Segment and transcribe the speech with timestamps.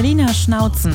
[0.00, 0.94] Berliner Schnauzen.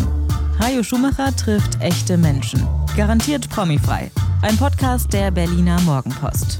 [0.60, 2.68] Hajo Schumacher trifft echte Menschen.
[2.98, 4.10] Garantiert promifrei.
[4.42, 6.60] Ein Podcast der Berliner Morgenpost.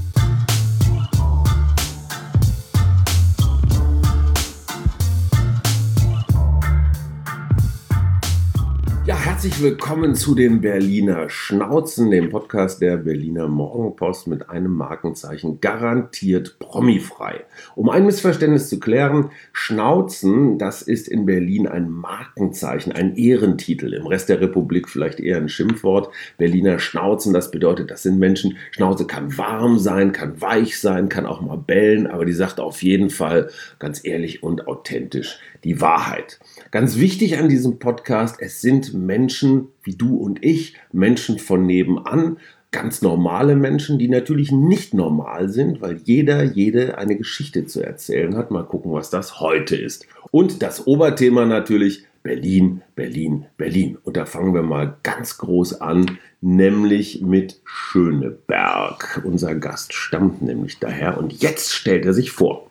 [9.46, 16.58] Herzlich willkommen zu den Berliner Schnauzen, dem Podcast der Berliner Morgenpost mit einem Markenzeichen garantiert
[16.58, 17.44] promifrei.
[17.76, 23.92] Um ein Missverständnis zu klären, Schnauzen, das ist in Berlin ein Markenzeichen, ein Ehrentitel.
[23.94, 26.12] Im Rest der Republik vielleicht eher ein Schimpfwort.
[26.38, 31.24] Berliner Schnauzen, das bedeutet, das sind Menschen, Schnauze kann warm sein, kann weich sein, kann
[31.24, 36.38] auch mal bellen, aber die sagt auf jeden Fall ganz ehrlich und authentisch die Wahrheit.
[36.70, 42.38] Ganz wichtig an diesem Podcast, es sind Menschen wie du und ich, Menschen von nebenan,
[42.72, 48.36] ganz normale Menschen, die natürlich nicht normal sind, weil jeder, jede eine Geschichte zu erzählen
[48.36, 48.50] hat.
[48.50, 50.06] Mal gucken, was das heute ist.
[50.30, 53.98] Und das Oberthema natürlich Berlin, Berlin, Berlin.
[54.02, 59.22] Und da fangen wir mal ganz groß an, nämlich mit Schöneberg.
[59.24, 62.65] Unser Gast stammt nämlich daher und jetzt stellt er sich vor.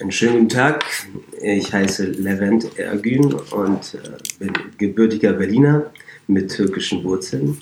[0.00, 0.84] Einen schönen guten Tag.
[1.40, 5.92] Ich heiße Levent Ergün und äh, bin gebürtiger Berliner
[6.26, 7.58] mit türkischen Wurzeln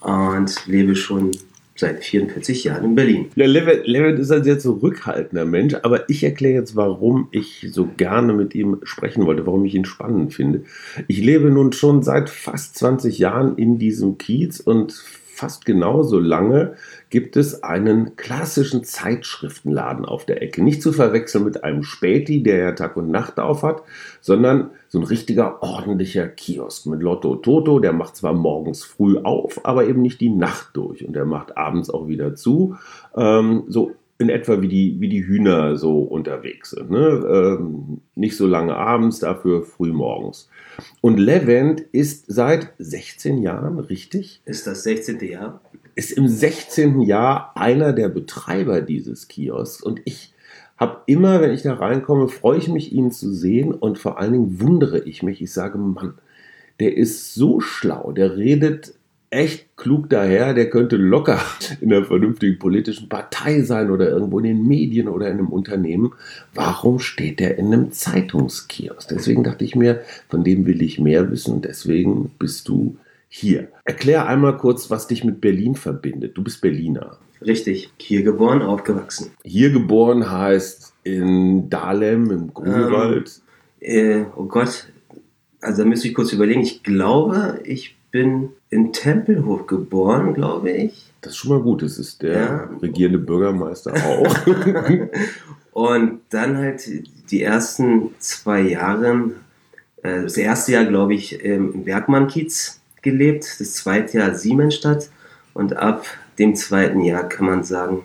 [0.00, 1.30] und lebe schon
[1.76, 3.30] seit 44 Jahren in Berlin.
[3.36, 7.88] Ja, Levent, Levent ist ein sehr zurückhaltender Mensch, aber ich erkläre jetzt, warum ich so
[7.96, 10.64] gerne mit ihm sprechen wollte, warum ich ihn spannend finde.
[11.06, 15.04] Ich lebe nun schon seit fast 20 Jahren in diesem Kiez und
[15.40, 16.74] fast genauso lange
[17.08, 20.62] gibt es einen klassischen Zeitschriftenladen auf der Ecke.
[20.62, 23.82] Nicht zu verwechseln mit einem Späti, der ja Tag und Nacht auf hat,
[24.20, 27.80] sondern so ein richtiger ordentlicher Kiosk mit Lotto Toto.
[27.80, 31.56] Der macht zwar morgens früh auf, aber eben nicht die Nacht durch und der macht
[31.56, 32.76] abends auch wieder zu.
[33.16, 36.90] Ähm, so in etwa wie die, wie die Hühner so unterwegs sind.
[36.90, 36.98] Ne?
[36.98, 40.50] Ähm, nicht so lange abends, dafür früh morgens.
[41.00, 44.42] Und Levent ist seit 16 Jahren, richtig?
[44.44, 45.20] Ist das 16.
[45.20, 45.60] Jahr?
[45.94, 47.00] Ist im 16.
[47.00, 49.82] Jahr einer der Betreiber dieses Kiosks.
[49.82, 50.34] Und ich
[50.76, 54.32] habe immer, wenn ich da reinkomme, freue ich mich, ihn zu sehen und vor allen
[54.32, 55.42] Dingen wundere ich mich.
[55.42, 56.14] Ich sage, Mann,
[56.80, 58.94] der ist so schlau, der redet
[59.30, 61.40] echt klug daher, der könnte locker
[61.80, 66.12] in einer vernünftigen politischen Partei sein oder irgendwo in den Medien oder in einem Unternehmen.
[66.52, 69.08] Warum steht der in einem Zeitungskiosk?
[69.08, 72.96] Deswegen dachte ich mir, von dem will ich mehr wissen und deswegen bist du
[73.28, 73.68] hier.
[73.84, 76.36] Erklär einmal kurz, was dich mit Berlin verbindet.
[76.36, 77.16] Du bist Berliner.
[77.40, 79.30] Richtig, hier geboren, aufgewachsen.
[79.44, 83.40] Hier geboren heißt in Dahlem im Grunewald.
[83.80, 84.88] Ähm, äh, oh Gott,
[85.60, 86.60] also da müsste ich kurz überlegen.
[86.60, 91.10] Ich glaube, ich bin in Tempelhof geboren, glaube ich.
[91.20, 91.82] Das ist schon mal gut.
[91.82, 92.70] Das ist der ja.
[92.80, 94.36] regierende Bürgermeister auch.
[95.72, 96.88] und dann halt
[97.30, 99.32] die ersten zwei Jahre,
[100.02, 105.10] äh, das erste Jahr, glaube ich, im Bergmann-Kiez gelebt, das zweite Jahr Siemensstadt
[105.54, 106.04] und ab
[106.38, 108.02] dem zweiten Jahr kann man sagen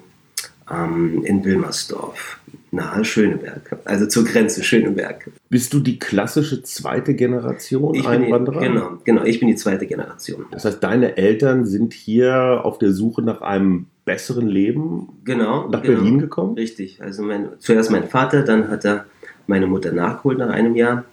[0.70, 2.40] ähm, in Wilmersdorf
[2.76, 5.32] nahe Schöneberg, also zur Grenze Schöneberg.
[5.50, 8.60] Bist du die klassische zweite Generation ich Einwanderer?
[8.60, 10.46] Die, genau, genau, ich bin die zweite Generation.
[10.52, 15.82] Das heißt, deine Eltern sind hier auf der Suche nach einem besseren Leben genau, nach
[15.82, 16.56] genau, Berlin gekommen?
[16.56, 19.06] Richtig, also mein, zuerst mein Vater, dann hat er
[19.48, 21.06] meine Mutter nachgeholt nach einem Jahr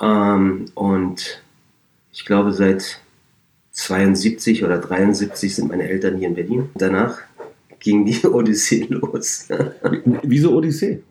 [0.00, 1.42] ähm, und
[2.12, 3.00] ich glaube seit
[3.72, 6.70] 72 oder 73 sind meine Eltern hier in Berlin.
[6.74, 7.18] Danach
[7.86, 9.46] ging die Odyssee los.
[10.24, 11.02] Wieso Odyssee?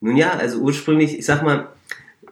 [0.00, 1.68] Nun ja, also ursprünglich, ich sag mal,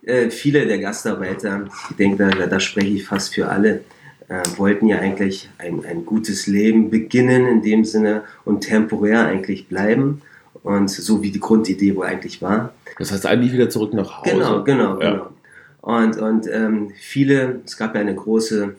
[0.03, 3.83] äh, viele der Gastarbeiter, ich denke, da, da spreche ich fast für alle,
[4.29, 9.69] äh, wollten ja eigentlich ein, ein gutes Leben beginnen in dem Sinne und temporär eigentlich
[9.69, 10.23] bleiben.
[10.63, 12.73] Und so wie die Grundidee wohl eigentlich war.
[12.99, 14.31] Das heißt eigentlich wieder zurück nach Hause.
[14.31, 15.11] Genau, genau, ja.
[15.11, 15.31] genau.
[15.83, 18.75] Und, und ähm, viele, es gab ja eine große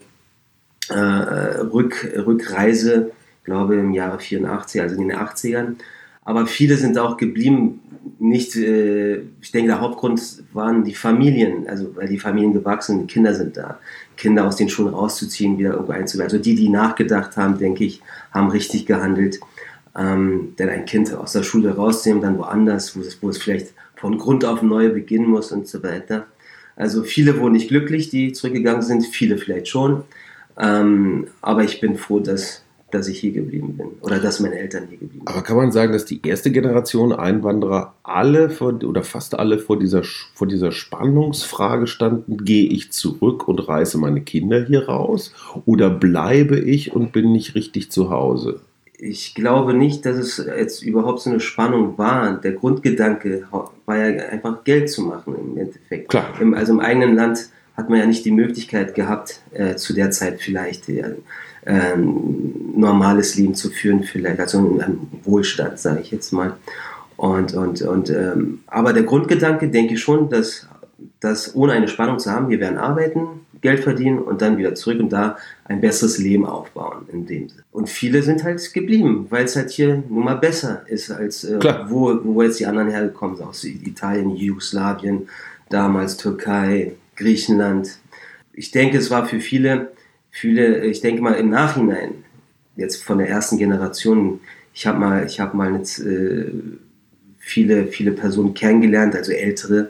[0.90, 3.12] äh, Rück, Rückreise
[3.50, 5.76] glaube im Jahre 84, also in den 80ern.
[6.24, 7.82] Aber viele sind auch geblieben,
[8.20, 10.22] nicht, äh, ich denke, der Hauptgrund
[10.54, 13.80] waren die Familien, also weil die Familien gewachsen, die Kinder sind da.
[14.18, 16.26] Kinder aus den Schulen rauszuziehen, wieder irgendwo einzubauen.
[16.26, 19.40] Also die, die nachgedacht haben, denke ich, haben richtig gehandelt.
[19.98, 23.74] Ähm, denn ein Kind aus der Schule rauszunehmen, dann woanders, wo es, wo es vielleicht
[23.96, 26.28] von Grund auf neu beginnen muss und so weiter.
[26.76, 30.04] Also viele wurden nicht glücklich, die zurückgegangen sind, viele vielleicht schon.
[30.60, 34.88] Ähm, aber ich bin froh, dass dass ich hier geblieben bin oder dass meine Eltern
[34.90, 35.28] hier geblieben sind.
[35.28, 39.80] Aber kann man sagen, dass die erste Generation Einwanderer alle vor, oder fast alle vor
[39.80, 40.04] dieser,
[40.34, 45.34] vor dieser Spannungsfrage standen, gehe ich zurück und reiße meine Kinder hier raus
[45.66, 48.62] oder bleibe ich und bin nicht richtig zu Hause?
[49.02, 52.34] Ich glaube nicht, dass es jetzt überhaupt so eine Spannung war.
[52.34, 53.48] Der Grundgedanke
[53.86, 56.10] war ja einfach Geld zu machen im Endeffekt.
[56.10, 56.34] Klar.
[56.42, 60.12] Im, also im eigenen Land hat man ja nicht die Möglichkeit gehabt, äh, zu der
[60.12, 61.16] Zeit vielleicht äh,
[61.66, 66.58] ähm, normales Leben zu führen, vielleicht, also einen Wohlstand, sage ich jetzt mal.
[67.16, 70.68] Und, und, und, ähm, aber der Grundgedanke, denke ich schon, dass,
[71.20, 73.28] dass ohne eine Spannung zu haben, wir werden arbeiten,
[73.62, 77.64] Geld verdienen und dann wieder zurück und da ein besseres Leben aufbauen in dem Sinne.
[77.72, 81.60] Und viele sind halt geblieben, weil es halt hier nun mal besser ist, als äh,
[81.88, 85.28] wo, wo jetzt die anderen hergekommen sind, aus Italien, Jugoslawien,
[85.70, 88.00] damals Türkei, Griechenland.
[88.54, 89.92] Ich denke, es war für viele,
[90.32, 92.24] viele, ich denke mal im Nachhinein,
[92.76, 94.40] jetzt von der ersten Generation,
[94.74, 96.52] ich habe mal, ich habe mal jetzt, äh,
[97.50, 99.90] viele, viele Personen kennengelernt, also ältere,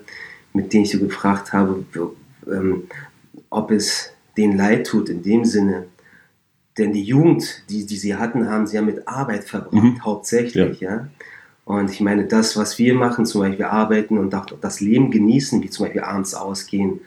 [0.54, 1.84] mit denen ich so gefragt habe,
[2.48, 2.84] ähm,
[3.50, 5.86] ob es denen leid tut in dem Sinne.
[6.78, 10.04] Denn die Jugend, die, die sie hatten, haben sie ja mit Arbeit verbracht, mhm.
[10.04, 10.90] hauptsächlich, ja.
[10.92, 11.08] ja.
[11.70, 15.62] Und ich meine, das, was wir machen, zum Beispiel arbeiten und auch das Leben genießen,
[15.62, 17.02] wie zum Beispiel abends ausgehen,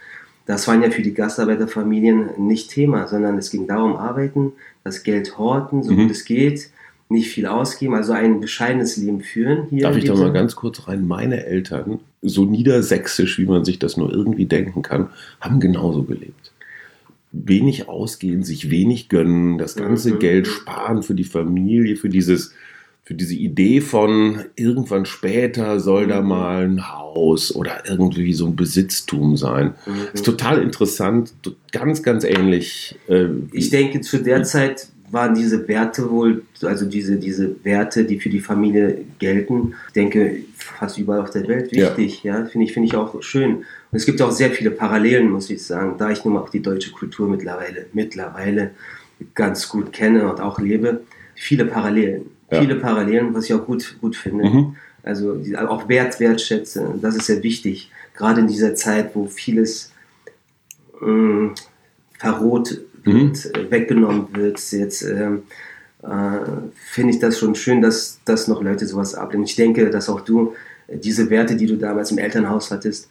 [0.47, 4.53] das waren ja für die Gastarbeiterfamilien nicht Thema, sondern es ging darum, arbeiten,
[4.85, 6.03] das Geld horten, so mhm.
[6.03, 6.71] gut es geht,
[7.09, 9.67] nicht viel ausgeben, also ein bescheidenes Leben führen.
[9.69, 11.09] Hier Darf ich da mal ganz kurz rein?
[11.09, 15.09] Meine Eltern, so niedersächsisch, wie man sich das nur irgendwie denken kann,
[15.41, 16.53] haben genauso gelebt.
[17.33, 20.19] Wenig ausgehen, sich wenig gönnen, das ganze mhm.
[20.21, 22.55] Geld sparen für die Familie, für dieses
[23.05, 26.29] für diese Idee von irgendwann später soll da mhm.
[26.29, 29.75] mal ein Haus oder irgendwie so ein Besitztum sein.
[29.87, 29.93] Mhm.
[30.15, 31.33] Ist total interessant,
[31.73, 32.97] ganz, ganz ähnlich.
[33.09, 38.19] Äh, ich denke, zu der Zeit waren diese Werte wohl, also diese, diese Werte, die
[38.19, 42.23] für die Familie gelten, ich denke, fast überall auf der Welt wichtig.
[42.23, 43.57] Ja, ja finde ich, finde ich auch schön.
[43.57, 46.49] Und es gibt auch sehr viele Parallelen, muss ich sagen, da ich nun mal auch
[46.49, 48.71] die deutsche Kultur mittlerweile, mittlerweile
[49.35, 51.03] ganz gut kenne und auch lebe.
[51.35, 52.27] Viele Parallelen.
[52.53, 52.61] Ja.
[52.61, 54.45] Viele Parallelen, was ich auch gut, gut finde.
[54.45, 54.77] Mhm.
[55.03, 56.95] Also auch Wert, wertschätze.
[57.01, 57.91] Das ist sehr wichtig.
[58.15, 59.91] Gerade in dieser Zeit, wo vieles
[61.01, 61.55] mh, mm,
[62.19, 63.33] verroht mhm.
[63.55, 64.61] Äh, weggenommen wird.
[64.71, 65.45] Jetzt ähm,
[66.03, 66.39] äh,
[66.75, 69.47] finde ich das schon schön, dass, dass noch Leute sowas ablehnen.
[69.47, 70.55] Ich denke, dass auch du
[70.89, 73.09] äh, diese Werte, die du damals im Elternhaus hattest,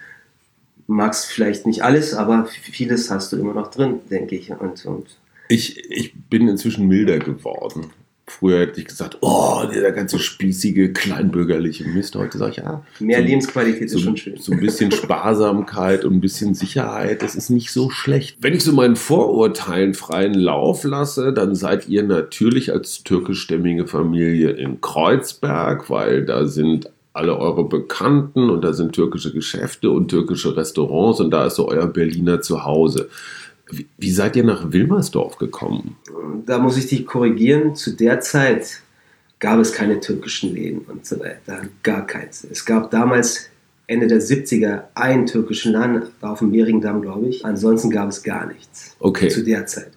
[0.88, 4.52] magst vielleicht nicht alles, aber vieles hast du immer noch drin, denke ich.
[4.52, 5.08] Und, und
[5.50, 7.88] ich, ich bin inzwischen milder geworden.
[8.32, 12.16] Früher hätte ich gesagt, oh, der ganze spießige, kleinbürgerliche Mist.
[12.16, 12.84] Heute sage ich, ja.
[13.00, 14.38] Mehr so, Lebensqualität so, ist schon schön.
[14.38, 18.38] So ein bisschen Sparsamkeit und ein bisschen Sicherheit, das ist nicht so schlecht.
[18.40, 24.52] Wenn ich so meinen Vorurteilen freien Lauf lasse, dann seid ihr natürlich als türkischstämmige Familie
[24.52, 30.56] in Kreuzberg, weil da sind alle eure Bekannten und da sind türkische Geschäfte und türkische
[30.56, 33.10] Restaurants und da ist so euer Berliner Zuhause.
[33.72, 35.96] Wie, wie seid ihr nach Wilmersdorf gekommen?
[36.46, 37.76] Da muss ich dich korrigieren.
[37.76, 38.82] Zu der Zeit
[39.40, 41.64] gab es keine türkischen Läden und so weiter.
[41.84, 42.46] Gar keins.
[42.50, 43.50] Es gab damals
[43.88, 47.46] Ende der 70er einen türkischen Laden auf dem Mehringdamm, glaube ich.
[47.46, 48.96] Ansonsten gab es gar nichts.
[49.00, 49.28] Okay.
[49.28, 49.92] Zu der Zeit.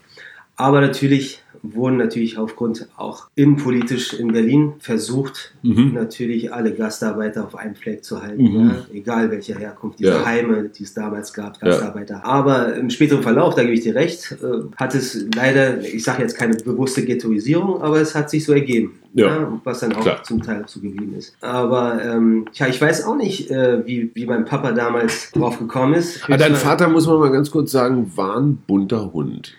[0.56, 5.92] Aber natürlich wurden natürlich aufgrund auch innenpolitisch in Berlin versucht, mhm.
[5.94, 8.68] natürlich alle Gastarbeiter auf einem Fleck zu halten, mhm.
[8.68, 10.24] ja, egal welcher Herkunft, diese ja.
[10.24, 12.14] Heime, die es damals gab, Gastarbeiter.
[12.16, 12.24] Ja.
[12.24, 16.22] Aber im späteren Verlauf, da gebe ich dir recht, äh, hat es leider, ich sage
[16.22, 18.98] jetzt keine bewusste Ghettoisierung, aber es hat sich so ergeben.
[19.16, 19.60] Ja.
[19.62, 20.24] was dann auch Klar.
[20.24, 21.36] zum Teil so geblieben ist.
[21.40, 25.94] Aber ähm, tja, ich weiß auch nicht, äh, wie, wie mein Papa damals drauf gekommen
[25.94, 26.24] ist.
[26.24, 29.54] Aber dein Vater, muss man mal ganz kurz sagen, war ein bunter Hund.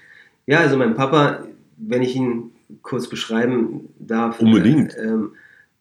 [0.45, 1.39] Ja, also mein Papa
[1.77, 2.51] wenn ich ihn
[2.82, 4.96] kurz beschreiben darf, Unbedingt.
[4.96, 5.20] Äh, äh,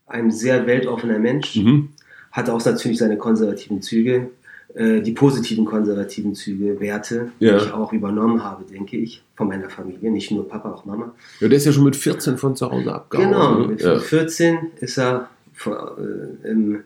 [0.07, 1.91] ein sehr weltoffener Mensch, mhm.
[2.31, 4.31] hat auch natürlich seine konservativen Züge,
[4.75, 7.59] äh, die positiven konservativen Züge, Werte, ja.
[7.59, 11.15] die ich auch übernommen habe, denke ich, von meiner Familie, nicht nur Papa, auch Mama.
[11.41, 13.29] Ja, der ist ja schon mit 14 von zu Hause abgehauen.
[13.29, 13.67] Genau, ne?
[13.69, 13.99] mit ja.
[13.99, 15.31] 14 ist er
[15.67, 16.83] äh, im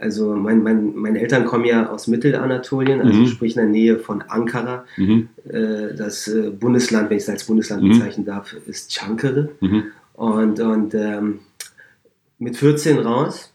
[0.00, 3.26] also mein, mein, meine Eltern kommen ja aus Mittelanatolien, also mhm.
[3.26, 4.84] sprich in der Nähe von Ankara.
[4.96, 5.28] Mhm.
[5.48, 7.90] Äh, das äh, Bundesland, wenn ich es als Bundesland mhm.
[7.90, 9.50] bezeichnen darf, ist Çankırı.
[9.60, 9.84] Mhm.
[10.14, 11.40] Und, und ähm,
[12.38, 13.52] mit 14 raus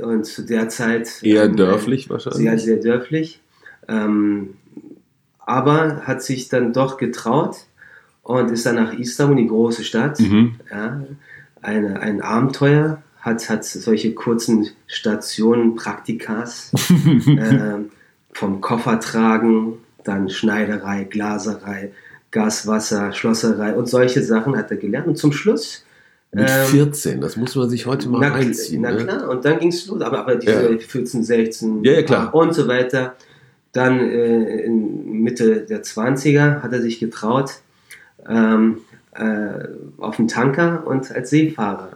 [0.00, 1.22] und zu der Zeit...
[1.22, 2.42] Eher ähm, dörflich wahrscheinlich?
[2.42, 3.40] Sehr, sehr dörflich.
[3.88, 4.50] Ähm,
[5.40, 7.56] aber hat sich dann doch getraut
[8.22, 10.20] und ist dann nach Istanbul, die große Stadt.
[10.20, 10.56] Mhm.
[10.70, 11.02] Ja,
[11.62, 16.72] eine, ein Abenteuer hat, hat solche kurzen Stationen, Praktikas,
[17.26, 17.78] äh,
[18.32, 21.92] vom Koffer tragen, dann Schneiderei, Glaserei,
[22.30, 25.06] Gaswasser, Schlosserei und solche Sachen hat er gelernt.
[25.06, 25.84] Und zum Schluss.
[26.30, 28.82] Mit 14, ähm, das muss man sich heute mal na, einziehen.
[28.82, 29.04] Na ne?
[29.04, 30.00] klar, und dann ging es los.
[30.02, 30.78] Aber, aber diese ja.
[30.78, 33.16] 14, 16 ja, ja, und so weiter.
[33.72, 37.60] Dann äh, in Mitte der 20er hat er sich getraut
[38.28, 38.78] ähm,
[39.14, 41.92] äh, auf dem Tanker und als Seefahrer.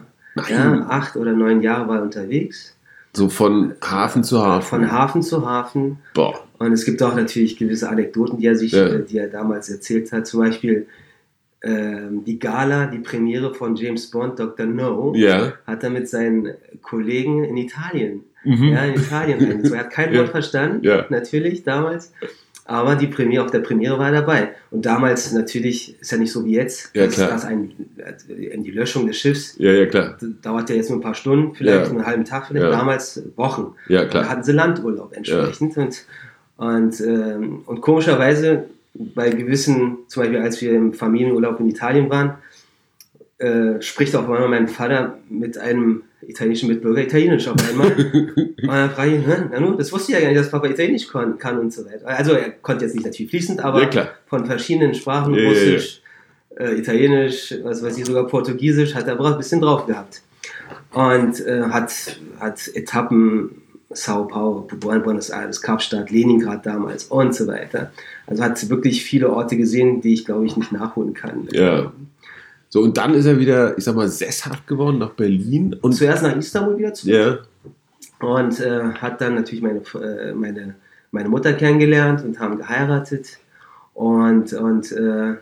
[0.49, 2.75] Ja, acht oder neun Jahre war er unterwegs
[3.13, 4.67] So von Hafen zu Hafen.
[4.67, 5.99] Von Hafen zu Hafen.
[6.13, 6.39] Boah.
[6.57, 8.89] Und es gibt auch natürlich gewisse Anekdoten, die er sich, Ja.
[8.97, 10.25] die er damals erzählt hat.
[10.27, 10.87] Zum Beispiel
[11.61, 14.65] ähm, die Gala, die Premiere von James Bond, Dr.
[14.65, 15.53] No, Ja.
[15.65, 16.49] hat er mit seinen
[16.81, 18.63] Kollegen in Italien, Mhm.
[18.69, 19.63] ja, in Italien.
[19.73, 20.13] Er hat kein.
[20.17, 21.05] Wort verstanden, Ja.
[21.09, 22.11] natürlich damals.
[22.65, 24.51] Aber die Premiere, auf der Premiere war er dabei.
[24.71, 27.29] Und damals natürlich, ist ja nicht so wie jetzt, Ja, klar.
[27.29, 30.17] dass ein, äh, die Löschung des Schiffs Ja, ja, klar.
[30.41, 31.89] dauert ja jetzt nur ein paar Stunden, vielleicht Ja.
[31.91, 32.71] einen halben Tag, vielleicht Ja.
[32.71, 33.75] damals Wochen.
[33.89, 34.29] Ja, Da klar.
[34.29, 35.75] hatten sie Landurlaub entsprechend.
[35.77, 36.05] Und,
[36.57, 42.35] und, ähm, und komischerweise, bei gewissen, zum Beispiel als wir im Familienurlaub in Italien waren,
[43.39, 47.91] äh, spricht auf einmal mein Vater mit einem italienischen Mitbürger Italienisch auf einmal.
[47.91, 50.67] und dann frage ich ihn, "Hä, Nanu, das wusste ich ja gar nicht, dass Papa
[50.67, 52.07] Italienisch kann, kann und so weiter.
[52.07, 55.49] Also er konnte jetzt nicht natürlich fließend, aber Ja, von verschiedenen Sprachen, Ja, ja, ja.
[55.73, 56.01] Russisch,
[56.55, 60.21] Äh, Italienisch, was weiß ich, sogar Portugiesisch, hat er aber ein bisschen drauf gehabt.
[60.93, 61.91] Und äh, hat,
[62.39, 63.49] hat Etappen
[63.95, 67.91] Sao Paulo, Buenos Aires, Kapstadt, Leningrad damals und so weiter.
[68.27, 71.47] Also hat wirklich viele Orte gesehen, die ich glaube ich nicht nachholen kann.
[71.51, 71.91] Ja.
[72.73, 75.75] So, und dann ist er wieder, ich sag mal, sesshaft geworden nach Berlin.
[75.83, 77.45] Und zuerst nach Istanbul wieder zurück
[78.19, 80.73] ja, und äh, hat dann natürlich meine, äh, meine,
[81.11, 83.37] meine Mutter kennengelernt und haben geheiratet
[83.93, 85.35] und, und äh,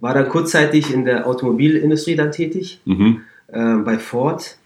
[0.00, 3.22] war dann kurzzeitig in der Automobilindustrie dann tätig, mhm.
[3.46, 4.58] äh, bei Ford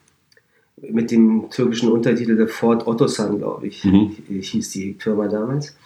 [0.79, 4.17] mit dem türkischen Untertitel der Ford Otosan, glaube ich, Mhm.
[4.29, 5.77] hieß die Firma damals.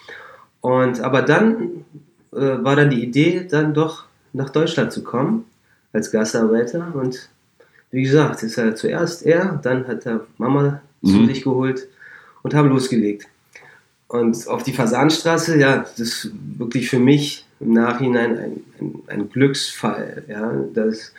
[0.62, 1.84] Und aber dann
[2.32, 5.44] äh, war dann die Idee, dann doch nach Deutschland zu kommen
[5.92, 7.28] als Gastarbeiter und
[7.90, 11.26] wie gesagt, ist er zuerst er, dann hat er Mama zu Mhm.
[11.28, 11.86] sich geholt
[12.42, 13.26] und haben losgelegt.
[14.08, 19.30] Und auf die Fasanstraße, ja, das ist wirklich für mich im Nachhinein ein, ein, ein
[19.30, 20.24] Glücksfall.
[20.28, 21.12] Ja, das,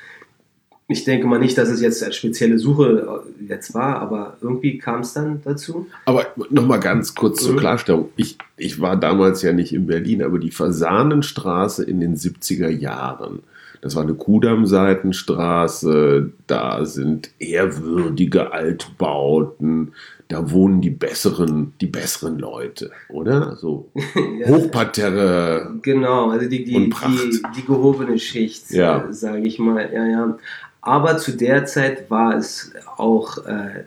[0.87, 5.01] ich denke mal nicht, dass es jetzt eine spezielle Suche jetzt war, aber irgendwie kam
[5.01, 5.87] es dann dazu.
[6.05, 7.57] Aber nochmal ganz kurz zur Mhm.
[7.59, 8.09] Klarstellung.
[8.15, 13.39] Ich, ich war damals ja nicht in Berlin, aber die Fasanenstraße in den 70er Jahren,
[13.81, 19.93] das war eine Kudamm-Seitenstraße, da sind ehrwürdige Altbauten,
[20.27, 23.55] da wohnen die besseren, die besseren Leute, oder?
[23.55, 23.89] So
[24.39, 24.47] Ja.
[24.49, 25.75] Hochparterre.
[25.81, 29.05] Genau, also die, die, die, die gehobene Schicht, Ja.
[29.07, 29.89] äh, sage ich mal.
[29.93, 30.37] Ja, ja.
[30.81, 33.83] Aber zu der Zeit war es auch, äh,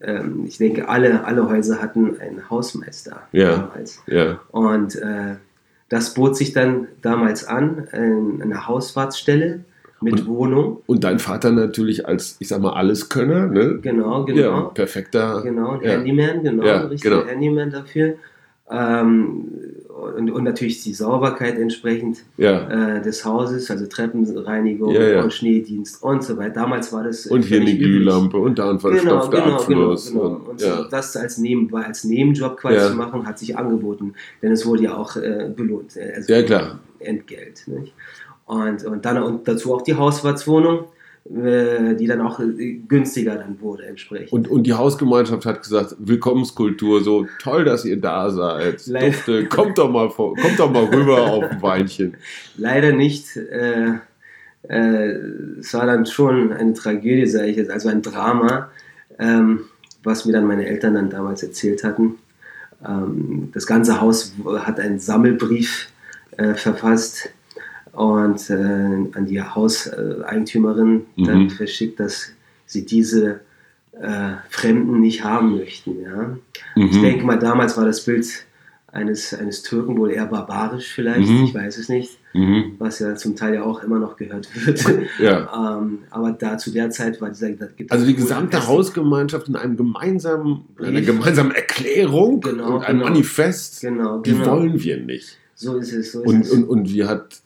[0.00, 3.56] ähm, ich denke, alle, alle Häuser hatten einen Hausmeister Ja.
[3.56, 4.02] damals.
[4.06, 5.36] Ja, Und äh,
[5.88, 9.60] das bot sich dann damals an, eine Hauswartsstelle
[10.00, 10.82] mit Und- Wohnung.
[10.86, 13.78] und dein Vater natürlich als, ich sag mal, Alleskönner, ne?
[13.80, 14.62] Genau, Ja, genau.
[14.68, 15.40] perfekter.
[15.42, 15.90] Genau, ein ja.
[15.92, 17.30] Handyman, genau, Ja, ein richtiger genau.
[17.30, 18.14] Handyman dafür.
[18.70, 19.44] Ähm,
[19.94, 22.96] und, und natürlich die Sauberkeit entsprechend Ja.
[22.96, 25.22] äh, des Hauses, also Treppenreinigung Ja, ja.
[25.22, 26.54] und Schneedienst und so weiter.
[26.54, 27.26] Damals war das.
[27.26, 27.76] äh, Und hier eine.
[27.76, 29.56] Glühlampe und da ein Genau, verstopfter genau, genau,
[29.92, 30.10] Abfluss.
[30.10, 30.24] genau.
[30.26, 30.86] Und, Und ja.
[30.90, 34.14] das als, Neben, als Nebenjob quasi zu machen, hat sich angeboten.
[34.42, 35.96] Denn es wurde ja auch äh, belohnt.
[35.96, 36.78] äh, Also Ja, klar.
[36.98, 37.62] Entgelt.
[37.66, 37.92] Nicht?
[38.46, 40.84] Und, und dann und dazu auch die Hauswartswohnung,
[41.26, 44.32] die dann auch äh, günstiger dann wurde entsprechend.
[44.32, 48.86] Und, und die Hausgemeinschaft hat gesagt, Willkommenskultur, so toll, dass ihr da seid.
[48.86, 52.16] Dufte, kommt doch mal vor, kommt doch mal rüber auf ein Weinchen.
[52.58, 53.36] Leider nicht.
[53.36, 53.94] Äh,
[54.68, 55.08] äh,
[55.60, 58.70] es war dann schon eine Tragödie, sage ich jetzt, also ein Drama,
[59.18, 59.60] ähm,
[60.02, 62.16] was mir dann meine Eltern dann damals erzählt hatten.
[62.86, 65.88] Ähm, das ganze Haus hat einen Sammelbrief
[66.36, 67.30] äh, verfasst
[67.94, 71.50] und äh, an die Hauseigentümerin dann Mhm.
[71.50, 72.30] verschickt, dass
[72.66, 73.40] sie diese
[74.00, 76.00] äh, Fremden nicht haben möchten.
[76.02, 76.36] Ja?
[76.74, 77.02] Ich Mhm.
[77.02, 78.26] denke mal, damals war das Bild
[78.88, 81.44] eines, eines Türken wohl eher barbarisch vielleicht, Mhm.
[81.44, 82.74] ich weiß es nicht, Mhm.
[82.78, 84.84] was ja zum Teil ja auch immer noch gehört wird.
[85.20, 85.78] Ja.
[85.78, 87.50] ähm, aber da zu der Zeit war dieser...
[87.50, 92.98] da gibt Also die gesamte Hausgemeinschaft in einem gemeinsamen, einer gemeinsamen Erklärung Genau, und einem
[92.98, 93.10] genau.
[93.10, 94.56] Manifest, Genau, die genau.
[94.58, 95.38] wollen wir nicht.
[95.54, 96.10] So ist es.
[96.12, 96.50] So ist Und, es.
[96.50, 97.40] und, und wie hat,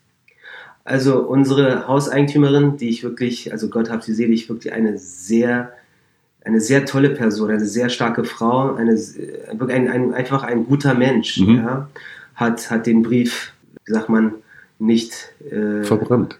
[0.89, 5.73] Also unsere Hauseigentümerin, die ich wirklich, also Gott hab sie selig, wirklich eine sehr,
[6.45, 8.99] eine sehr tolle Person, eine sehr starke Frau, eine,
[9.69, 11.57] ein, ein, einfach ein guter Mensch, Mhm.
[11.57, 11.89] ja,
[12.35, 13.53] hat, hat den Brief,
[13.85, 14.35] wie sagt man,
[14.79, 15.13] nicht,
[15.51, 16.39] äh, verbrannt.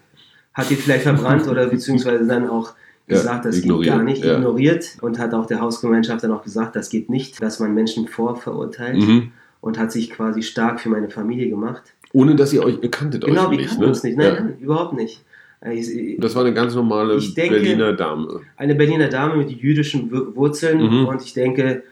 [0.53, 2.73] hat ihn vielleicht verbrannt oder beziehungsweise dann auch
[3.07, 4.35] Ja, gesagt, das ignoriert, geht gar nicht, ja.
[4.37, 8.07] ignoriert und hat auch der Hausgemeinschaft dann auch gesagt, das geht nicht, dass man Menschen
[8.07, 9.31] vorverurteilt Mhm.
[9.61, 11.81] und hat sich quasi stark für meine Familie gemacht.
[12.13, 13.89] Ohne dass ihr euch, ihr kanntet Genau, euch wir nicht, kannten ne?
[13.89, 14.17] uns nicht.
[14.17, 14.41] Nein, ja.
[14.41, 15.21] nein, überhaupt nicht.
[15.61, 18.41] Äh, Ich, Das war eine ganz normale Ich denke- Berliner Dame.
[18.57, 21.05] eine Berliner Dame mit jüdischen Wur- Wurzeln Mhm.
[21.05, 21.83] und ich denke,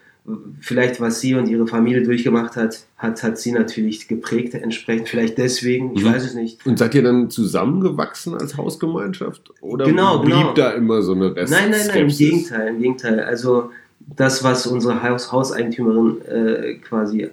[0.60, 5.08] vielleicht was sie und ihre Familie durchgemacht hat, hat, hat sie natürlich geprägt entsprechend.
[5.08, 6.08] Vielleicht deswegen, ich Mhm.
[6.14, 6.66] weiß es nicht.
[6.66, 9.52] Und seid ihr dann zusammengewachsen als Hausgemeinschaft?
[9.62, 10.54] Oder Genau, blieb genau.
[10.54, 13.20] da immer so eine Rest Nein, nein, nein, im Gegenteil, im Gegenteil.
[13.22, 13.72] Also
[14.18, 17.30] das, was unsere Haus Hauseigentümerin äh, quasi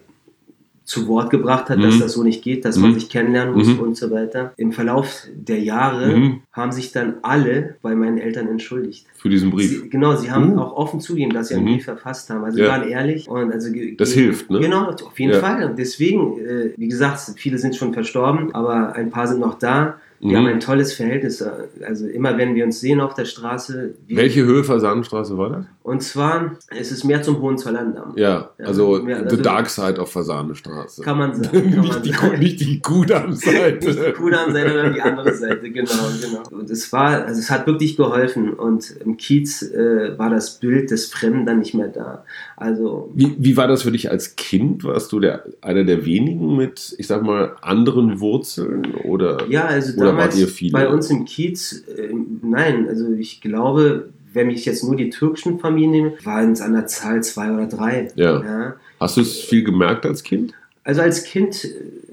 [0.85, 2.01] zu Wort gebracht hat, dass Mhm.
[2.01, 2.83] das so nicht geht, dass Mhm.
[2.83, 3.81] man sich kennenlernen muss Mhm.
[3.81, 4.53] und so weiter.
[4.59, 6.41] Im Verlauf der Jahre Mhm.
[6.53, 9.07] haben sich dann alle bei meinen Eltern entschuldigt.
[9.17, 9.71] Für diesen Brief.
[9.83, 10.59] Sie, genau, sie haben Mhm.
[10.59, 11.69] auch offen zugegeben, dass sie einen Mhm.
[11.77, 12.45] Brief verfasst haben.
[12.45, 12.69] Also Ja.
[12.69, 14.61] waren ehrlich und also Das hilft, ne?
[14.61, 15.41] Genau, auf jeden Ja.
[15.41, 15.75] Fall.
[15.77, 19.97] Deswegen, äh, wie gesagt, viele sind schon verstorben, aber ein paar sind noch da.
[20.25, 20.47] Wir Mhm.
[20.47, 21.45] haben ein tolles Verhältnis.
[21.87, 23.95] Also immer wenn wir uns sehen auf der Straße.
[24.09, 25.65] Welche Höhe Fasanenstraße war das?
[25.83, 28.15] Und zwar, es ist mehr zum Hohenzollerndamm.
[28.17, 31.03] Ja, Ja, also ja, the also- dark side of Fasanenstraße.
[31.03, 31.51] Kann man sagen.
[31.51, 32.39] Kann man nicht, die, sagen.
[32.39, 33.87] nicht die Kudam-Seite.
[33.87, 35.91] Nicht die Kudamm-Seite, sondern die andere Seite, genau,
[36.23, 36.43] genau.
[36.59, 40.91] Und es war, also es hat wirklich geholfen und im Kiez äh, war das Bild
[40.91, 42.25] des Fremden dann nicht mehr da.
[42.57, 44.85] Also Wie, wie war das für dich als Kind?
[44.85, 48.95] Warst du der, einer der wenigen mit, ich sag mal, anderen Wurzeln?
[49.05, 49.47] Oder?
[49.51, 50.73] Ja, also Oder wart ihr viele?
[50.73, 52.09] bei uns im Kiez, äh,
[52.43, 56.73] nein, also ich glaube, wenn ich jetzt nur die türkischen Familien nehme, waren es an
[56.73, 58.09] der Zahl zwei oder drei.
[58.17, 58.75] Ja.
[59.01, 60.53] Hast du es viel gemerkt als Kind?
[60.83, 61.71] Also als Kind, äh,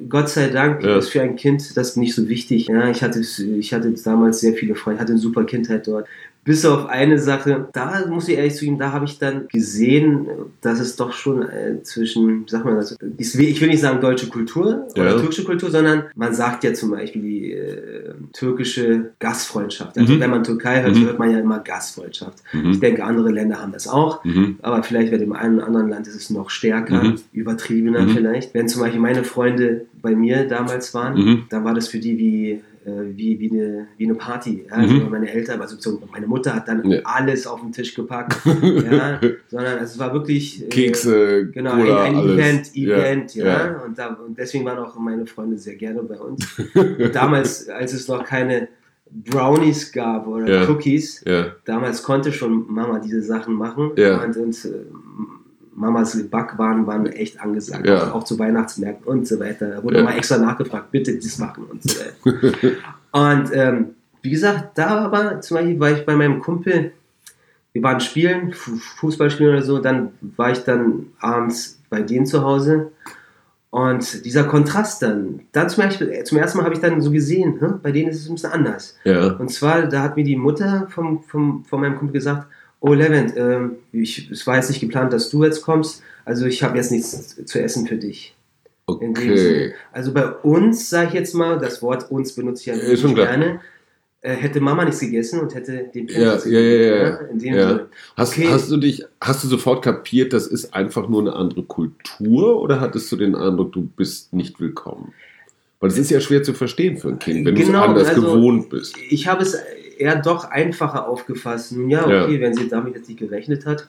[0.08, 0.98] Gott sei Dank, Ja.
[0.98, 2.68] ist für ein Kind das nicht so wichtig.
[2.68, 6.08] Ja, ich hatte, ich hatte damals sehr viele Freunde, hatte eine super Kindheit dort.
[6.44, 10.26] Bis auf eine Sache, da muss ich ehrlich zugeben, da habe ich dann gesehen,
[10.62, 14.28] dass es doch schon äh, zwischen, sag mal, das, ich will ich nicht sagen deutsche
[14.28, 15.20] Kultur oder Ja.
[15.20, 19.96] türkische Kultur, sondern man sagt ja zum Beispiel die äh, türkische Gastfreundschaft.
[20.00, 20.20] Also Mhm.
[20.20, 21.06] wenn man Türkei hört, Mhm.
[21.06, 22.40] hört man ja immer Gastfreundschaft.
[22.54, 22.80] Ich Mhm.
[22.80, 24.24] denke, andere Länder haben das auch.
[24.26, 24.58] Mhm.
[24.64, 27.16] Aber vielleicht bei dem einen oder anderen Land ist es noch stärker, Mhm.
[27.34, 28.10] übertriebener Mhm.
[28.10, 28.54] vielleicht.
[28.56, 32.62] Wenn zum Beispiel meine Freunde bei mir damals waren, dann war das für die wie,
[32.86, 34.66] wie, wie, eine, wie eine Party.
[34.68, 34.76] Ja?
[34.78, 35.10] Also Mhm.
[35.12, 37.00] meine Eltern, also meine Mutter hat dann Ja.
[37.04, 38.36] alles auf den Tisch gepackt.
[38.46, 39.20] ja?
[39.50, 40.64] Sondern also es war wirklich...
[40.64, 42.30] äh, Kekse, Genau, Cola, ein, ein.
[42.30, 43.82] Event, Event, ja.
[43.86, 46.60] Und, da, und deswegen waren auch meine Freunde sehr gerne bei uns.
[46.76, 48.68] Und damals, als es noch keine
[49.12, 50.70] Brownies gab oder.
[50.70, 51.24] Cookies,
[51.66, 53.92] damals konnte schon Mama diese Sachen machen.
[53.92, 54.70] Und, und äh,
[55.82, 58.04] Mamas Backwaren waren echt angesagt, Ja.
[58.12, 59.68] auch, auch zu Weihnachtsmärkten und so weiter.
[59.70, 60.04] Da wurde Ja.
[60.04, 62.76] mal extra nachgefragt, bitte das machen und so weiter.
[63.12, 63.86] und ähm,
[64.22, 66.92] wie gesagt, da aber zum Beispiel war ich bei meinem Kumpel,
[67.74, 72.26] wir waren spielen, Fu- Fußball spielen oder so, dann war ich dann abends bei denen
[72.26, 72.92] zu Hause.
[73.72, 77.60] Und dieser Kontrast dann, dann zum, Beispiel, zum ersten Mal habe ich dann so gesehen,
[77.62, 78.98] hm, bei denen ist es ein bisschen anders.
[79.06, 79.28] ja.
[79.34, 82.48] Und zwar, da hat mir die Mutter vom, vom, von meinem Kumpel gesagt,
[82.82, 86.62] oh Levent, ähm, ich, es war jetzt nicht geplant, dass du jetzt kommst, also ich
[86.64, 88.36] habe jetzt nichts zu essen für dich.
[88.88, 89.74] Okay.
[89.94, 93.62] Also bei uns, sage ich jetzt mal, das Wort uns benutze ich ja nicht gerne,
[94.22, 97.16] äh, hätte Mama nichts gegessen und hätte den Ja, Penis ja, ja, ja, ja.
[97.28, 97.88] In dem Ja.
[98.18, 98.48] Hast, Okay.
[98.50, 102.82] hast du dich, hast du sofort kapiert, das ist einfach nur eine andere Kultur oder
[102.82, 105.14] hattest du den Eindruck, du bist nicht willkommen?
[105.80, 108.10] Weil das ist ja schwer zu verstehen für ein Kind, wenn du es Genau, anders
[108.10, 108.96] also- gewohnt bist.
[109.10, 109.58] Ich habe es
[110.02, 111.72] eher doch einfacher aufgefasst.
[111.74, 112.42] Nun ja, okay, Ja.
[112.42, 113.88] wenn sie damit jetzt nicht gerechnet hat,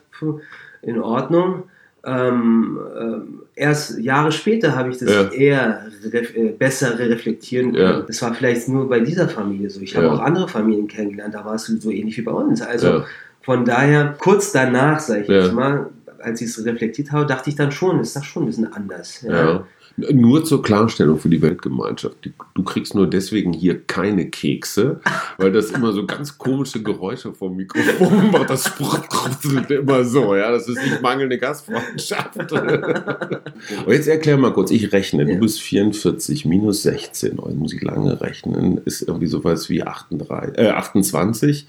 [0.82, 1.64] in Ordnung.
[2.04, 5.28] Ähm, ähm, erst Jahre später habe ich das Ja.
[5.30, 8.00] eher ref äh, besser reflektieren können.
[8.00, 8.00] Ja.
[8.00, 9.80] Das war vielleicht nur bei dieser Familie so.
[9.80, 12.60] Ich habe auch andere Familien kennengelernt, da war es so ähnlich wie bei uns.
[12.60, 13.04] Also
[13.42, 15.90] von daher, kurz danach, sage ich jetzt mal,
[16.22, 19.22] als ich es reflektiert habe, dachte ich dann schon, ist das schon ein bisschen anders.
[19.22, 19.64] Ja.
[19.98, 22.16] Nur zur Klarstellung für die Weltgemeinschaft.
[22.54, 25.00] Du kriegst nur deswegen hier keine Kekse,
[25.36, 28.48] weil das immer so ganz komische Geräusche vom Mikrofon macht.
[28.48, 30.34] Das sprutzelt immer so.
[30.34, 32.52] Ja, das ist nicht mangelnde Gastfreundschaft.
[32.52, 35.26] Und jetzt erklär mal kurz, ich rechne.
[35.26, 35.38] Du Ja.
[35.38, 37.38] bist 44 minus 16.
[37.38, 38.78] Oh, muss ich lange rechnen.
[38.86, 41.66] Ist irgendwie sowas wie 38, äh, 28.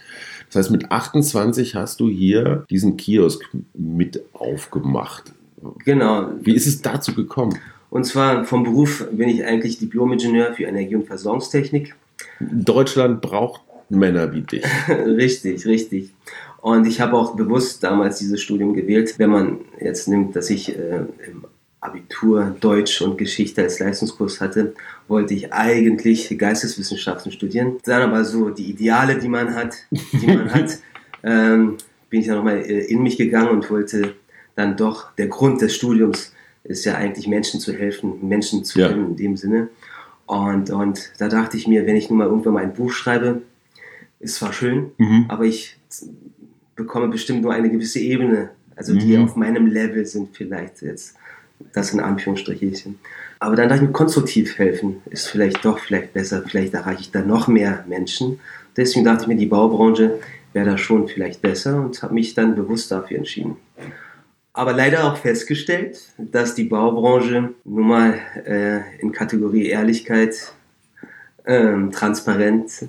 [0.53, 5.33] Das heißt, mit 28 hast du hier diesen Kiosk mit aufgemacht.
[5.83, 6.29] Genau.
[6.41, 7.57] Wie ist es dazu gekommen?
[7.89, 11.95] Und zwar vom Beruf bin ich eigentlich Diplom-Ingenieur für Energie- und Versorgungstechnik.
[12.39, 14.63] Deutschland braucht Männer wie dich.
[14.89, 16.11] richtig, richtig.
[16.61, 19.15] Und ich habe auch bewusst damals dieses Studium gewählt.
[19.17, 21.45] Wenn man jetzt nimmt, dass ich äh, im
[21.83, 24.73] Abitur Deutsch und Geschichte als Leistungskurs hatte,
[25.07, 27.77] wollte ich eigentlich Geisteswissenschaften studieren.
[27.83, 30.77] Dann aber so die Ideale, die man hat, die man hat,
[31.23, 31.77] ähm,
[32.09, 34.15] bin ich dann nochmal äh, in mich gegangen und wollte
[34.55, 38.87] dann doch, der Grund des Studiums ist ja eigentlich Menschen zu helfen, Menschen zu Ja.
[38.87, 39.67] helfen in dem Sinne.
[40.25, 43.41] Und, und da dachte ich mir, wenn ich nun mal irgendwann mal ein Buch schreibe,
[44.19, 45.25] ist zwar schön, Mhm.
[45.27, 45.77] aber ich
[46.75, 49.25] bekomme bestimmt nur eine gewisse Ebene, also die Mhm.
[49.25, 51.15] auf meinem Level sind vielleicht jetzt,
[51.73, 52.99] das in Anführungsstrichen.
[53.39, 57.11] Aber dann dachte ich mir, konstruktiv helfen ist vielleicht doch vielleicht besser, vielleicht erreiche ich
[57.11, 58.39] da noch mehr Menschen.
[58.77, 60.19] Deswegen dachte ich mir, die Baubranche
[60.53, 63.57] wäre da schon vielleicht besser und habe mich dann bewusst dafür entschieden.
[64.53, 68.13] Aber leider auch festgestellt, dass die Baubranche nun mal
[68.45, 70.53] äh, in Kategorie Ehrlichkeit,
[71.45, 72.85] ähm, Transparenz,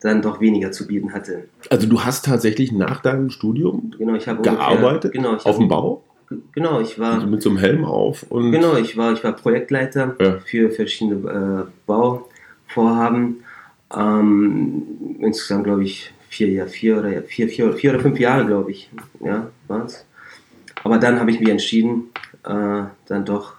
[0.00, 1.48] dann doch weniger zu bieten hatte.
[1.70, 5.56] Also du hast tatsächlich nach deinem Studium Genau, ich habe gearbeitet Ungefähr, genau, ich auf
[5.56, 6.04] dem Bau?
[6.52, 9.32] Genau, ich war Also mit so einem Helm auf und Genau, ich war, ich war
[9.32, 10.38] Projektleiter Ja.
[10.38, 13.44] für verschiedene äh, Bauvorhaben.
[13.96, 14.82] Ähm,
[15.20, 18.90] insgesamt glaube ich vier, Jahr, vier, oder, vier, vier, vier oder fünf Jahre, glaube ich.
[19.24, 20.04] Ja, war's.
[20.82, 22.10] Aber dann habe ich mich entschieden,
[22.44, 23.54] äh, dann doch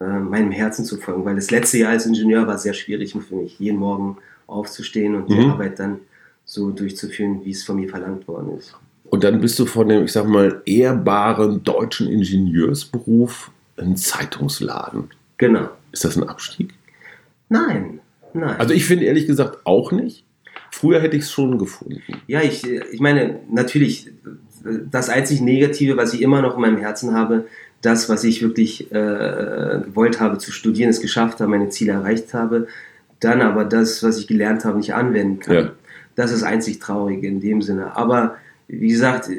[0.00, 3.36] äh, meinem Herzen zu folgen, weil das letzte Jahr als Ingenieur war sehr schwierig für
[3.36, 5.50] mich, jeden Morgen aufzustehen und die Mhm.
[5.52, 6.00] Arbeit dann
[6.44, 8.74] so durchzuführen, wie es von mir verlangt worden ist.
[9.14, 15.04] Und dann bist du von dem, ich sag mal, ehrbaren deutschen Ingenieursberuf ein Zeitungsladen.
[15.38, 15.68] Genau.
[15.92, 16.74] Ist das ein Abstieg?
[17.48, 18.00] Nein,
[18.32, 18.56] nein.
[18.58, 20.24] Also ich finde ehrlich gesagt auch nicht.
[20.72, 22.02] Früher hätte ich es schon gefunden.
[22.26, 24.10] Ja, ich, ich meine, natürlich,
[24.90, 27.46] das einzig Negative, was ich immer noch in meinem Herzen habe,
[27.82, 32.34] das, was ich wirklich äh, gewollt habe zu studieren, es geschafft habe, meine Ziele erreicht
[32.34, 32.66] habe,
[33.20, 35.54] dann aber das, was ich gelernt habe, nicht anwenden kann.
[35.54, 35.72] Ja.
[36.16, 37.96] Das ist einzig traurig in dem Sinne.
[37.96, 38.34] Aber
[38.68, 39.30] wie gesagt,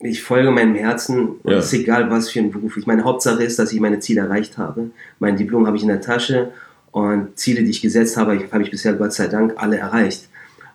[0.00, 1.58] ich folge meinem Herzen und Ja.
[1.58, 2.76] es ist egal, was für ein Beruf.
[2.76, 4.90] Ich meine, Hauptsache ist, dass ich meine Ziele erreicht habe.
[5.18, 6.52] Mein Diplom habe ich in der Tasche
[6.92, 10.28] und Ziele, die ich gesetzt habe, habe ich bisher Gott sei Dank alle erreicht.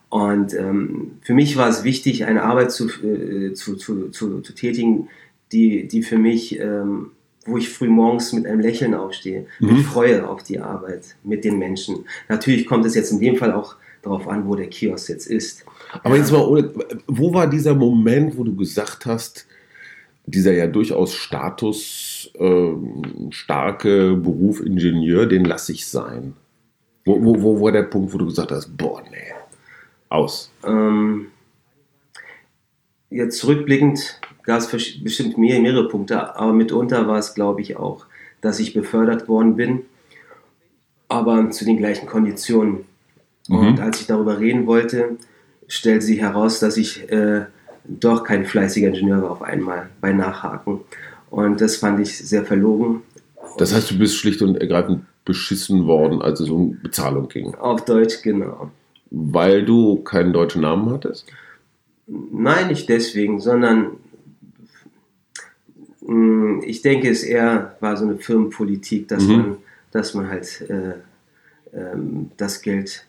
[0.10, 4.54] Und ähm, für mich war es wichtig, eine Arbeit zu, äh, zu, zu, zu, zu
[4.54, 5.08] tätigen,
[5.52, 7.12] die, die für mich, ähm,
[7.46, 9.68] wo ich früh morgens mit einem Lächeln aufstehe, Mhm.
[9.78, 12.06] mit Freude auf die Arbeit mit den Menschen.
[12.30, 15.66] Natürlich kommt es jetzt in dem Fall auch darauf an, wo der Kiosk jetzt ist.
[16.04, 16.72] Aber jetzt mal, ohne-
[17.08, 19.48] wo war dieser Moment, wo du gesagt hast,
[20.26, 26.34] dieser ja durchaus Status ähm, Beruf Ingenieur, den lasse ich sein?
[27.06, 29.34] Wo, wo, wo war der Punkt, wo du gesagt hast, boah, nee,
[30.10, 30.52] aus?
[30.66, 31.28] Ähm,
[33.10, 34.68] jetzt zurückblickend gab es
[35.04, 38.06] bestimmt mehr, mehrere Punkte, aber mitunter war es, glaube ich, auch,
[38.42, 39.82] dass ich befördert worden bin,
[41.10, 42.86] aber zu den gleichen Konditionen.
[43.50, 45.18] Und als ich darüber reden wollte,
[45.68, 47.46] stellte sich heraus, dass ich äh,
[47.86, 50.82] doch kein fleißiger Ingenieur war auf einmal bei Nachhaken.
[51.30, 53.02] Und das fand ich sehr verlogen.
[53.58, 57.86] Das heißt, du bist schlicht und ergreifend beschissen worden, als es um Bezahlung ging, Auf
[57.86, 58.72] Deutsch, genau.
[59.10, 61.26] weil du keinen deutschen Namen hattest?
[62.08, 63.92] Nein, nicht deswegen, sondern
[66.02, 69.32] mh, ich denke, es eher war so eine Firmenpolitik, dass Mhm.
[69.38, 69.58] man,
[69.92, 70.94] dass man halt äh,
[71.74, 73.06] ähm, das Geld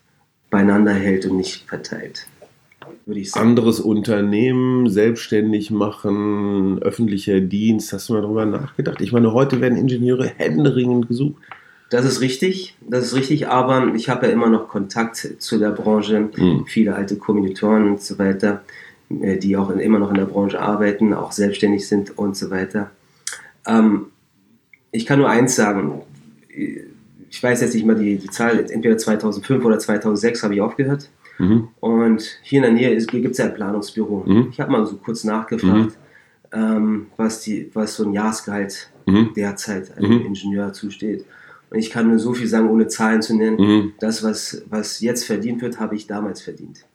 [0.54, 2.28] beieinander hält und nicht verteilt,
[3.06, 3.48] würde ich sagen.
[3.48, 9.00] Anderes Unternehmen, selbstständig machen, öffentlicher Dienst, hast du mal darüber nachgedacht?
[9.00, 11.42] Ich meine, heute werden Ingenieure händeringend gesucht.
[11.90, 15.70] Das ist richtig, das ist richtig, aber ich habe ja immer noch Kontakt zu der
[15.70, 16.66] Branche, Mhm.
[16.66, 18.62] viele alte Kommilitonen und so weiter,
[19.10, 22.92] äh, die auch immer noch in der Branche arbeiten, auch selbstständig sind und so weiter.
[23.66, 24.06] Ähm,
[24.92, 26.02] ich kann nur eins sagen,
[27.34, 31.10] ich weiß jetzt nicht mal die, die Zahl, entweder 2005 oder 2006 habe ich aufgehört.
[31.40, 31.66] Mhm.
[31.80, 34.22] Und hier in der Nähe gibt es ja ein Planungsbüro.
[34.24, 34.48] Mhm.
[34.52, 35.98] Ich habe mal so kurz nachgefragt,
[36.52, 39.30] ähm, was, die, was so ein Jahresgehalt Mhm.
[39.34, 40.26] derzeit einem Mhm.
[40.26, 41.24] Ingenieur zusteht.
[41.70, 43.56] Und ich kann nur so viel sagen, ohne Zahlen zu nennen.
[43.56, 43.92] Mhm.
[43.98, 46.86] Das, was, was jetzt verdient wird, habe ich damals verdient.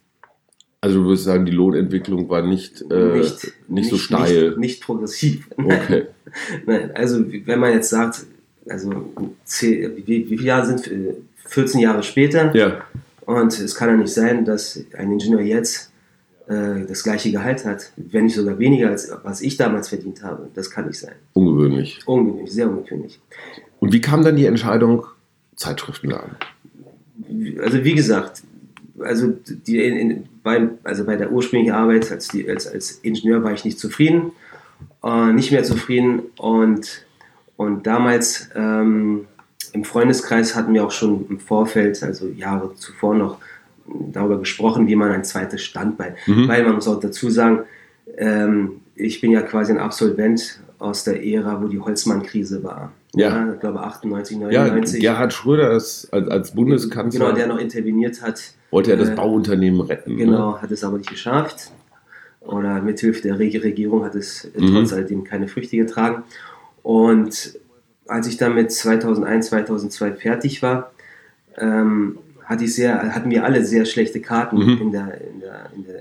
[0.80, 3.22] Also du würdest sagen, die Lohnentwicklung war nicht, äh,
[3.68, 4.48] nicht, so steil.
[4.48, 5.50] Nicht, nicht progressiv.
[5.58, 6.06] Okay.
[6.66, 8.24] Nein, also wenn man jetzt sagt,
[8.68, 8.90] also
[9.60, 11.14] wie, wie viele Jahre sind äh,
[11.46, 12.80] 14 Jahre später Ja.
[13.26, 15.90] und es kann ja nicht sein, dass ein Ingenieur jetzt
[16.48, 20.48] äh, das gleiche Gehalt hat, wenn nicht sogar weniger als was ich damals verdient habe.
[20.54, 21.14] Das kann nicht sein.
[21.32, 22.00] Ungewöhnlich.
[22.06, 23.18] Ungewöhnlich, sehr ungewöhnlich.
[23.80, 25.06] Und wie kam dann die Entscheidung,
[25.56, 26.36] Zeitschriftenladen?
[27.62, 28.42] Also wie gesagt,
[28.98, 29.32] also
[29.66, 33.64] die in, beim, also bei der ursprünglichen Arbeit als, die, als, als Ingenieur war ich
[33.64, 34.32] nicht zufrieden,
[35.04, 37.04] äh, nicht mehr zufrieden und,
[37.60, 39.26] und damals ähm,
[39.72, 43.36] im Freundeskreis hatten wir auch schon im Vorfeld, also Jahre zuvor noch
[44.12, 46.48] darüber gesprochen, wie man ein zweites Standbein, Mhm.
[46.48, 47.60] weil man muss auch dazu sagen,
[48.16, 52.92] ähm, ich bin ja quasi ein Absolvent aus der Ära, wo die Holzmann-Krise war.
[53.14, 53.52] Ja.
[53.52, 55.00] ich glaube 98, Ja, 99.
[55.00, 58.40] Gerhard Schröder als, als Bundeskanzler Genau, der noch interveniert hat.
[58.70, 60.12] wollte ja das äh, Bauunternehmen retten.
[60.16, 60.24] Ne?
[60.24, 61.72] Genau, hat es aber nicht geschafft.
[62.40, 64.72] Oder mithilfe der Reg- Regierung hat es äh, Mhm.
[64.74, 66.22] trotz alledem keine Früchte getragen.
[66.82, 67.58] Und
[68.06, 70.90] als ich dann mit 2001, 2002 fertig war,
[71.58, 74.78] ähm, hatte ich sehr, hatten wir alle sehr schlechte Karten Mhm.
[74.80, 75.98] in der, in der, in der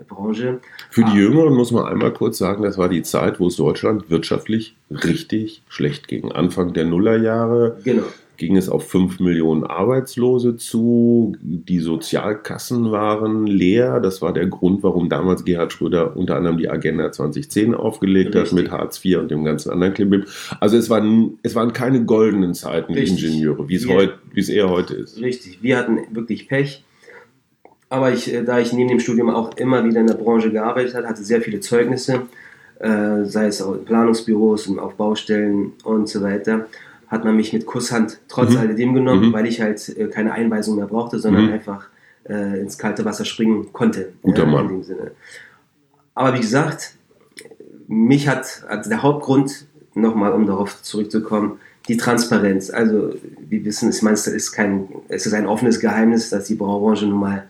[0.00, 0.58] äh, Branche.
[0.90, 1.14] Für die Ah.
[1.14, 5.62] Jüngeren muss man einmal kurz sagen, das war die Zeit, wo es Deutschland wirtschaftlich richtig
[5.68, 6.32] schlecht ging.
[6.32, 8.02] Anfang der Nullerjahre Genau.
[8.36, 11.36] Ging es auf 5 Millionen Arbeitslose zu.
[11.40, 14.00] Die Sozialkassen waren leer.
[14.00, 18.42] Das war der Grund, warum damals Gerhard Schröder unter anderem die Agenda 2010 aufgelegt hat
[18.42, 18.58] Richtig.
[18.58, 20.24] mit Hartz IV und dem ganzen anderen Klimbim.
[20.60, 23.24] Also es waren, es waren keine goldenen Zeiten, die Richtig.
[23.24, 25.20] Ingenieure, wie es, heut, wie es eher heute ist.
[25.20, 26.84] Richtig, wir hatten wirklich Pech.
[27.88, 30.94] aber ich, äh, da ich neben dem Studium auch immer wieder in der Branche gearbeitet
[30.94, 32.22] habe, hatte sehr viele Zeugnisse,
[32.78, 36.66] äh, sei es auch in Planungsbüros und auf Baustellen und so weiter,
[37.08, 38.56] hat man mich mit Kusshand trotz Mhm.
[38.58, 39.32] alledem genommen, Mhm.
[39.32, 41.52] weil ich halt äh, keine Einweisung mehr brauchte, sondern Mhm.
[41.52, 41.86] einfach
[42.28, 44.12] äh, ins kalte Wasser springen konnte.
[44.22, 44.82] Guter ja, Mann.
[46.14, 46.94] Aber wie gesagt,
[47.86, 52.68] mich hat, also der Hauptgrund, nochmal um darauf zurückzukommen, die Transparenz.
[52.70, 53.14] Also,
[53.48, 57.06] wir wissen, ich meine, es ist, kein, es ist ein offenes Geheimnis, dass die Braubranche
[57.06, 57.44] nun mal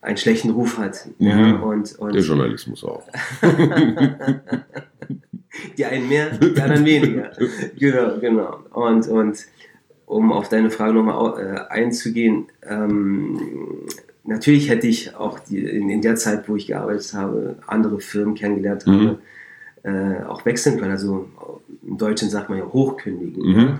[0.00, 1.08] einen schlechten Ruf hat.
[1.18, 1.62] Ja, Mhm.
[1.64, 3.02] und, und Der Journalismus auch.
[5.78, 7.30] die einen mehr, die anderen weniger.
[7.78, 8.58] Genau, genau.
[8.72, 9.46] Und, und
[10.06, 13.40] um auf deine Frage nochmal äh, einzugehen, ähm,
[14.24, 18.34] natürlich hätte ich auch die, in, in der Zeit, wo ich gearbeitet habe, andere Firmen
[18.34, 19.18] kennengelernt Mhm.
[19.82, 20.92] habe, äh, auch wechseln können.
[20.92, 21.28] Also
[21.86, 23.42] im Deutschen sagt man ja hochkündigen.
[23.46, 23.78] Mhm.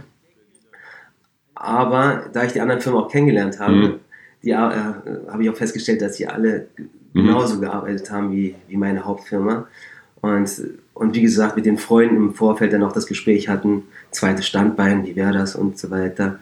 [1.55, 3.95] Aber da ich die anderen Firmen auch kennengelernt habe, Mhm.
[4.43, 6.69] die, äh, habe ich auch festgestellt, dass sie alle
[7.13, 7.27] Mhm.
[7.27, 9.67] genauso gearbeitet haben wie, wie meine Hauptfirma.
[10.25, 10.51] Und,
[10.95, 15.05] und wie gesagt, mit den Freunden im Vorfeld dann auch das Gespräch hatten, zweites Standbein,
[15.05, 16.39] wie wäre das und so weiter.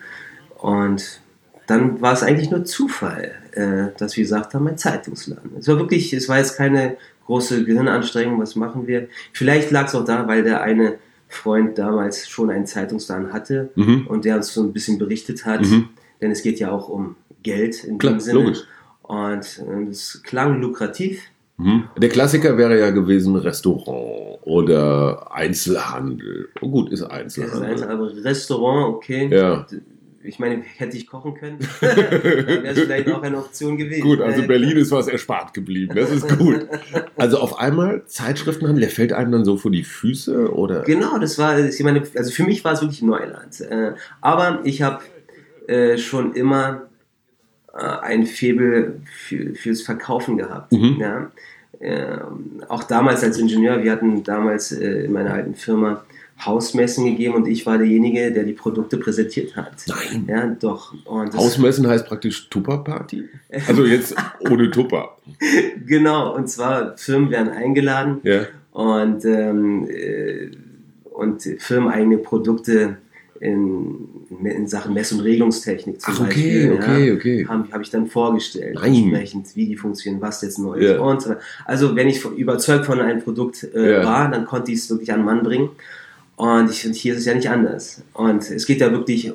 [0.61, 1.21] Und
[1.67, 5.53] dann war es eigentlich nur Zufall, äh, dass wir gesagt haben, ein Zeitungsladen.
[5.59, 9.09] Es war wirklich, es war jetzt keine große Gehirnanstrengung, was machen wir.
[9.33, 14.07] Vielleicht lag es auch da, weil der eine Freund damals schon einen Zeitungsladen hatte Mhm.
[14.07, 15.89] und der uns so ein bisschen berichtet hat, Mhm.
[16.21, 18.39] denn es geht ja auch um Geld in Klar, dem Sinne.
[18.41, 18.65] logisch.
[19.03, 21.23] Und äh, es klang lukrativ.
[21.59, 21.85] Mhm.
[21.99, 26.49] Der Klassiker wäre ja gewesen Restaurant oder Einzelhandel.
[26.61, 27.85] Oh, gut, ist Das ist Einzelhandel.
[27.85, 29.29] aber Restaurant, okay.
[29.31, 29.67] Ja.
[30.25, 34.03] Ich meine, hätte ich kochen können, dann wäre es vielleicht auch eine Option gewesen.
[34.03, 35.95] Gut, also Äh, Berlin ist was erspart geblieben.
[35.97, 36.67] Das ist gut.
[37.17, 40.83] Also auf einmal Zeitschriftenhandel, der fällt einem dann so vor die Füße oder?
[40.83, 43.61] Genau, das war, ich meine, also für mich war es wirklich Neuland.
[43.63, 45.03] Äh, aber ich habe
[45.67, 46.83] äh, schon immer
[47.79, 50.73] ein Faible für, fürs Verkaufen gehabt.
[50.73, 50.97] Mhm.
[50.99, 51.31] Ja?
[51.81, 56.05] Ähm, auch damals als Ingenieur, wir hatten damals äh, in meiner alten Firma
[56.45, 59.73] Hausmessen gegeben und ich war derjenige, der die Produkte präsentiert hat.
[59.87, 60.25] Nein.
[60.29, 60.95] Ja, doch.
[61.07, 63.29] Hausmessen heißt praktisch Tupper-Party?
[63.69, 65.17] Also jetzt ohne Tupper.
[65.87, 68.47] Genau, und zwar Firmen werden eingeladen Ja.
[68.73, 70.51] und, ähm, äh,
[71.13, 72.97] und firmeneigene Produkte
[73.43, 74.09] in,
[74.45, 77.47] in Sachen Mess- und Regelungstechnik zum Ach, okay, Beispiel, okay, ja, okay.
[77.49, 78.95] habe hab ich dann vorgestellt, Nein.
[78.95, 81.01] entsprechend, wie die funktionieren, was jetzt neu ist Ja.
[81.01, 81.41] und so weiter.
[81.65, 84.05] Also wenn ich überzeugt von einem Produkt äh, Ja.
[84.05, 85.71] war, dann konnte ich es wirklich an den Mann bringen.
[86.37, 88.03] Und ich finde, hier ist es ja nicht anders.
[88.15, 89.33] Und es geht ja wirklich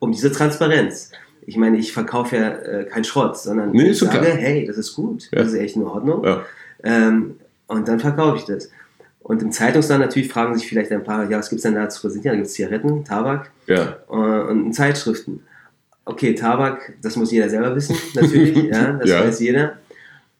[0.00, 1.10] um diese Transparenz.
[1.46, 4.36] Ich meine, ich verkaufe ja äh, keinen Schrott, sondern Nee, ich ist sage, klar.
[4.36, 5.38] hey, das ist gut, Ja.
[5.42, 6.24] das ist echt in Ordnung.
[6.24, 6.44] Ja.
[6.82, 7.36] Ähm,
[7.68, 8.70] und dann verkaufe ich das.
[9.24, 11.88] Und im Zeitungsland natürlich fragen sich vielleicht ein paar, ja, was gibt es denn da
[11.88, 12.34] zu präsentieren?
[12.34, 13.96] Da gibt es Zigaretten, Tabak Ja.
[14.10, 15.40] äh, und Zeitschriften.
[16.04, 19.20] Okay, Tabak, das muss jeder selber wissen, natürlich, ja, das Ja.
[19.24, 19.78] weiß jeder.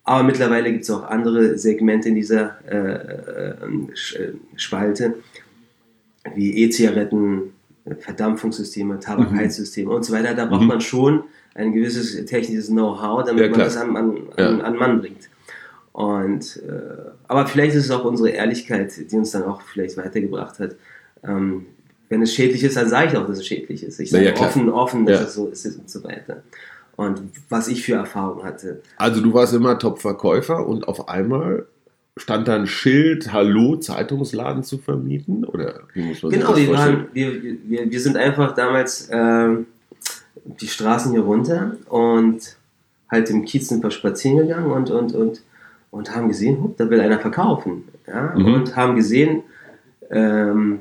[0.04, 3.54] Aber mittlerweile gibt es auch andere Segmente in dieser äh, äh,
[4.22, 5.14] äh, Spalte,
[6.34, 7.54] wie E-Zigaretten,
[7.86, 10.34] äh, Verdampfungssysteme, Tabakheizsysteme und so weiter.
[10.34, 10.66] Da braucht Mhm.
[10.68, 14.48] man schon ein gewisses technisches Know-how, damit Ja, man das an, an, Ja.
[14.48, 15.30] an, an Mann bringt.
[15.94, 20.58] Und, äh, aber vielleicht ist es auch unsere Ehrlichkeit, die uns dann auch vielleicht weitergebracht
[20.58, 20.74] hat.
[21.22, 21.66] Ähm,
[22.08, 24.00] wenn es schädlich ist, dann sage ich auch, dass es schädlich ist.
[24.00, 25.26] Ich sage ja, offen, offen, dass Ja.
[25.26, 26.42] es so ist und so weiter.
[26.96, 28.82] Und was ich für Erfahrungen hatte.
[28.96, 31.66] Also du warst immer Top-Verkäufer und auf einmal
[32.16, 35.44] stand da ein Schild, Hallo, Zeitungsladen zu vermieten?
[35.44, 39.66] Oder wie muss man Genau, das wir, waren, wir, wir, wir sind einfach damals ähm,
[40.60, 42.56] die Straßen hier runter und
[43.08, 45.42] halt im Kiez sind wir spazieren gegangen und, und, und,
[45.94, 47.84] und haben gesehen, hup, da will einer verkaufen.
[48.06, 48.34] Ja?
[48.36, 48.54] Mhm.
[48.54, 49.42] Und haben gesehen,
[50.10, 50.80] ähm,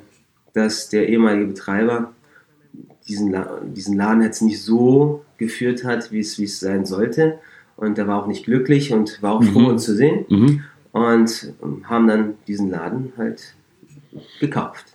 [0.54, 2.13] dass der ehemalige Betreiber
[3.08, 7.39] diesen, La diesen Laden jetzt nicht so geführt hat, wie es wie es sein sollte.
[7.76, 9.65] Und er war auch nicht glücklich und war auch froh, Mhm.
[9.67, 10.26] uns zu sehen.
[10.30, 10.63] Mhm.
[10.91, 13.56] Und ähm, haben dann diesen Laden halt
[14.39, 14.93] gekauft.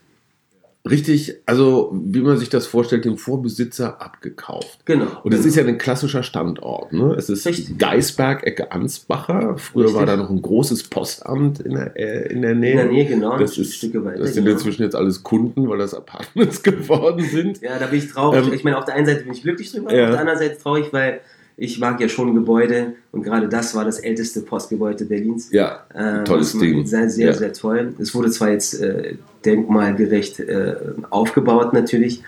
[0.91, 4.81] Richtig, also wie man sich das vorstellt, dem Vorbesitzer abgekauft.
[4.85, 5.07] Genau.
[5.23, 6.93] Und das ist ja ein klassischer Standort.
[6.93, 7.15] Ne?
[7.17, 7.79] Es ist Richtig.
[7.79, 9.57] Geisberg, Ecke Ansbacher.
[9.59, 9.99] Früher Richtig.
[9.99, 12.71] war da noch ein großes Postamt in der, äh, in der Nähe.
[12.73, 13.39] in der Nähe, genau.
[13.39, 14.21] Das, ein ist, Stücke weiter.
[14.21, 14.57] das sind genau.
[14.57, 17.61] inzwischen jetzt alles Kunden, weil das Apartments geworden sind.
[17.61, 18.47] Ja, da bin ich traurig.
[18.47, 20.05] Ähm, ich meine, auf der einen Seite bin ich glücklich drüber, Ja.
[20.05, 21.21] auf der anderen Seite traurig, weil
[21.61, 25.51] ich mag ja schon Gebäude und gerade das war das älteste Postgebäude Berlins.
[25.51, 26.87] Ja, Ähm, tolles Ding.
[26.87, 27.33] Sehr, sehr, Ja.
[27.35, 27.95] sehr toll.
[27.99, 30.77] Es wurde zwar jetzt äh, denkmalgerecht äh,
[31.11, 32.23] aufgebaut natürlich,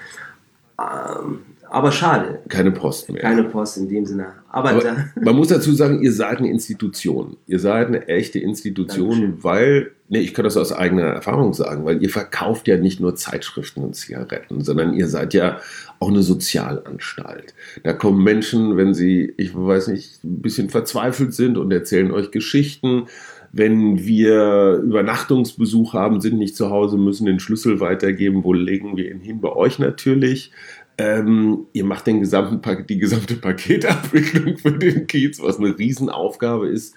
[0.81, 1.39] ähm,
[1.71, 2.41] aber schade.
[2.49, 3.23] Keine Post mehr.
[3.23, 4.27] Keine Post in dem Sinne.
[4.51, 4.83] Aber, Aber
[5.21, 7.37] man muss dazu sagen, ihr seid eine Institution.
[7.47, 9.45] Ihr seid eine echte Institution, Dankeschön.
[9.45, 13.15] weil, nee, ich kann das aus eigener Erfahrung sagen, weil ihr verkauft ja nicht nur
[13.15, 15.61] Zeitschriften und Zigaretten, sondern ihr seid ja
[16.01, 17.55] auch eine Sozialanstalt.
[17.85, 22.33] Da kommen Menschen, wenn sie, ich weiß nicht, ein bisschen verzweifelt sind und erzählen euch
[22.33, 23.07] Geschichten.
[23.53, 29.11] Wenn wir Übernachtungsbesuch haben, sind nicht zu Hause, müssen den Schlüssel weitergeben, wo legen wir
[29.11, 29.41] ihn hin?
[29.41, 30.53] Bei euch natürlich.
[31.01, 36.95] Ähm, ihr macht den gesamten, die gesamte Paketabwicklung für den Kiez, was eine Riesenaufgabe ist.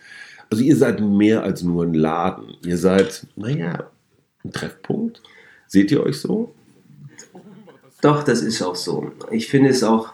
[0.50, 2.58] Also ihr seid mehr als nur ein Laden.
[2.66, 3.90] Ihr seid, naja,
[4.44, 5.22] ein Treffpunkt.
[5.68, 6.54] Seht ihr euch so?
[8.02, 9.14] doch, das ist auch so.
[9.32, 10.12] Ich finde es auch,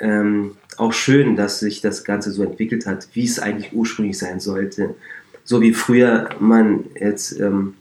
[0.00, 4.40] ähm, auch schön, dass sich das Ganze so entwickelt hat, wie es eigentlich ursprünglich sein
[4.40, 4.96] sollte.
[5.44, 7.74] So wie früher man jetzt ähm,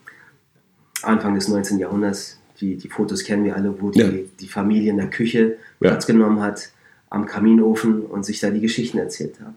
[1.01, 1.79] Anfang des 19.
[1.79, 4.09] Jahrhunderts, die, die Fotos kennen wir alle, wo die, Ja.
[4.39, 5.89] die Familie in der Küche Ja.
[5.89, 6.69] Platz genommen hat,
[7.09, 9.55] am Kaminofen und sich da die Geschichten erzählt haben.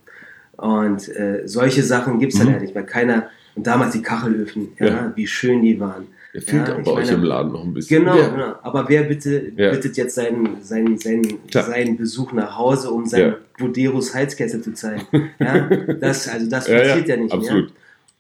[0.57, 2.45] Und äh, solche Sachen gibt es Mhm.
[2.45, 6.05] dann ja nicht, weil keiner, und damals die Kachelöfen, ja, wie schön die waren.
[6.35, 8.01] Ihr fehlt Ja, auch bei euch meine- im Laden noch ein bisschen.
[8.05, 8.29] Genau, Ja.
[8.29, 8.55] genau.
[8.62, 9.71] Aber wer bitte Ja.
[9.71, 11.64] bittet jetzt seinen, seinen, seinen, Klar.
[11.64, 13.37] seinen Besuch nach Hause, um seinen Ja.
[13.59, 15.07] Buderus Heizkessel zu zeigen?
[15.38, 17.64] Ja, das, also das passiert ja, ja, nicht absolut.
[17.66, 17.73] mehr.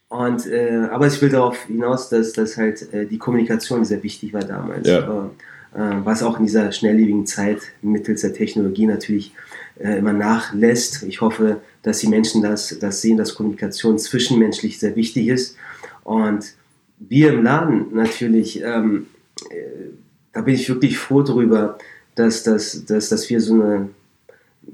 [0.08, 4.32] Und, äh, aber ich will darauf hinaus, dass, dass halt äh, die Kommunikation sehr wichtig
[4.32, 4.86] war damals.
[4.86, 5.30] Ja.
[5.74, 9.32] Äh, was auch in dieser schnelllebigen Zeit mittels der Technologie natürlich
[9.78, 11.02] äh, immer nachlässt.
[11.02, 15.56] Ich hoffe, dass die Menschen das, das sehen, dass Kommunikation zwischenmenschlich sehr wichtig ist.
[16.04, 16.54] Und
[16.98, 19.08] wir im Laden natürlich, ähm,
[19.50, 19.90] äh,
[20.32, 21.78] da bin ich wirklich froh darüber,
[22.14, 23.90] dass, dass, dass, dass wir so eine,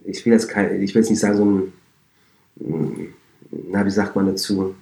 [0.05, 1.73] ich will jetzt kein, ich will jetzt nicht sagen, so ein,
[2.61, 3.07] mm,
[3.71, 4.75] na, wie sagt man dazu,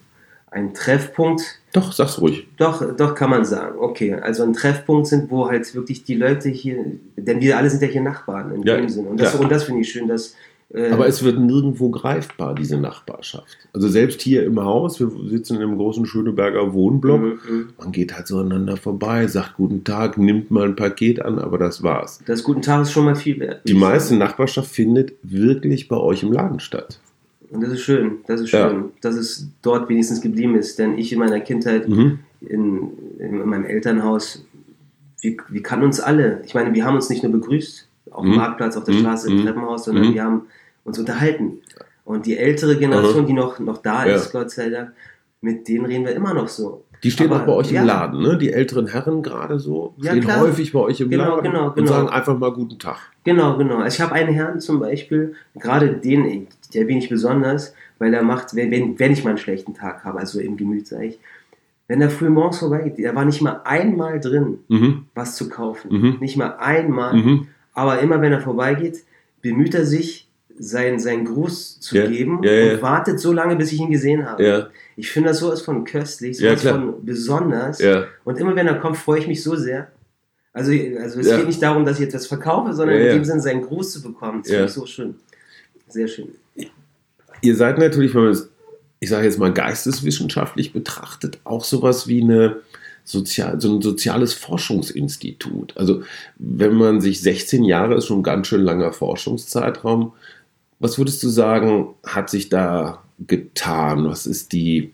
[0.51, 2.47] ein Treffpunkt, Doch, sag's ruhig.
[2.57, 3.79] doch, doch kann man sagen.
[3.79, 6.85] Okay, also ein Treffpunkt sind, wo halt wirklich die Leute hier,
[7.17, 9.09] denn wir alle sind ja hier Nachbarn in Ja, dem Sinne.
[9.11, 9.41] Und das, ja.
[9.41, 10.35] und das finde ich schön, dass.
[10.75, 13.57] äh, Aber es wird nirgendwo greifbar, diese Nachbarschaft.
[13.73, 17.69] Also selbst hier im Haus, wir sitzen in einem großen Schöneberger Wohnblock, Mhm.
[17.79, 21.59] man geht halt so aneinander vorbei, sagt guten Tag, nimmt mal ein Paket an, aber
[21.59, 22.19] das war's.
[22.27, 23.61] das guten Tag ist schon mal viel wert.
[23.69, 24.17] Die meiste.
[24.17, 26.99] Nachbarschaft findet wirklich bei euch im Laden statt.
[27.51, 28.71] Und das ist schön, das ist Ja.
[28.71, 30.79] schön, dass es dort wenigstens geblieben ist.
[30.79, 32.21] Denn ich in meiner Kindheit, Mhm.
[32.41, 34.45] in, in meinem Elternhaus,
[35.21, 36.43] wir, wir kannten uns alle.
[36.47, 38.37] Ich meine, wir haben uns nicht nur begrüßt, auf dem Mhm.
[38.37, 38.99] Marktplatz, auf der Mhm.
[39.01, 39.43] Straße, im Mhm.
[39.45, 40.15] Treppenhaus, sondern Mhm.
[40.15, 40.43] wir haben
[40.85, 41.59] uns unterhalten.
[42.05, 44.15] Und die ältere Generation, die noch, noch da Ja.
[44.17, 44.93] ist, Gott sei Dank,
[45.41, 46.85] mit denen reden wir immer noch so.
[47.03, 47.81] Die stehen Aber, auch bei euch ja.
[47.81, 48.37] im Laden, ne?
[48.37, 50.41] Die älteren Herren gerade so Ja, stehen klar.
[50.41, 51.89] häufig bei euch im Genau, Laden genau, und genau.
[51.89, 52.99] sagen einfach mal guten Tag.
[53.25, 53.79] Genau, genau.
[53.79, 58.23] Also ich habe einen Herrn zum Beispiel, gerade den, der bin ich besonders, weil er
[58.23, 61.19] macht, wenn, wenn, wenn ich mal einen schlechten Tag habe, also im Gemüt sage ich,
[61.89, 65.07] wenn er früh morgens vorbeigeht, er war nicht mal einmal drin, Mhm.
[65.15, 65.91] was zu kaufen.
[65.93, 66.17] Mhm.
[66.21, 67.15] Nicht mal einmal.
[67.15, 67.47] Mhm.
[67.73, 68.99] Aber immer wenn er vorbeigeht,
[69.43, 70.29] bemüht er sich,
[70.61, 72.75] seinen, seinen Gruß zu Ja, geben ja, ja.
[72.75, 74.47] und wartet so lange, bis ich ihn gesehen habe.
[74.47, 77.81] Ja, Ich finde das sowas von köstlich, sowas von besonders.
[78.25, 79.89] Und immer wenn er kommt, freue ich mich so sehr.
[80.53, 83.63] Also, also es geht nicht darum, dass ich etwas verkaufe, sondern in dem Sinne seinen
[83.63, 84.43] Gruß zu bekommen.
[84.43, 85.15] Das finde ich so schön.
[85.89, 86.29] Sehr schön.
[87.43, 88.51] Ihr seid natürlich, wenn man es,
[88.99, 92.57] ich sage jetzt mal geisteswissenschaftlich betrachtet, auch sowas wie eine
[93.05, 95.77] sozial, so ein soziales Forschungsinstitut.
[95.77, 96.03] Also
[96.39, 100.13] wenn man sich 16 Jahre ist schon ein ganz schön langer Forschungszeitraum.
[100.81, 104.07] Was würdest du sagen, hat sich da getan?
[104.09, 104.93] Was ist die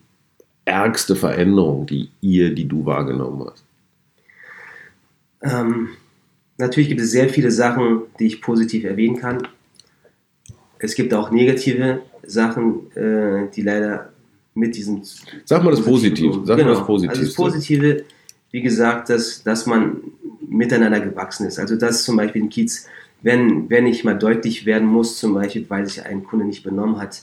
[0.64, 3.64] ärgste Veränderung, die ihr, die du wahrgenommen hast?
[5.42, 5.90] Ähm,
[6.58, 9.46] natürlich gibt es sehr viele Sachen, die ich positiv erwähnen kann.
[10.78, 14.12] Es gibt auch negative Sachen, äh, die leider
[14.54, 15.02] mit diesem
[15.44, 16.42] Sag mal das Positive.
[16.44, 16.70] Sag genau.
[16.70, 17.10] mal das Positive.
[17.10, 18.04] Also das Positive,
[18.50, 19.98] wie gesagt, dass, dass man
[20.48, 21.58] miteinander gewachsen ist.
[21.58, 22.88] Also dass zum Beispiel in Kiez,
[23.22, 26.98] wenn, wenn ich mal deutlich werden muss, zum Beispiel, weil sich ein Kunde nicht benommen
[27.00, 27.22] hat,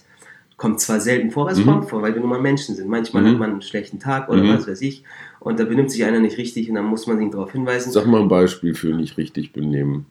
[0.57, 1.65] kommt zwar selten vor, aber es Mhm.
[1.65, 2.87] kommt vor, weil wir nun mal Menschen sind.
[2.89, 3.27] Manchmal Mhm.
[3.27, 4.49] hat man einen schlechten Tag oder Mhm.
[4.49, 5.03] was weiß ich
[5.39, 7.91] und da benimmt sich einer nicht richtig und dann muss man ihn darauf hinweisen.
[7.91, 10.05] Sag mal ein Beispiel für nicht richtig benehmen.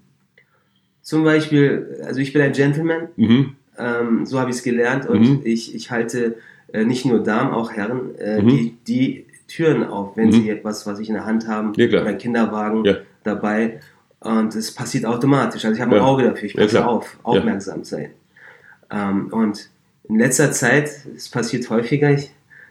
[1.01, 3.57] Zum Beispiel, also ich bin ein Gentleman, Mhm.
[3.79, 5.41] ähm, so habe ich es gelernt und Mhm.
[5.45, 6.37] ich, ich halte
[6.73, 8.49] äh, nicht nur Damen, auch Herren, äh, Mhm.
[8.49, 12.03] die, die Türen auf, wenn sie etwas, was ich in der Hand haben, Ja, klar.
[12.03, 12.97] oder Kinderwagen Ja.
[13.25, 13.81] dabei
[14.25, 15.65] und es passiert automatisch.
[15.65, 16.05] Also ich habe ein Ja.
[16.07, 16.89] Auge dafür, ich Ja, passe klar.
[16.89, 18.11] auf, aufmerksam sein.
[18.91, 19.69] Ähm, und
[20.09, 22.31] in letzter Zeit, es passiert häufiger, ich,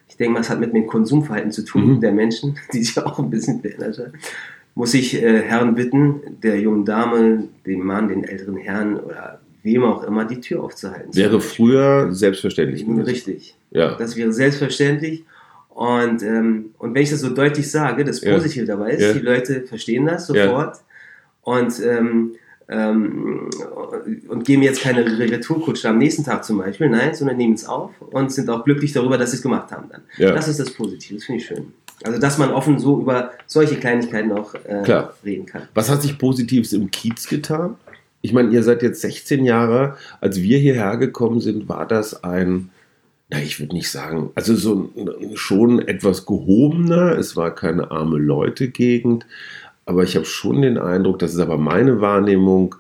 [0.10, 2.02] ich denke mal, es hat mit dem Konsumverhalten zu tun, Mhm.
[2.02, 4.14] der Menschen, die sich auch ein bisschen verändert haben,
[4.76, 9.84] muss ich äh, Herren bitten, der jungen Dame, dem Mann, den älteren Herrn oder wem
[9.84, 11.14] auch immer, die Tür aufzuhalten.
[11.16, 13.02] Wäre früher selbstverständlich gewesen.
[13.04, 13.56] Richtig.
[13.72, 13.96] Ja.
[13.96, 15.24] Das wäre selbstverständlich.
[15.70, 18.34] Und, ähm, und wenn ich das so deutlich sage, das Ja.
[18.34, 19.14] Positive dabei ist, Ja.
[19.14, 20.74] die Leute verstehen das Ja.
[21.52, 22.36] Und ähm,
[22.70, 23.50] ähm,
[24.30, 27.92] und geben jetzt keine Retourkutsche am nächsten Tag zum Beispiel, nein, sondern nehmen es auf
[28.00, 30.02] und sind auch glücklich darüber, dass sie es gemacht haben dann.
[30.18, 30.32] Ja.
[30.32, 31.74] Das ist das Positive, das finde ich schön.
[32.04, 35.64] Also, dass man offen so über solche Kleinigkeiten auch äh, reden kann.
[35.74, 37.76] Was hat sich Positives im Kiez getan?
[38.22, 39.98] Ich meine, ihr seid jetzt 16 Jahre.
[40.22, 42.70] Als wir hierher gekommen sind, war das ein,
[43.30, 47.18] na, ich würde nicht sagen, also so ein, schon etwas gehobener.
[47.18, 49.26] Es war keine arme Leute-Gegend.
[49.86, 52.76] Aber ich habe schon den Eindruck, das ist aber meine Wahrnehmung,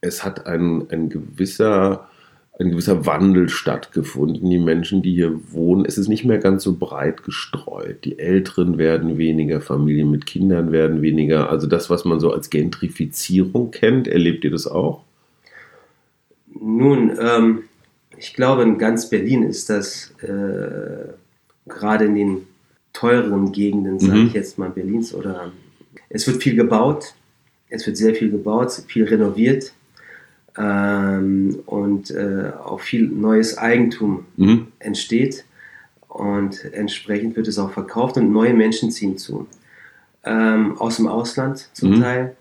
[0.00, 2.08] es hat ein, ein gewisser
[2.56, 4.48] ein gewisser Wandel stattgefunden.
[4.48, 8.04] Die Menschen, die hier wohnen, es ist nicht mehr ganz so breit gestreut.
[8.04, 11.50] Die Älteren werden weniger, Familien mit Kindern werden weniger.
[11.50, 15.02] Also das, was man so als Gentrifizierung kennt, erlebt ihr das auch?
[16.60, 17.62] Nun, ähm,
[18.16, 21.08] ich glaube, in ganz Berlin ist das äh,
[21.68, 22.36] gerade in den
[22.92, 24.26] teureren Gegenden, sage Mhm.
[24.28, 25.50] ich jetzt mal Berlins, oder
[26.08, 27.14] es wird viel gebaut,
[27.68, 29.72] es wird sehr viel gebaut, viel renoviert
[30.56, 34.68] ähm, und äh, auch viel neues Eigentum Mhm.
[34.78, 35.44] entsteht
[36.08, 39.46] und entsprechend wird es auch verkauft und neue Menschen ziehen zu.
[40.24, 42.00] Ähm, aus dem Ausland zum Mhm.
[42.00, 42.36] Teil,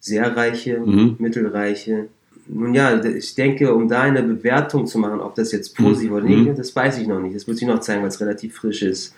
[0.00, 1.16] sehr reiche, Mhm.
[1.18, 2.06] mittelreiche.
[2.46, 6.24] Nun ja, ich denke, um da eine Bewertung zu machen, ob das jetzt positiv oder
[6.24, 6.30] Mhm.
[6.30, 7.34] negativ, das weiß ich noch nicht.
[7.34, 9.14] Das wird sich noch zeigen, weil es relativ frisch ist.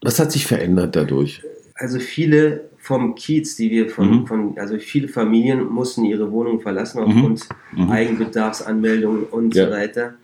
[0.00, 1.42] Was hat sich verändert dadurch?
[1.74, 4.26] Also viele vom Kiez, die wir von, Mhm.
[4.26, 7.88] von also viele Familien mussten ihre Wohnung verlassen aufgrund Mhm.
[7.90, 9.66] Eigenbedarfsanmeldungen und Ja.
[9.66, 10.14] so weiter.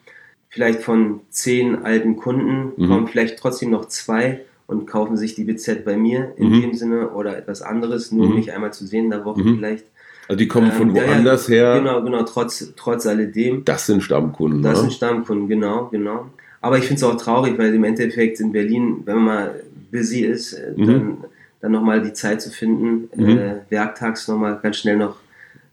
[0.51, 2.89] Vielleicht von zehn alten Kunden Mhm.
[2.89, 6.61] kommen vielleicht trotzdem noch zwei und kaufen sich die BZ bei mir in Mhm.
[6.63, 8.37] dem Sinne oder etwas anderes, nur um Mhm.
[8.39, 9.57] mich einmal zu sehen in der Woche Mhm.
[9.57, 9.85] vielleicht.
[10.27, 11.79] Also die kommen von Ähm, ja, ja, woanders her.
[11.79, 13.65] Genau, genau, trotz, trotz alledem.
[13.65, 14.63] Das sind Stammkunden.
[14.63, 14.83] Das ne?
[14.83, 16.27] sind Stammkunden, genau, genau.
[16.61, 19.61] Aber ich finde es auch traurig, weil im Endeffekt in Berlin, wenn man mal
[19.93, 20.87] busy ist, äh, Mhm.
[20.87, 21.17] dann,
[21.61, 23.39] dann nochmal die Zeit zu finden, Mhm.
[23.39, 25.17] äh, werktags nochmal ganz schnell noch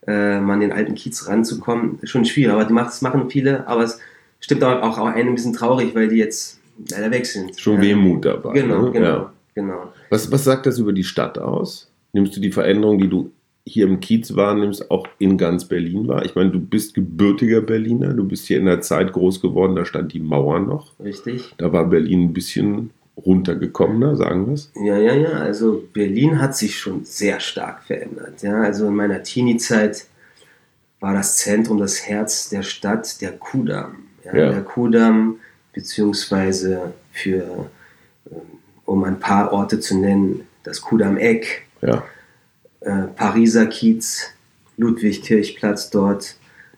[0.07, 2.53] äh, mal an den alten Kiez ranzukommen, schon schwierig.
[2.53, 3.99] Aber die macht, das machen viele, aber es
[4.39, 6.59] stimmt auch, auch einen ein bisschen traurig, weil die jetzt
[6.91, 7.59] leider weg sind.
[7.59, 7.81] Schon Ja.
[7.81, 8.53] Wehmut dabei.
[8.53, 8.91] Genau, ne?
[8.91, 9.33] genau, Ja.
[9.55, 9.93] genau.
[10.11, 11.89] Was, was sagt das über die Stadt aus?
[12.13, 13.31] Nimmst du die Veränderung, die du
[13.67, 16.23] hier im Kiez wahrnimmst, auch in ganz Berlin wahr?
[16.23, 19.85] Ich meine, du bist gebürtiger Berliner, du bist hier in der Zeit groß geworden, da
[19.85, 20.91] stand die Mauer noch.
[20.99, 21.55] Richtig.
[21.57, 24.71] Da war Berlin ein bisschen runtergekommener, sagen wir es.
[24.75, 25.29] Ja, ja, ja.
[25.29, 28.41] Also Berlin hat sich schon sehr stark verändert.
[28.41, 30.05] Ja, also in meiner Teenie-Zeit
[30.99, 34.07] war das Zentrum, das Herz der Stadt, der Kudamm.
[34.23, 34.51] Ja, Ja.
[34.51, 35.39] Der Kudamm,
[35.73, 37.69] beziehungsweise für,
[38.31, 38.37] ähm,
[38.85, 42.03] um ein paar Orte zu nennen, das Kudamm-Eck, Ja.
[42.81, 44.31] äh, Pariser Kiez,
[44.77, 46.35] Ludwig-Kirchplatz dort,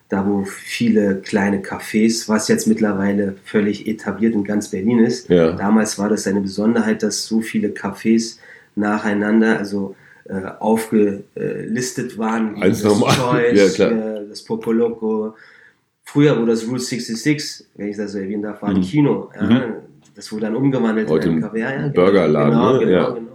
[0.10, 5.30] da wo viele kleine Cafés, was jetzt mittlerweile völlig etabliert in ganz Berlin ist.
[5.30, 5.52] Ja.
[5.52, 8.38] Damals war das eine Besonderheit, dass so viele Cafés
[8.76, 9.96] nacheinander, also
[10.30, 12.56] äh, aufgelistet waren.
[12.56, 13.16] wie Eins das anderen.
[13.16, 15.36] Choice, Ja, äh, das Popoloco.
[16.04, 18.82] Früher, wo das Route 66, wenn ich das so erwähnen darf, war ein Mhm.
[18.82, 19.30] Kino.
[19.36, 19.44] Ja?
[19.44, 19.62] Mhm.
[20.16, 21.56] Das wurde dann umgewandelt Heute in ein.
[21.56, 22.80] Ja, ja, Burgerladen, Genau, ne?
[22.80, 23.10] genau, Ja.
[23.12, 23.27] genau.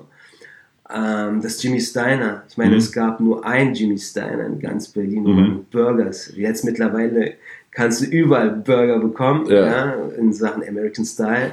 [0.95, 2.43] Ähm, das Jimmy Steiner.
[2.49, 2.79] Ich meine, Mhm.
[2.79, 5.67] es gab nur ein Jimmy Steiner in ganz Berlin, Mhm.
[5.71, 6.33] Burgers.
[6.37, 7.35] Jetzt mittlerweile
[7.71, 9.67] kannst du überall Burger bekommen, Ja.
[9.67, 9.95] ja.
[10.19, 11.53] in Sachen American Style.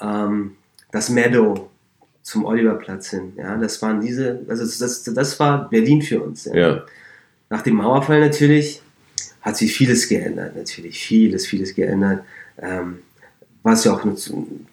[0.00, 0.52] Ähm,
[0.92, 1.68] das Meadow
[2.22, 3.32] zum Oliverplatz hin.
[3.36, 6.44] Ja, das waren diese, also das, das, war Berlin für uns.
[6.44, 6.54] Ja.
[6.54, 6.82] Ja.
[7.48, 8.80] Nach dem Mauerfall natürlich
[9.40, 12.22] hat sich vieles geändert, natürlich vieles, vieles geändert.
[12.60, 12.98] Ähm,
[13.62, 14.14] was ja auch, eine-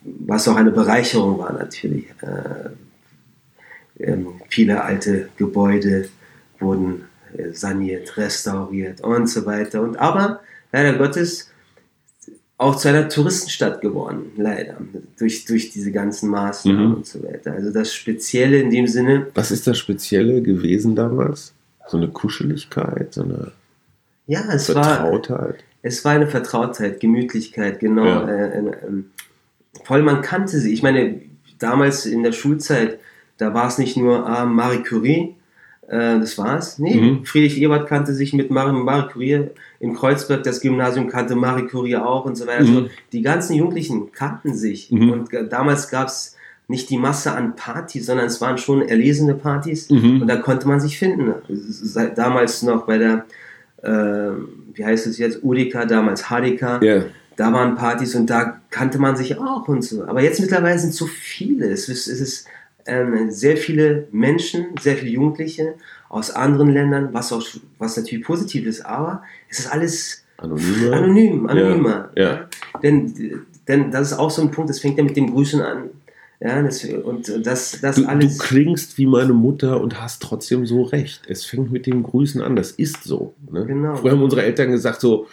[0.03, 2.05] was auch eine Bereicherung war natürlich.
[2.21, 2.69] Äh,
[3.99, 6.09] ähm, viele alte Gebäude
[6.59, 7.03] wurden
[7.37, 9.81] äh, saniert, restauriert und so weiter.
[9.81, 10.41] Und aber
[10.71, 11.49] leider Gottes
[12.59, 14.77] auch zu einer Touristenstadt geworden, leider,
[15.19, 16.93] durch, durch diese ganzen Maßnahmen Mhm.
[16.95, 17.53] und so weiter.
[17.53, 21.53] Also das Spezielle in dem Sinne, Was ist das Spezielle gewesen damals?
[21.87, 23.51] So eine Kuscheligkeit, so eine
[24.25, 25.63] ja, es war, Vertrautheit?
[25.83, 28.05] es war eine Vertrautheit, Gemütlichkeit, genau.
[28.05, 28.27] Ja.
[28.27, 29.11] Äh, äh, ähm,
[29.83, 30.73] vor allem man kannte sie.
[30.73, 31.21] Ich meine,
[31.59, 32.99] damals in der Schulzeit,
[33.37, 35.35] da war es nicht nur ah, Marie Curie,
[35.87, 36.79] äh, das war's.
[36.79, 37.25] Nee, Mhm.
[37.25, 39.43] Friedrich Ebert kannte sich mit Marie, Marie Curie.
[39.79, 42.63] In Kreuzberg, das Gymnasium kannte Marie Curie auch und so weiter.
[42.63, 42.75] Mhm.
[42.77, 44.91] Also die ganzen Jugendlichen kannten sich.
[44.91, 45.11] Mhm.
[45.11, 46.35] Und äh, damals gab es
[46.67, 49.89] nicht die Masse an Partys, sondern es waren schon erlesene Partys.
[49.89, 50.21] Mhm.
[50.21, 51.33] Und da konnte man sich finden.
[51.47, 53.25] Seit damals noch bei der,
[53.83, 54.31] äh,
[54.73, 56.81] wie heißt es jetzt, Udika, damals HDK.
[56.83, 57.03] Ja.
[57.37, 60.03] Da waren Partys und da kannte man sich auch und so.
[60.05, 61.69] Aber jetzt mittlerweile sind so viele.
[61.69, 62.47] Es ist, es ist
[62.87, 65.75] ähm, sehr viele Menschen, sehr viele Jugendliche
[66.09, 67.43] aus anderen Ländern, was auch
[67.79, 70.93] was natürlich positiv ist, aber es ist alles Anonymer?
[70.95, 72.09] anonym, anonymer.
[72.15, 72.49] Ja, ja.
[72.81, 75.89] Denn, denn das ist auch so ein Punkt, das fängt ja mit dem Grüßen an.
[76.39, 78.37] Ja, das, und das, das Du, du alles.
[78.37, 81.23] klingst wie meine Mutter und hast trotzdem so recht.
[81.27, 82.55] Es fängt mit dem Grüßen an.
[82.55, 83.33] Das ist so.
[83.51, 83.65] Ne?
[83.65, 83.95] Genau.
[83.95, 85.27] Früher haben unsere Eltern gesagt so,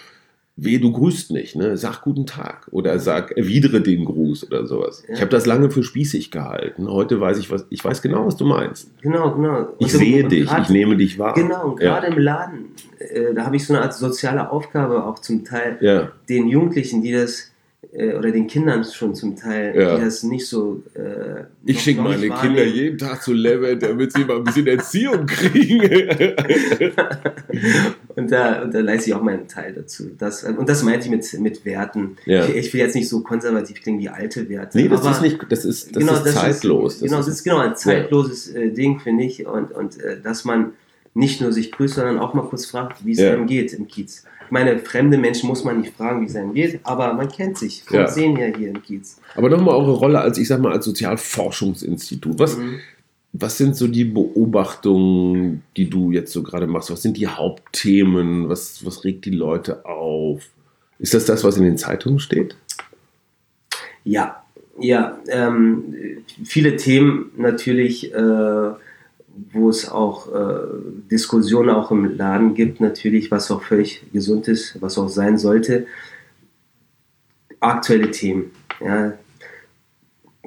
[0.57, 1.57] weh, du grüßt nicht.
[1.57, 1.77] Ne?
[1.77, 5.03] Sag guten Tag oder sag, erwidere den Gruß oder sowas.
[5.09, 5.15] Ja.
[5.15, 6.89] Ich habe das lange für spießig gehalten.
[6.89, 8.91] Heute weiß ich, was ich weiß genau, was du meinst.
[9.03, 9.69] genau, genau.
[9.79, 11.35] Ich Und- sehe und dich, grad- ich nehme dich wahr.
[11.35, 11.99] Genau, und Ja.
[11.99, 12.67] gerade im Laden,
[12.99, 17.03] äh, da habe ich so eine Art soziale Aufgabe auch zum Teil Ja, den Jugendlichen,
[17.03, 17.51] die das
[18.19, 19.97] oder den Kindern schon zum Teil, Ja.
[19.97, 20.83] die das nicht so.
[20.95, 25.27] Äh, ich schicke meine Kinder jeden Tag zu Level, damit sie mal ein bisschen Erziehung
[25.27, 25.81] kriegen.
[28.17, 30.11] Und da, und da leiste ich auch meinen Teil dazu.
[30.17, 32.17] Das, und das meinte ich mit, mit Werten.
[32.27, 32.45] Ja.
[32.47, 34.79] Ich, ich will jetzt nicht so konservativ klingen wie alte Werte.
[34.79, 36.95] nee, das aber ist nicht, das ist, das genau, ist zeitlos.
[36.97, 39.47] Ist, genau, das ist genau ein zeitloses äh, Ding, finde ich.
[39.47, 40.75] Und, und äh, dass man
[41.15, 43.33] nicht nur sich grüßt, sondern auch mal kurz fragt, wie es Ja.
[43.33, 44.25] einem geht im Kiez.
[44.55, 47.83] Meine, fremde Menschen muss man nicht fragen, wie es einem geht, aber man kennt sich
[47.83, 48.07] vom Ja.
[48.07, 49.21] Sehen her hier im Kiez.
[49.35, 52.39] Aber nochmal eure Rolle als, ich sag mal, als Sozialforschungsinstitut.
[52.39, 52.79] Was, Mhm.
[53.33, 56.89] was sind so die Beobachtungen, die du jetzt so gerade machst?
[56.93, 58.49] Was sind die Hauptthemen?
[58.49, 60.45] Was, was regt die Leute auf?
[61.01, 62.55] Ist das das, was in den Zeitungen steht?
[64.05, 64.45] Ja,
[64.79, 65.19] ja.
[65.27, 65.95] Ähm,
[66.45, 68.71] viele Themen natürlich, äh,
[69.53, 70.67] wo es auch äh,
[71.11, 75.87] Diskussionen auch im Laden gibt, natürlich, was auch völlig gesund ist, was auch sein sollte.
[77.61, 79.15] Aktuelle Themen, ja,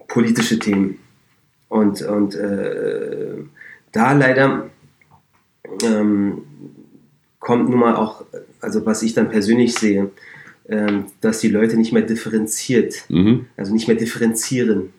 [0.07, 0.99] politische Themen.
[1.69, 3.35] Und, und äh,
[3.91, 4.69] da leider
[5.83, 6.43] ähm,
[7.39, 8.23] kommt nun mal auch,
[8.61, 10.11] also was ich dann persönlich sehe,
[10.69, 13.47] ähm, dass die Leute nicht mehr differenziert Mhm.
[13.55, 14.93] also nicht mehr differenzieren,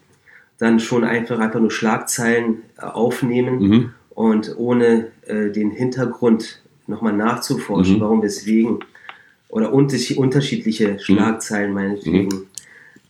[0.58, 3.90] dann schon einfach, einfach nur Schlagzeilen äh, aufnehmen Mhm.
[4.10, 8.00] und ohne äh, den Hintergrund nochmal nachzuforschen, Mhm.
[8.00, 8.80] warum, weswegen,
[9.48, 12.28] oder unterschied- unterschiedliche Schlagzeilen meinetwegen.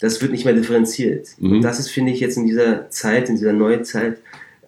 [0.01, 1.28] Das wird nicht mehr differenziert.
[1.38, 1.53] Mhm.
[1.53, 4.18] Und das ist, finde ich, jetzt in dieser Zeit, in dieser Neuzeit,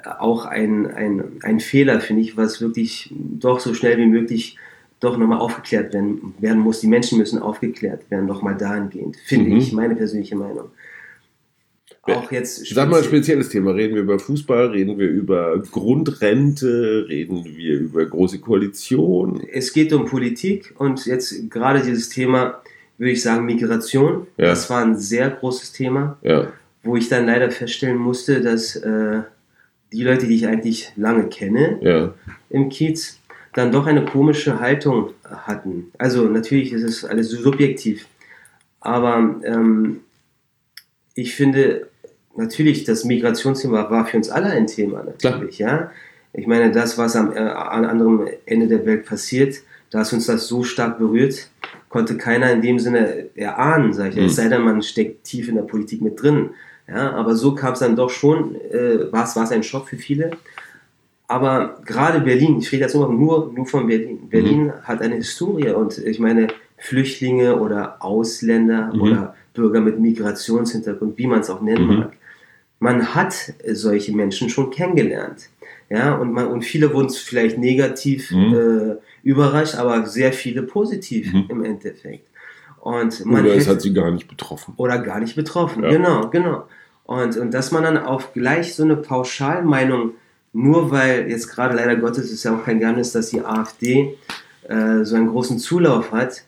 [0.03, 4.57] äh, auch ein, ein, ein Fehler, finde ich, was wirklich doch so schnell wie möglich
[5.01, 6.81] doch nochmal aufgeklärt werden, werden muss.
[6.81, 9.57] Die Menschen müssen aufgeklärt werden, nochmal dahingehend, finde Mhm.
[9.59, 10.70] ich, meine persönliche Meinung.
[12.03, 13.72] Auch jetzt Sag mal ein speziell- spezielles Thema.
[13.72, 19.42] Reden wir über Fußball, reden wir über Grundrente, reden wir über große Koalition.
[19.53, 22.62] es geht um Politik und jetzt gerade dieses Thema,
[22.96, 24.26] würde ich sagen, Migration.
[24.38, 24.46] Ja.
[24.46, 26.51] Das war ein sehr großes Thema, Ja.
[26.82, 29.20] wo ich dann leider feststellen musste, dass äh,
[29.92, 32.14] die Leute, die ich eigentlich lange kenne Ja.
[32.48, 33.18] im Kiez,
[33.53, 35.90] dann doch eine komische Haltung hatten.
[35.98, 38.07] Also natürlich ist es alles subjektiv,
[38.80, 40.01] aber ähm,
[41.14, 41.88] ich finde
[42.41, 45.91] natürlich, das Migrationsthema war für uns alle ein Thema natürlich, ja.
[46.32, 49.57] Ich meine, das, was am, äh, am anderen Ende der Welt passiert,
[49.91, 51.49] dass uns das so stark berührt,
[51.88, 54.16] konnte keiner in dem Sinne erahnen, sag ich.
[54.16, 54.24] Mhm.
[54.26, 56.51] Es sei denn, man steckt tief in der Politik mit drin.
[56.88, 59.97] Ja, aber so kam es dann doch schon, äh, war es es ein Schock für
[59.97, 60.30] viele.
[61.28, 64.28] Aber gerade Berlin, ich rede jetzt nur, nur, nur von Berlin.
[64.28, 69.01] Berlin hat eine Historie und ich meine, Flüchtlinge oder Ausländer Mhm.
[69.03, 71.97] oder Bürger mit Migrationshintergrund, wie man es auch nennen Mhm.
[71.99, 72.12] mag.
[72.81, 73.35] Man hat
[73.72, 75.49] solche Menschen schon kennengelernt.
[75.91, 78.55] Ja, und, man, und viele wurden vielleicht negativ Mhm.
[78.55, 81.47] äh, überrascht, aber sehr viele positiv Mhm.
[81.49, 82.26] im Endeffekt.
[82.81, 84.72] Und man Oder es hat sie gar nicht betroffen.
[84.78, 85.83] oder gar nicht betroffen.
[85.83, 85.91] Ja.
[85.91, 86.66] Genau, genau.
[87.05, 90.12] Und, und dass man dann auf gleich so eine Pauschalmeinung,
[90.53, 94.16] nur weil jetzt gerade leider Gottes ist ja auch kein Geheimnis, dass die AfD
[94.68, 96.45] äh, so einen großen Zulauf hat.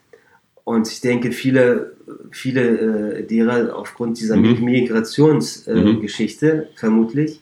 [0.65, 1.93] Und ich denke, viele,
[2.31, 4.65] viele äh, derer aufgrund dieser Mhm.
[4.65, 6.63] Migrationsgeschichte äh, Mhm.
[6.77, 7.41] Vermutlich,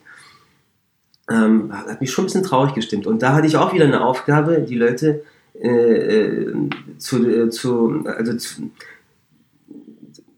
[1.30, 3.06] ähm, hat mich schon ein bisschen traurig gestimmt.
[3.06, 5.22] Und da hatte ich auch wieder eine Aufgabe, die Leute
[5.60, 6.54] äh, äh,
[6.98, 8.70] zu, äh, zu, also zu,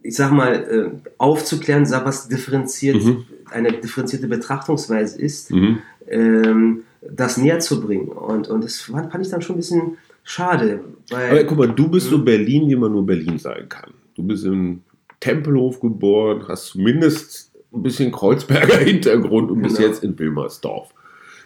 [0.03, 3.25] ich sag mal, äh, aufzuklären, was differenziert, Mhm.
[3.51, 5.79] eine differenzierte Betrachtungsweise ist, Mhm.
[6.09, 8.09] ähm, das näher zu bringen.
[8.09, 10.81] Und, und das fand, fand ich dann schon ein bisschen schade.
[11.13, 12.23] Aber guck mal, du bist so.
[12.23, 13.91] Berlin, wie man nur Berlin sein kann.
[14.15, 14.81] Du bist im
[15.21, 19.89] Tempelhof geboren, hast zumindest ein bisschen Kreuzberger Hintergrund und bist Genau.
[19.89, 20.91] jetzt in Wilmersdorf.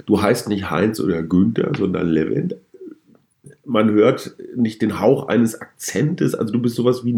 [0.06, 2.56] Du heißt nicht Heinz oder Günther, sondern Levent.
[3.64, 7.14] Man hört nicht den Hauch eines Akzentes, also du bist sowas wie,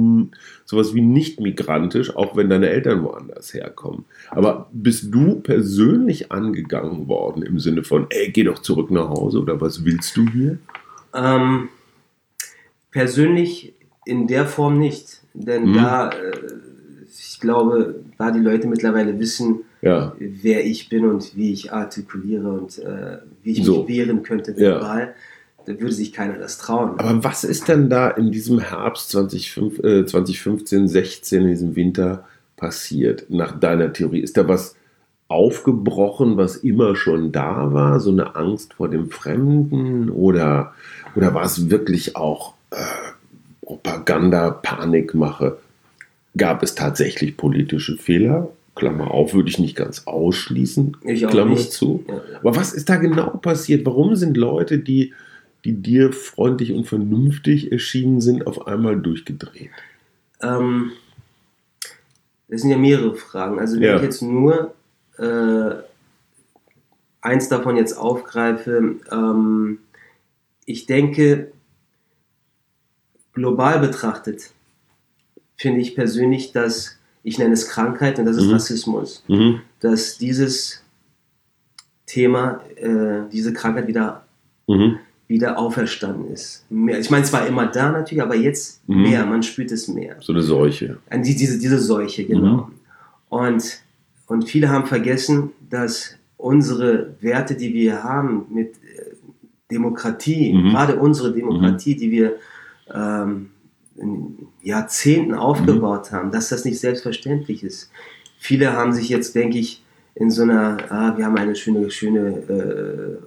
[0.65, 4.07] sowas wie nicht migrantisch, auch wenn deine Eltern woanders herkommen.
[4.31, 9.41] Aber bist du persönlich angegangen worden im Sinne von, ey, geh doch zurück nach Hause
[9.41, 10.59] oder was willst du hier?
[11.15, 11.69] Ähm,
[12.91, 15.23] persönlich in der Form nicht.
[15.35, 15.75] Denn Mhm.
[15.75, 16.33] da, äh,
[17.07, 22.49] ich glaube, da die Leute mittlerweile wissen, Ja, wer ich bin und wie ich artikuliere
[22.51, 23.85] und äh, wie ich So.
[23.85, 24.73] mich wehren könnte Ja.
[24.75, 25.15] verbal,
[25.67, 26.99] da würde sich keiner das trauen.
[26.99, 32.27] Aber was ist denn da in diesem Herbst 2005, äh, 2015, 16, in diesem Winter
[32.57, 34.19] passiert, nach deiner Theorie?
[34.21, 34.75] Ist da was
[35.29, 40.75] aufgebrochen, was immer schon da war, so eine Angst vor dem Fremden oder,
[41.15, 42.77] oder war es wirklich auch äh,
[43.63, 45.59] Propaganda, Panikmache?
[46.37, 48.49] Gab es tatsächlich politische Fehler?
[48.75, 50.97] Klammer auf, würde ich nicht ganz ausschließen.
[51.05, 51.73] Ich auch Klammer nicht.
[51.73, 52.05] zu.
[52.41, 53.85] Aber was ist da genau passiert?
[53.85, 55.13] Warum sind Leute, die,
[55.65, 59.71] die dir freundlich und vernünftig erschienen sind, auf einmal durchgedreht?
[60.41, 60.93] Ähm,
[62.47, 63.59] das sind ja mehrere Fragen.
[63.59, 63.97] Also wenn Ja.
[63.97, 64.73] ich jetzt nur
[65.19, 65.83] äh,
[67.21, 69.79] eins davon jetzt aufgreife, ähm,
[70.65, 71.53] ich denke,
[73.33, 74.51] global betrachtet,
[75.57, 78.53] finde ich persönlich, dass ich nenne es Krankheit und das ist Mhm.
[78.53, 79.61] Rassismus, Mhm.
[79.81, 80.83] dass dieses
[82.07, 84.25] Thema, äh, diese Krankheit wieder
[84.67, 84.99] Mhm.
[85.27, 86.65] wieder auferstanden ist.
[86.71, 89.03] Mehr, ich meine, es war immer da natürlich, aber jetzt Mhm.
[89.03, 90.17] mehr, man spürt es mehr.
[90.21, 90.99] So eine Seuche.
[91.13, 92.71] Diese, diese Seuche, genau.
[93.29, 93.83] Und,
[94.29, 99.15] und viele haben vergessen, dass unsere Werte, die wir haben mit äh,
[99.71, 100.71] Demokratie, Mhm.
[100.71, 102.37] gerade unsere Demokratie, die wir
[102.95, 103.51] ähm,
[103.97, 107.91] in Jahrzehnten aufgebaut haben, dass das nicht selbstverständlich ist.
[108.39, 109.83] Viele haben sich jetzt, denke ich,
[110.15, 113.19] in so einer, ah, wir haben eine schöne, schöne äh,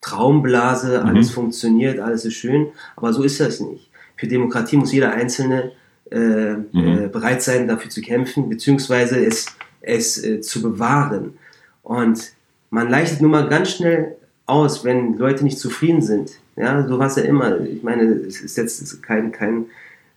[0.00, 1.06] Traumblase, Mhm.
[1.08, 3.90] alles funktioniert, alles ist schön, aber so ist das nicht.
[4.16, 5.72] Für Demokratie muss jeder Einzelne
[6.10, 6.66] äh, Mhm.
[6.72, 9.46] äh, bereit sein, dafür zu kämpfen, beziehungsweise es,
[9.86, 11.38] es äh, zu bewahren.
[11.82, 12.32] Und
[12.70, 16.32] man leichtet nun mal ganz schnell aus, wenn Leute nicht zufrieden sind.
[16.56, 17.60] Ja, so war es ja immer.
[17.60, 19.66] Ich meine, es ist jetzt kein, kein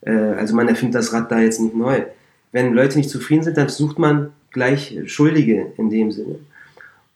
[0.02, 2.02] äh, also man erfindet das Rad da jetzt nicht neu.
[2.52, 6.36] Wenn Leute nicht zufrieden sind, dann sucht man gleich Schuldige in dem Sinne.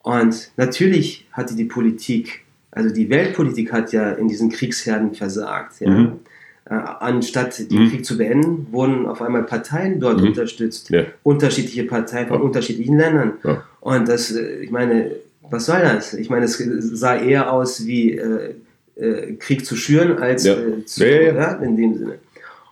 [0.01, 5.81] Und natürlich hatte die Politik, also die Weltpolitik hat ja in diesen Kriegsherden versagt.
[5.81, 5.89] Ja.
[5.89, 6.19] Mhm.
[6.67, 7.89] Äh, anstatt den Mhm.
[7.91, 10.29] Krieg zu beenden, wurden auf einmal Parteien dort Mhm.
[10.29, 10.89] unterstützt.
[10.89, 11.03] Ja.
[11.21, 12.43] Unterschiedliche Parteien von Ja.
[12.43, 13.33] unterschiedlichen Ländern.
[13.43, 13.63] Ja.
[13.81, 15.11] Und das, äh, ich meine,
[15.51, 16.15] was soll das?
[16.15, 18.55] Ich meine, es sah eher aus wie äh,
[18.95, 22.15] äh, Krieg zu schüren als äh, zu, Ja, in dem Sinne.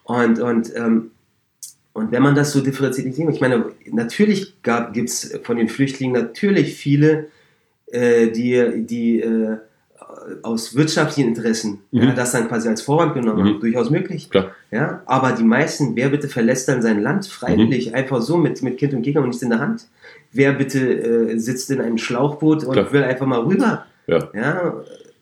[0.05, 1.11] Und, und, ähm,
[1.93, 4.55] und wenn man das so differenziert sieht, ich meine, natürlich
[4.93, 7.27] gibt es von den Flüchtlingen natürlich viele,
[7.91, 9.21] äh, die, die
[10.41, 12.01] aus wirtschaftlichen Interessen Mhm.
[12.01, 13.47] ja, das dann quasi als Vorwand genommen Mhm.
[13.47, 13.59] haben.
[13.59, 14.29] Durchaus möglich.
[14.29, 14.51] Klar.
[14.71, 17.95] Ja, aber die meisten, wer bitte verlässt dann sein Land freiwillig, Mhm.
[17.95, 19.87] einfach so mit, mit Kind und Gegner und nichts in der Hand?
[20.31, 20.79] Wer bitte
[21.31, 22.91] äh, sitzt in einem Schlauchboot und Klar.
[22.91, 23.85] will einfach mal rüber?
[24.07, 24.29] Ja.
[24.33, 24.73] Ja,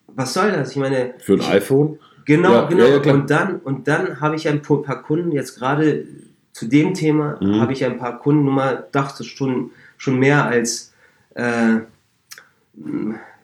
[0.07, 0.71] was soll das?
[0.71, 1.99] Ich meine, Für ein iPhone?
[2.25, 2.85] Genau, Ja, genau.
[2.85, 6.05] ja, und dann, und dann habe ich ein paar Kunden, jetzt gerade
[6.53, 7.59] zu dem Thema, Mhm.
[7.61, 10.93] habe ich ein paar Kunden, nur mal dachte schon, schon mehr als,
[11.35, 11.79] äh,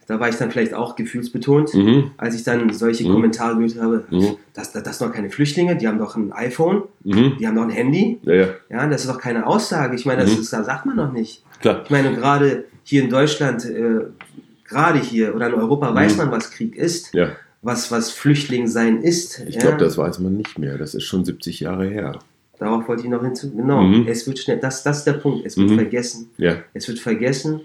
[0.08, 2.12] da war ich dann vielleicht auch gefühlsbetont, Mhm.
[2.18, 3.14] als ich dann solche Mhm.
[3.14, 4.38] Kommentare gehört habe, Mhm.
[4.54, 7.34] das, das, das sind doch keine Flüchtlinge, die haben doch ein iPhone, Mhm.
[7.40, 10.22] die haben doch ein Handy, Ja, ja, ja, das ist doch keine Aussage, ich meine,
[10.24, 10.42] das, Mhm.
[10.42, 11.44] ist, das sagt man doch nicht.
[11.60, 11.82] klar.
[11.84, 14.02] Ich meine, gerade hier in Deutschland, äh,
[14.68, 16.18] gerade hier oder in Europa weiß Mhm.
[16.18, 17.30] man, was Krieg ist, Ja.
[17.62, 19.44] was, was Flüchtling sein ist.
[19.48, 20.78] Ich glaube, das weiß man nicht mehr.
[20.78, 22.20] Das ist schon 70 Jahre her.
[22.60, 23.52] Darauf wollte ich noch hinzu.
[23.56, 26.30] Genau, es wird schnell, das, das ist der Punkt, es wird vergessen.
[26.38, 26.58] Ja.
[26.74, 27.62] Es wird vergessen,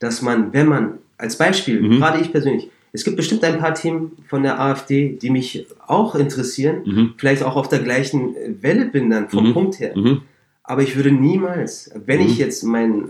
[0.00, 1.98] dass man, wenn man, als Beispiel, Mhm.
[1.98, 6.14] gerade ich persönlich, es gibt bestimmt ein paar Themen von der AfD, die mich auch
[6.14, 7.14] interessieren, Mhm.
[7.16, 9.52] vielleicht auch auf der gleichen Welle bin dann vom Mhm.
[9.52, 9.92] Punkt her.
[9.96, 10.22] Mhm.
[10.62, 12.26] Aber ich würde niemals, wenn Mhm.
[12.26, 13.04] ich jetzt mein,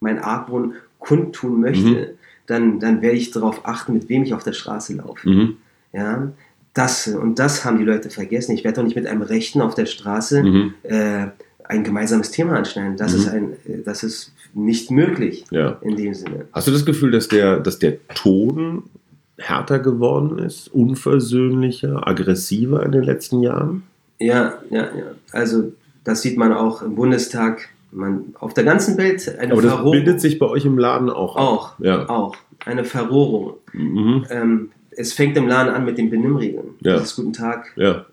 [0.00, 2.06] mein Argwohn kundtun möchte, Mhm.
[2.46, 5.28] dann, dann werde ich darauf achten, mit wem ich auf der Straße laufe.
[5.28, 5.56] Mhm.
[5.92, 6.32] Ja,
[6.74, 8.52] das, und das haben die Leute vergessen.
[8.54, 10.42] Ich werde doch nicht mit einem Rechten auf der Straße
[10.84, 11.26] äh,
[11.64, 12.96] ein gemeinsames Thema anschneiden.
[12.96, 13.18] Das, Mhm.
[13.18, 15.78] ist ein, äh, das ist nicht möglich Ja.
[15.82, 16.46] in dem Sinne.
[16.52, 18.84] Hast du das Gefühl, dass der, dass der Ton
[19.38, 23.82] härter geworden ist, unversöhnlicher, aggressiver in den letzten Jahren?
[24.18, 25.04] Ja, ja, ja.
[25.32, 25.72] Also
[26.04, 27.68] das sieht man auch im Bundestag.
[27.94, 29.92] Man, auf der ganzen Welt eine Aber das Verrohung.
[29.92, 31.36] bildet sich bei euch im Laden auch.
[31.36, 32.08] auch, Ja.
[32.08, 32.34] auch.
[32.64, 33.54] Eine Verrohrung.
[33.74, 34.24] Mhm.
[34.30, 36.68] Ähm, es fängt im Laden an mit den Benimmregeln.
[36.80, 36.94] Ja.
[36.94, 38.06] Das ist guten Tag, Ja.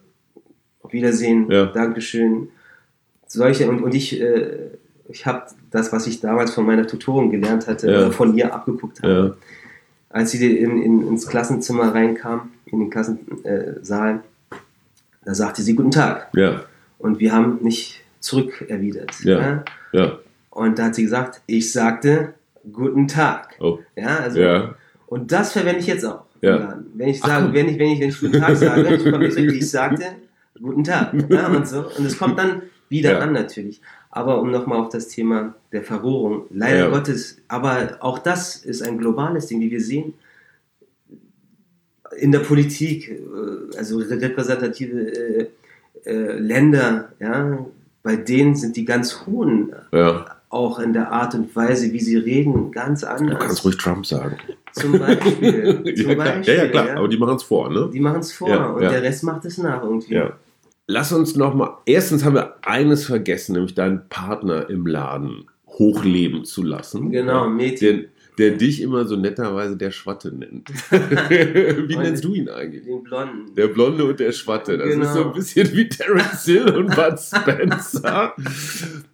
[0.81, 1.67] auf Wiedersehen, Ja.
[1.67, 2.49] Dankeschön.
[3.31, 4.71] Solche, und, und ich, äh,
[5.07, 7.99] ich habe das, was ich damals von meiner Tutorin gelernt hatte, Ja.
[7.99, 9.13] oder von ihr abgeguckt habe.
[9.13, 9.35] Ja.
[10.09, 14.21] Als sie in, in, ins Klassenzimmer reinkam, in den Klassensaal,
[15.23, 16.29] da sagte sie Guten Tag.
[16.35, 16.63] Ja.
[16.97, 19.11] Und wir haben nicht zurückerwidert.
[19.23, 19.63] Ja.
[19.91, 20.17] Ja.
[20.49, 22.33] Und da hat sie gesagt, ich sagte
[22.73, 23.55] Guten Tag.
[23.59, 23.79] Oh.
[23.95, 24.75] Ja, also, Ja.
[25.05, 26.23] Und das verwende ich jetzt auch.
[26.41, 26.79] Ja.
[26.95, 29.21] Wenn ich sage, wenn ich, wenn ich, wenn ich Guten Tag sage, ich, zurück,
[29.53, 30.05] ich sagte
[30.59, 31.13] Guten Tag.
[31.29, 31.85] Ja, und so.
[31.97, 33.19] Und es kommt dann wieder Ja.
[33.19, 33.81] an natürlich.
[34.11, 36.89] Aber um nochmal auf das Thema der Verrohrung, leider Ja.
[36.89, 40.13] Gottes, aber auch das ist ein globales Ding, wie wir sehen.
[42.17, 45.47] In der Politik, äh, also repräsentative äh,
[46.05, 47.65] äh, Länder, ja,
[48.01, 50.25] bei denen sind die ganz hohen Ja.
[50.49, 53.37] auch in der Art und Weise, wie sie reden, ganz anders.
[53.37, 54.37] Du kannst ruhig Trump sagen.
[54.73, 55.81] Zum Beispiel.
[55.85, 56.15] ja, zum klar.
[56.15, 57.89] Beispiel ja, ja, klar, aber die machen es vor, ne?
[57.93, 58.89] Die machen es vor Ja, und ja.
[58.89, 60.13] der Rest macht es nach irgendwie.
[60.15, 60.33] Ja.
[60.91, 61.77] Lass uns noch mal.
[61.85, 67.11] Erstens haben wir eines vergessen, nämlich deinen Partner im Laden hochleben zu lassen.
[67.11, 67.47] Genau.
[67.47, 68.07] Mädchen.
[68.39, 70.67] Der, der dich immer so netterweise der Schwatte nennt.
[70.89, 72.85] Wie nennst du ihn eigentlich?
[72.85, 73.53] Den Blonden.
[73.55, 74.79] Der Blonde und der Schwatte.
[74.79, 75.03] Das Genau.
[75.05, 78.33] ist so ein bisschen wie Terence Hill und Bud Spencer.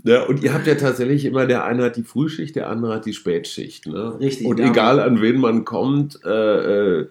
[0.05, 3.05] ja, und ihr habt ja tatsächlich immer, der eine hat die Frühschicht, der andere hat
[3.05, 3.85] die Spätschicht.
[3.87, 4.17] Ne?
[4.21, 4.69] Richtig, Und ja.
[4.69, 7.07] egal an wen man kommt, äh, äh,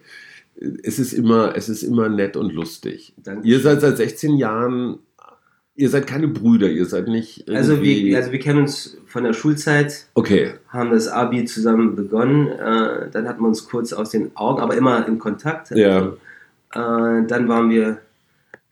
[0.57, 3.15] es, ist immer, es ist immer nett und lustig.
[3.17, 3.47] Danke.
[3.47, 4.99] Ihr seid seit 16 Jahren,
[5.75, 7.49] ihr seid keine Brüder, ihr seid nicht.
[7.49, 12.49] Also wir, also wir kennen uns von der Schulzeit, okay, haben das Abi zusammen begonnen,
[12.49, 15.71] äh, dann hatten wir uns kurz aus den Augen, aber immer in Kontakt.
[15.71, 16.07] Ja.
[16.07, 17.99] Äh, dann waren wir,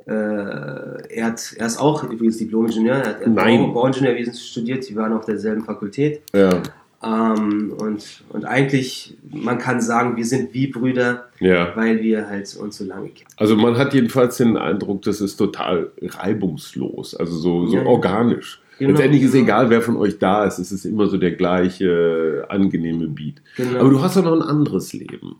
[0.06, 3.60] äh, er, hat, er ist auch übrigens Diplom-Ingenieur, er hat Nein.
[3.60, 6.22] Bau, Bauingenieurwesen studiert, die waren auf derselben Fakultät.
[6.34, 6.62] ja,
[7.04, 11.74] Ähm, und, und eigentlich, man kann sagen, wir sind wie Brüder, ja.
[11.74, 13.28] weil wir halt uns so lange kennen.
[13.36, 17.88] Also man hat jedenfalls den Eindruck, das ist total reibungslos, also so, so Ja, ja.
[17.88, 18.60] organisch.
[18.78, 18.92] Genau.
[18.92, 23.06] Letztendlich ist egal, wer von euch da ist, es ist immer so der gleiche angenehme
[23.08, 23.42] Beat.
[23.56, 23.80] Genau.
[23.80, 25.36] Aber du hast doch noch ein anderes Leben.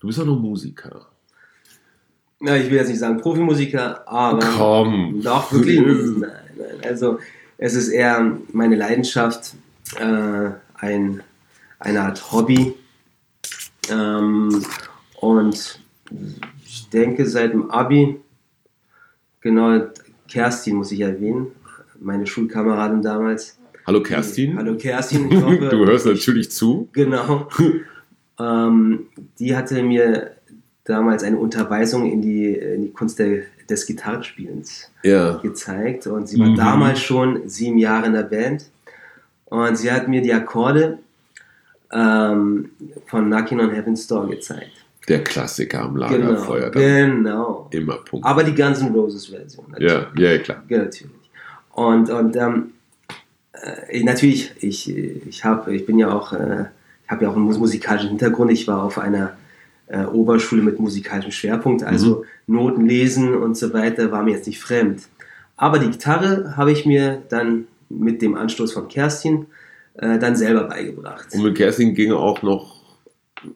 [0.00, 1.06] Du bist doch noch Musiker.
[2.40, 5.20] Na, ich will jetzt nicht sagen Profimusiker, aber Komm.
[5.22, 5.80] doch wirklich.
[6.18, 6.20] nein,
[6.56, 6.80] nein.
[6.84, 7.18] Also
[7.56, 9.54] es ist eher meine Leidenschaft,
[9.98, 10.50] äh,
[10.80, 11.22] ein,
[11.78, 12.74] eine Art Hobby.
[13.90, 14.64] Ähm,
[15.20, 15.80] und
[16.64, 18.20] ich denke seit dem Abi,
[19.40, 19.80] genau,
[20.28, 21.48] Kerstin muss ich erwähnen,
[22.00, 23.58] meine Schulkameradin damals.
[23.86, 24.56] Hallo Kerstin.
[24.58, 25.30] Hallo Kerstin.
[25.44, 26.88] Hoffe, Du hörst natürlich zu.
[26.92, 27.48] Genau.
[28.38, 29.06] ähm,
[29.38, 30.32] die hatte mir
[30.84, 35.36] damals eine Unterweisung in die, in die Kunst der, des Gitarrenspielens Ja.
[35.38, 36.06] gezeigt.
[36.06, 36.56] Und sie war Mhm.
[36.56, 38.66] damals schon sieben Jahre in der Band.
[39.50, 40.98] Und sie hat mir die Akkorde
[41.92, 42.70] ähm,
[43.06, 44.72] von Knocking on Heaven's Door gezeigt.
[45.08, 46.06] Der Klassiker am Genau.
[46.10, 46.70] Lagerfeuer.
[46.70, 46.82] dann
[47.22, 47.68] genau.
[47.70, 48.26] Immer Punkt.
[48.26, 49.64] Aber die Guns N' Roses Version.
[49.78, 50.62] ja, ja, klar.
[50.68, 51.12] Ja, natürlich.
[51.72, 52.72] Und, und ähm,
[53.88, 56.66] äh, natürlich, ich, ich, hab, ich bin ja auch, äh,
[57.04, 58.50] ich habe ja auch einen mus- musikalischen Hintergrund.
[58.52, 59.34] Ich war auf einer
[59.86, 64.60] äh, Oberschule mit musikalischem Schwerpunkt, also Noten lesen und so weiter war mir jetzt nicht
[64.60, 65.04] fremd.
[65.56, 69.46] Aber die Gitarre habe ich mir dann mit dem Anstoß von Kerstin
[69.94, 71.28] äh, dann selber beigebracht.
[71.34, 72.78] Und mit Kerstin ging auch noch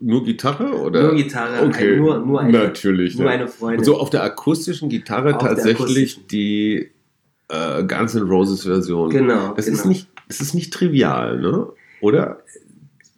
[0.01, 1.03] nur Gitarre oder?
[1.09, 1.95] Nur Gitarre, Okay.
[1.95, 3.17] ein- nur- nur eine- Natürlich.
[3.17, 3.31] nur ne?
[3.33, 3.81] eine Freundin.
[3.81, 6.23] Und so auf der akustischen Gitarre Auf tatsächlich akustischen.
[6.31, 6.91] die
[7.49, 9.11] äh, Guns N' Roses Version.
[9.11, 9.79] Genau, Das genau.
[9.79, 11.67] ist nicht, das ist nicht trivial, ne?
[12.01, 12.39] Oder?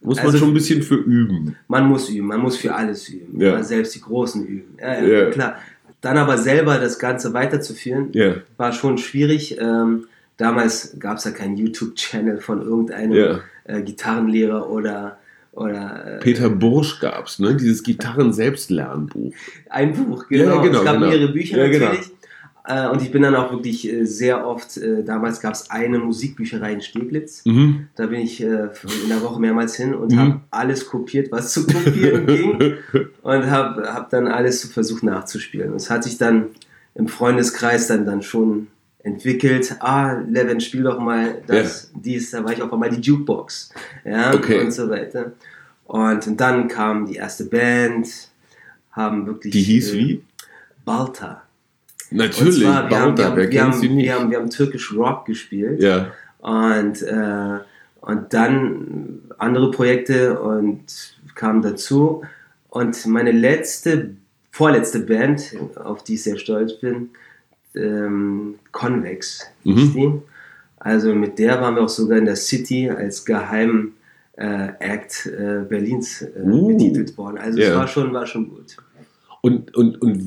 [0.02, 1.54] Muss man Also- schon ein bisschen für üben.
[1.68, 3.40] Man muss üben, man muss für alles üben.
[3.40, 3.50] Ja.
[3.50, 3.62] Ja.
[3.62, 4.76] Selbst die Großen üben.
[4.80, 5.30] Ja, ja, Ja.
[5.30, 5.56] klar.
[6.00, 8.34] Dann aber selber das Ganze weiterzuführen, Ja.
[8.56, 9.56] war schon schwierig.
[9.60, 10.06] Ähm,
[10.36, 13.40] damals gab es ja keinen YouTube-Channel von irgendeinem Ja.
[13.64, 15.18] äh, Gitarrenlehrer oder,
[15.52, 17.54] oder äh, Peter Bursch gab's, ne?
[17.56, 19.32] Dieses Gitarren-Selbstlernbuch.
[19.70, 20.56] ein Buch, genau.
[20.56, 21.06] Ja, genau, es gab genau.
[21.08, 21.86] mehrere Bücher Ja, genau.
[21.86, 22.10] natürlich.
[22.66, 26.72] Äh, und ich bin dann auch wirklich äh, sehr oft, damals gab es eine Musikbücherei
[26.72, 27.44] in Steglitz.
[27.44, 27.88] Mhm.
[27.94, 28.48] Da bin ich in
[29.08, 30.18] der Woche mehrmals hin und Mhm.
[30.18, 32.74] habe alles kopiert, was zu kopieren ging.
[33.22, 35.74] Und habe hab dann alles versucht nachzuspielen.
[35.74, 36.46] Es hat sich dann
[36.94, 38.68] im Freundeskreis dann, dann schon
[39.04, 39.76] entwickelt.
[39.80, 42.32] Ah, Levin, spiel doch mal das, dies.
[42.32, 43.70] Da war ich auch einmal die Jukebox.
[44.04, 44.60] Ja, Okay.
[44.64, 45.32] und so weiter.
[45.84, 48.08] Und, und dann kam die erste Band,
[48.90, 49.52] haben wirklich.
[49.52, 50.22] Die hieß äh, wie?
[50.84, 51.42] Balta.
[52.10, 54.06] Natürlich, wir haben, wir, Balta, haben, wer wir, kennt haben, sie nicht?
[54.06, 55.80] wir, haben, wir haben türkisch Rock gespielt.
[55.82, 56.10] ja.
[56.40, 57.58] Und, äh,
[58.02, 60.84] und dann andere Projekte und
[61.34, 62.22] kamen dazu.
[62.68, 64.10] Und meine letzte,
[64.50, 67.10] vorletzte Band, auf die ich sehr stolz bin,
[67.76, 69.76] ähm, Convex Mhm.
[69.76, 70.12] hieß die.
[70.78, 73.92] Also mit der waren wir auch sogar in der City als Geheim
[74.36, 76.68] äh, Act äh, Berlins äh, Uh.
[76.68, 77.38] betitelt worden.
[77.38, 77.70] Also Ja.
[77.70, 78.76] es war schon, war schon gut.
[79.42, 80.20] Und, und, und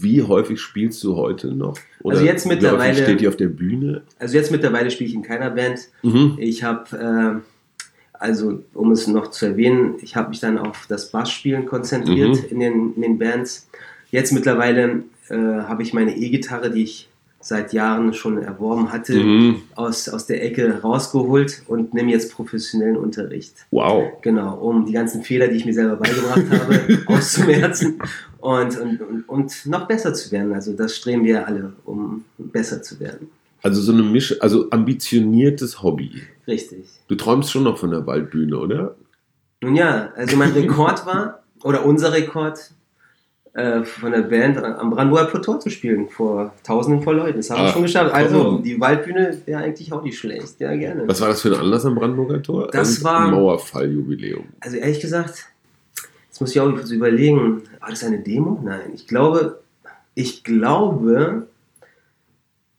[0.00, 1.78] wie häufig spielst du heute noch?
[2.02, 4.02] Oder Also jetzt mittlerweile- steht ihr auf der Bühne?
[4.18, 5.80] Also jetzt mittlerweile spiele ich in keiner Band.
[6.02, 6.34] Mhm.
[6.38, 11.10] Ich habe, äh, also um es noch zu erwähnen, ich habe mich dann auf das
[11.10, 12.48] Bassspielen konzentriert Mhm.
[12.50, 13.68] in, den, in den Bands.
[14.10, 17.08] Jetzt mittlerweile äh, habe ich meine E-Gitarre, die ich
[17.40, 19.62] seit Jahren schon erworben hatte, Mhm.
[19.74, 23.54] aus, aus der Ecke rausgeholt und nehme jetzt professionellen Unterricht.
[23.70, 24.12] Wow.
[24.22, 27.98] Genau, um die ganzen Fehler, die ich mir selber beigebracht habe, auszumerzen
[28.38, 30.54] und, und, und, und noch besser zu werden.
[30.54, 33.28] Also das streben wir alle, um besser zu werden.
[33.62, 36.22] Also so eine Misch, also ambitioniertes Hobby.
[36.46, 36.86] Richtig.
[37.08, 38.94] Du träumst schon noch von der Waldbühne, oder?
[39.60, 42.70] Nun ja, also mein Rekord war, oder unser Rekord,
[43.54, 47.36] äh, von der Band am Brandenburger Plateau zu spielen, vor tausenden von Leuten.
[47.38, 48.12] Das haben wir Ach, schon geschafft.
[48.12, 50.58] Also, die Waldbühne wäre eigentlich auch nicht schlecht.
[50.60, 51.06] Ja, gerne.
[51.06, 52.68] Was war das für ein Anlass am Brandenburger Tor?
[52.72, 54.44] Das Ein war- Mauerfalljubiläum.
[54.60, 55.46] Also ehrlich gesagt,
[56.28, 58.60] jetzt muss ich auch kurz überlegen, war das eine Demo?
[58.64, 59.60] Nein, ich glaube,
[60.16, 61.46] ich glaube,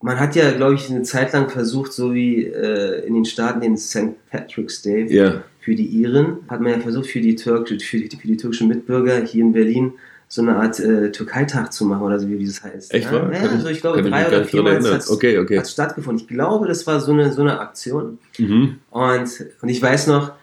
[0.01, 3.61] man hat ja, glaube ich, eine Zeit lang versucht, so wie äh, in den Staaten
[3.61, 4.09] den St.
[4.29, 5.41] Patrick's Day Ja.
[5.61, 8.67] für die Iren, hat man ja versucht, für die, Türk für die, für die türkischen
[8.67, 9.93] Mitbürger hier in Berlin
[10.35, 12.93] so eine Art äh, Türkeitag zu machen oder so, wie das heißt.
[12.93, 13.13] Echt ja?
[13.13, 13.33] wahr?
[13.33, 14.93] Ja, also ich glaube, ich drei oder viermal erinnern.
[14.95, 15.63] hat es Okay, okay.
[15.65, 16.21] stattgefunden.
[16.21, 18.19] Ich glaube, das war so eine, so eine Aktion.
[18.37, 18.79] Mhm.
[18.89, 19.29] Und,
[19.61, 20.33] und ich weiß noch,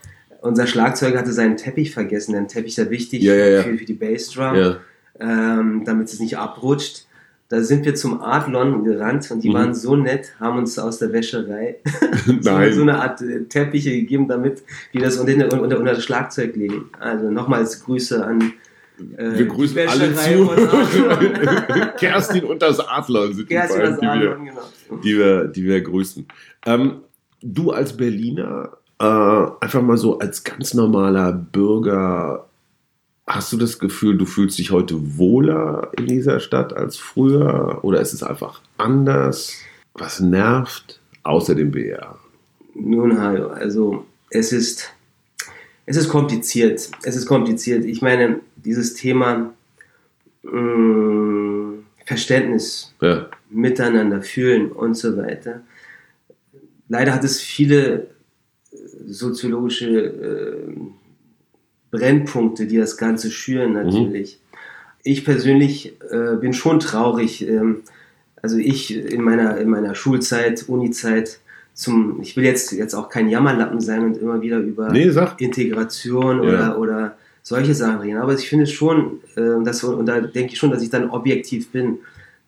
[0.40, 2.32] unser Schlagzeuger hatte seinen Teppich vergessen.
[2.32, 3.62] Der Teppich ist ja wichtig Ja, ja.
[3.62, 4.76] Für, für die Bassdrum,
[5.20, 7.07] ähm, damit es nicht abrutscht.
[7.51, 9.55] Da sind wir zum Adlon gerannt und die Mhm.
[9.55, 11.76] waren so nett, haben uns aus der Wäscherei
[12.40, 14.62] so, so eine Art äh, Teppiche gegeben, damit
[14.93, 16.86] wir das unter, unter, unter das Schlagzeug legen.
[16.99, 18.55] Also nochmals Grüße an
[18.99, 20.51] Wir grüßen alle zu.
[21.99, 25.01] Kerstin und das Adler sind die beiden, die wir, Adlon, genau.
[25.03, 26.26] die wir, die wir grüßen.
[26.66, 27.01] Ähm,
[27.40, 28.70] du als Berliner,
[29.01, 32.49] äh, einfach mal so als ganz normaler Bürger,
[33.26, 37.78] hast du das Gefühl, du fühlst dich heute wohler in dieser Stadt als früher?
[37.82, 39.55] Oder ist es einfach anders?
[39.95, 41.01] Was nervt?
[41.22, 42.18] Außer dem BR.
[42.74, 44.90] Nun, Hajo, also es ist,
[45.86, 46.90] es ist kompliziert.
[47.03, 47.84] Es ist kompliziert.
[47.84, 49.53] Ich meine, dieses Thema
[50.43, 51.75] mh,
[52.07, 53.27] Verständnis, Ja.
[53.51, 55.61] miteinander fühlen und so weiter.
[56.89, 58.09] Leider hat es viele
[58.73, 60.77] äh, soziologische äh,
[61.91, 64.41] Brennpunkte, die das Ganze schüren natürlich.
[65.05, 67.47] Ich persönlich äh, bin schon traurig.
[67.47, 67.83] Ähm,
[68.41, 71.39] also ich in meiner, in meiner Schulzeit, Unizeit,
[71.75, 75.11] zum, ich will jetzt, jetzt auch kein Jammerlappen sein und immer wieder über Nee.
[75.39, 76.77] Integration Ja.
[76.77, 78.18] oder, oder solche Sachen reden.
[78.18, 81.70] Aber ich finde schon, äh, dass, und da denke ich schon, dass ich dann objektiv
[81.70, 81.99] bin,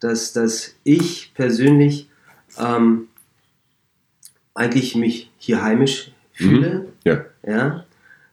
[0.00, 2.08] dass, dass ich persönlich
[2.58, 3.08] ähm,
[4.54, 6.86] eigentlich mich hier heimisch fühle.
[7.04, 7.24] Ja.
[7.46, 7.84] Ja,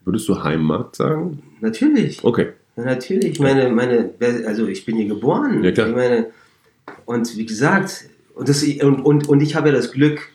[0.06, 1.44] Würdest du Heimat sagen?
[1.60, 2.24] natürlich.
[2.24, 2.50] Okay.
[2.78, 4.12] Ja, natürlich, meine, meine,
[4.48, 5.64] also ich bin hier geboren.
[5.64, 5.90] Ja, klar.
[5.90, 6.28] Ich meine,
[7.06, 10.30] und wie gesagt, und, das, und, und, und ich habe ja das Glück,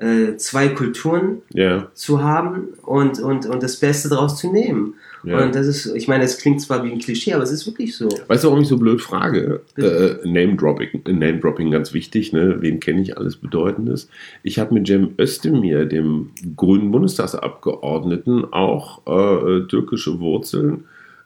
[0.00, 1.88] äh, zwei Kulturen Ja.
[1.94, 4.94] zu haben und, und, und das Beste daraus zu nehmen.
[5.24, 5.44] ja.
[5.44, 7.94] Und das ist, ich meine, es klingt zwar wie ein Klischee, aber es ist wirklich
[7.94, 8.08] so.
[8.26, 9.60] Weißt du, warum ich so blöd frage?
[9.76, 12.56] Äh, Name-Dropping, Name-Dropping ganz wichtig, ne?
[12.60, 14.08] Wen kenne ich alles Bedeutendes?
[14.42, 20.84] Ich habe mit Cem Özdemir, dem grünen Bundestagsabgeordneten, auch äh, türkische Wurzeln,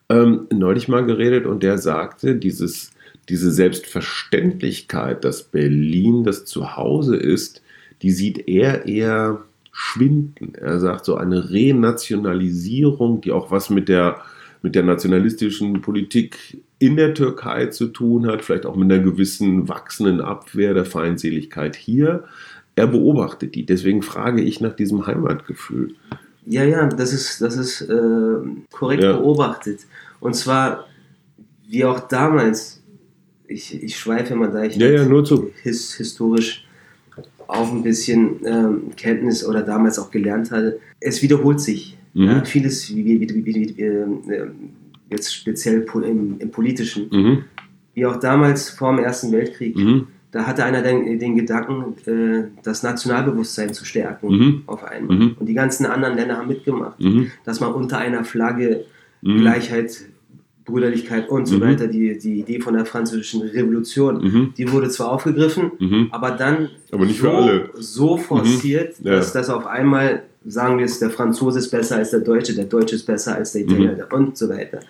[0.09, 2.91] ähm, neulich mal geredet und der sagte, dieses,
[3.29, 7.63] diese Selbstverständlichkeit, dass Berlin das Zuhause ist,
[8.03, 9.43] die sieht er eher
[9.73, 10.55] schwinden.
[10.55, 14.23] Er sagt so eine Renationalisierung, die auch was mit der
[14.63, 19.69] mit der nationalistischen Politik in der Türkei zu tun hat, vielleicht auch mit einer gewissen
[19.69, 22.25] wachsenden Abwehr der Feindseligkeit hier.
[22.75, 23.67] Er beobachtet die.
[23.67, 25.95] Deswegen frage ich nach diesem Heimatgefühl.
[26.47, 27.93] Ja, ja, das ist, das ist äh,
[28.73, 29.13] korrekt Ja.
[29.19, 29.81] beobachtet.
[30.21, 30.87] Und zwar,
[31.69, 32.83] wie auch damals,
[33.47, 35.51] ich, ich schweife mal da, ich Ja, ja, nur zu.
[35.63, 36.64] his, historisch
[37.55, 40.79] auch ein bisschen ähm, Kenntnis oder damals auch gelernt hatte.
[41.01, 41.97] Es wiederholt sich.
[42.15, 42.23] Mhm.
[42.25, 44.19] Ja, vieles, wie, wie, wie, ähm,
[45.11, 47.45] jetzt speziell im, im Politischen, Mhm.
[47.95, 50.07] wie auch damals vor dem Ersten Weltkrieg, Mhm.
[50.33, 54.63] da hatte einer den, den Gedanken, äh, das Nationalbewusstsein zu stärken Mhm.
[54.67, 55.17] auf einmal.
[55.17, 55.37] Mhm.
[55.39, 57.31] Und die ganzen anderen Länder haben mitgemacht, Mhm.
[57.45, 58.85] dass man unter einer Flagge.
[59.27, 60.05] Gleichheit,
[60.65, 61.61] Brüderlichkeit und so Mhm.
[61.63, 64.55] weiter, die, die Idee von der französischen Revolution, Mhm.
[64.57, 66.09] die wurde zwar aufgegriffen, Mhm.
[66.11, 69.13] aber dann Aber so, so forciert, Ja.
[69.17, 72.65] dass das auf einmal, sagen wir es, der Franzose ist besser als der Deutsche, der
[72.65, 73.71] Deutsche ist besser als der Mhm.
[73.71, 74.81] Italiener und so weiter.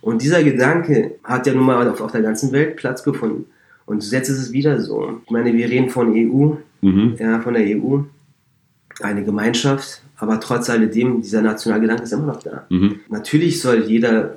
[0.00, 3.46] Und dieser Gedanke hat ja nun mal auf, auf der ganzen Welt Platz gefunden.
[3.86, 5.20] Und jetzt ist es wieder so.
[5.24, 7.16] Ich meine, wir reden von EU, Mhm.
[7.18, 8.00] ja, von der EU,
[9.00, 12.66] eine Gemeinschaft, aber trotz alledem, dieser Nationalgedanke ist immer noch da.
[12.68, 13.00] Mhm.
[13.08, 14.36] Natürlich soll jeder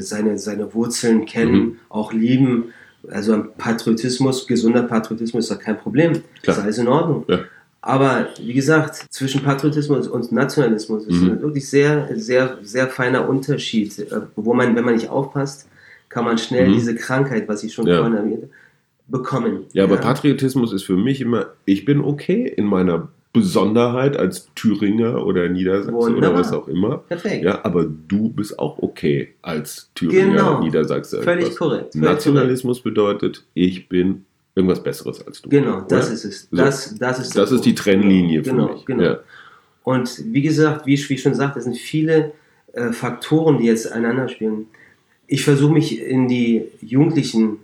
[0.00, 1.76] seine, seine Wurzeln kennen, Mhm.
[1.88, 2.72] auch lieben.
[3.10, 6.22] Also ein Patriotismus, gesunder Patriotismus ist doch kein Problem.
[6.42, 6.56] Klar.
[6.56, 7.24] Ist alles in Ordnung.
[7.28, 7.40] Ja.
[7.82, 11.30] Aber wie gesagt, zwischen Patriotismus und Nationalismus ist Mhm.
[11.32, 15.68] ein wirklich sehr, sehr, sehr feiner Unterschied, äh, wo man, wenn man nicht aufpasst,
[16.08, 16.72] kann man schnell Mhm.
[16.74, 17.98] diese Krankheit, was ich schon Ja.
[17.98, 18.48] vorhin erwähnte,
[19.08, 19.64] bekommen.
[19.74, 25.26] Ja, aber Patriotismus ist für mich immer, ich bin okay in meiner Besonderheit als Thüringer
[25.26, 26.40] oder Niedersachse oder Wunderbar.
[26.40, 26.98] was auch immer.
[26.98, 27.44] Perfekt.
[27.44, 30.60] Ja, aber du bist auch okay als Thüringer, Genau.
[30.62, 31.20] Niedersachse.
[31.20, 31.58] Völlig etwas.
[31.58, 31.92] korrekt.
[31.92, 34.24] Völlig Nationalismus bedeutet, ich bin
[34.54, 35.48] irgendwas Besseres als du.
[35.50, 36.14] Genau, das Oder?
[36.14, 36.48] ist es.
[36.50, 36.56] So.
[36.56, 38.86] Das, das ist, Das ist die Trennlinie genau, für mich.
[38.86, 39.02] Genau.
[39.02, 39.18] Ja.
[39.82, 42.32] Und wie gesagt, wie ich, wie ich schon sagte, es sind viele
[42.72, 44.66] äh, Faktoren, die jetzt einander spielen.
[45.26, 47.58] ich versuche mich in die Jugendlichen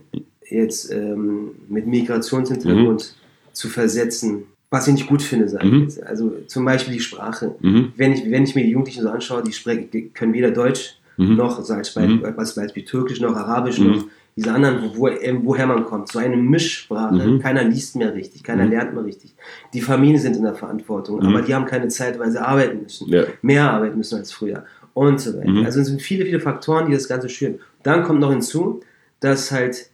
[0.51, 3.53] jetzt ähm, mit Migrationshintergrund mhm.
[3.55, 5.83] zu versetzen, was ich nicht gut finde, sage ich mhm.
[5.83, 6.03] jetzt.
[6.03, 7.57] Also zum Beispiel die Sprache.
[7.61, 7.93] Mhm.
[7.97, 11.37] Wenn, ich, wenn ich mir die Jugendlichen so anschaue, die sprechen, können weder Deutsch mhm.
[11.37, 12.23] noch, sag ich, mhm.
[12.37, 13.87] was Beispiel Türkisch noch Arabisch mhm.
[13.89, 14.05] noch
[14.37, 15.11] diese anderen, wo,
[15.43, 17.41] woher man kommt, so eine Mischsprache.
[17.41, 19.35] Keiner liest mehr richtig, keiner lernt mehr richtig.
[19.75, 23.09] Die Familien sind in der Verantwortung, aber die haben keine Zeit, weil sie arbeiten müssen.
[23.09, 23.25] Ja.
[23.43, 24.65] Mehr arbeiten müssen als früher
[24.95, 25.67] und so weiter.
[25.67, 27.59] Also es sind viele, viele Faktoren, die das Ganze schüren.
[27.83, 28.81] Dann kommt noch hinzu,
[29.19, 29.91] dass halt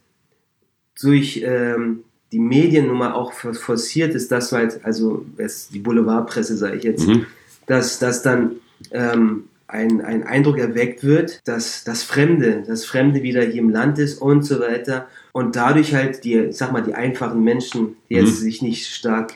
[1.01, 5.25] durch ähm, die Medien nun mal auch forciert ist, dass halt, also
[5.73, 7.27] die Boulevardpresse, sage ich jetzt, mhm.
[7.67, 8.57] dass, dass dann
[8.91, 13.99] ähm, ein, ein Eindruck erweckt wird, dass das Fremde, das Fremde wieder hier im Land
[13.99, 15.09] ist und so weiter.
[15.33, 18.45] Und dadurch halt die, sag mal, die einfachen Menschen, die jetzt mhm.
[18.45, 19.35] sich nicht stark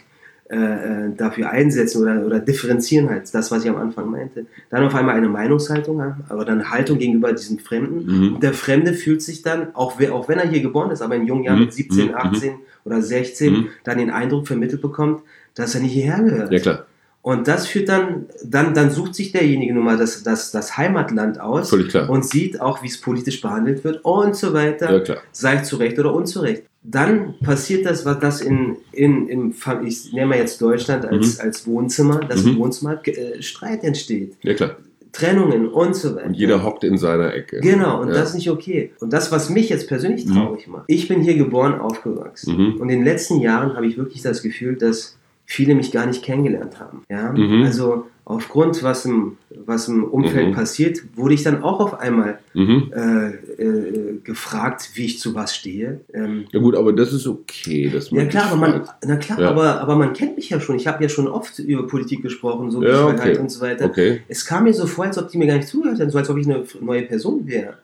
[0.51, 4.83] äh, äh, dafür einsetzen oder, oder differenzieren halt, das, was ich am Anfang meinte, dann
[4.83, 8.05] auf einmal eine Meinungshaltung haben, aber dann eine Haltung gegenüber diesem Fremden.
[8.05, 8.35] Mhm.
[8.35, 11.29] Und der Fremde fühlt sich dann, auch, auch wenn er hier geboren ist, aber in
[11.29, 11.67] jungen Jahren mhm.
[11.67, 12.57] mit 17, 18 mhm.
[12.85, 13.69] oder 16, mhm.
[13.85, 15.23] dann den Eindruck vermittelt bekommt,
[15.55, 16.51] dass er nicht hierher gehört.
[16.51, 16.87] Ja, klar.
[17.23, 21.39] Und das führt dann, dann, dann sucht sich derjenige nun mal das, das, das Heimatland
[21.39, 25.77] aus und sieht auch, wie es politisch behandelt wird und so weiter, ja, sei zu
[25.77, 26.63] Recht oder unzurecht.
[26.83, 29.55] Dann passiert das, was das in, in, im,
[29.85, 31.45] ich nehme jetzt Deutschland als, mhm.
[31.45, 32.53] als Wohnzimmer, dass mhm.
[32.53, 34.37] im Wohnzimmer äh, Streit entsteht.
[34.41, 34.77] Ja, klar.
[35.13, 36.27] Trennungen und so weiter.
[36.27, 37.61] Und jeder hockt in seiner Ecke.
[37.61, 38.15] Genau, und ja.
[38.15, 38.93] das ist nicht okay.
[39.01, 40.35] Und das, was mich jetzt persönlich mhm.
[40.35, 40.73] traurig mhm.
[40.73, 42.57] macht, ich bin hier geboren, aufgewachsen.
[42.57, 42.81] Mhm.
[42.81, 45.17] Und in den letzten Jahren habe ich wirklich das Gefühl, dass
[45.51, 47.03] viele mich gar nicht kennengelernt haben.
[47.11, 47.33] Ja?
[47.33, 47.65] Mhm.
[47.65, 49.37] Also aufgrund, was im,
[49.67, 50.55] was im Umfeld mhm.
[50.55, 52.93] passiert, wurde ich dann auch auf einmal mhm.
[52.95, 53.31] äh,
[53.61, 56.03] äh, gefragt, wie ich zu was stehe.
[56.15, 57.91] Ähm, ja gut, aber das ist okay.
[57.93, 59.51] Dass man ja klar, aber man, na klar ja.
[59.51, 60.77] aber, aber man kennt mich ja schon.
[60.77, 63.37] Ich habe ja schon oft über Politik gesprochen, so ja, okay.
[63.37, 63.87] und so weiter.
[63.87, 64.21] Okay.
[64.29, 66.31] Es kam mir so vor, als ob die mir gar nicht zugehört hätten, so als
[66.31, 67.75] ob ich eine neue Person wäre.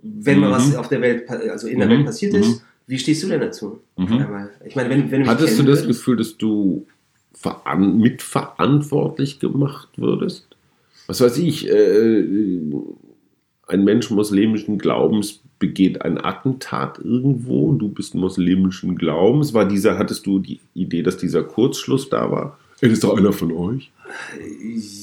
[0.00, 0.76] Wenn mal was mhm.
[0.76, 2.04] auf der Welt, also in der Welt mhm.
[2.04, 2.60] passiert ist, mhm.
[2.86, 3.80] wie stehst du denn dazu?
[4.64, 6.86] Ich meine, wenn, wenn Hattest du das Gefühl, dass du
[7.76, 10.46] mitverantwortlich gemacht würdest?
[11.06, 12.24] Was weiß ich, äh,
[13.68, 19.54] ein Mensch muslimischen Glaubens begeht ein Attentat irgendwo und du bist muslimischen Glaubens.
[19.54, 22.58] War dieser, hattest du die Idee, dass dieser Kurzschluss da war?
[22.80, 23.90] Er ist doch einer von euch?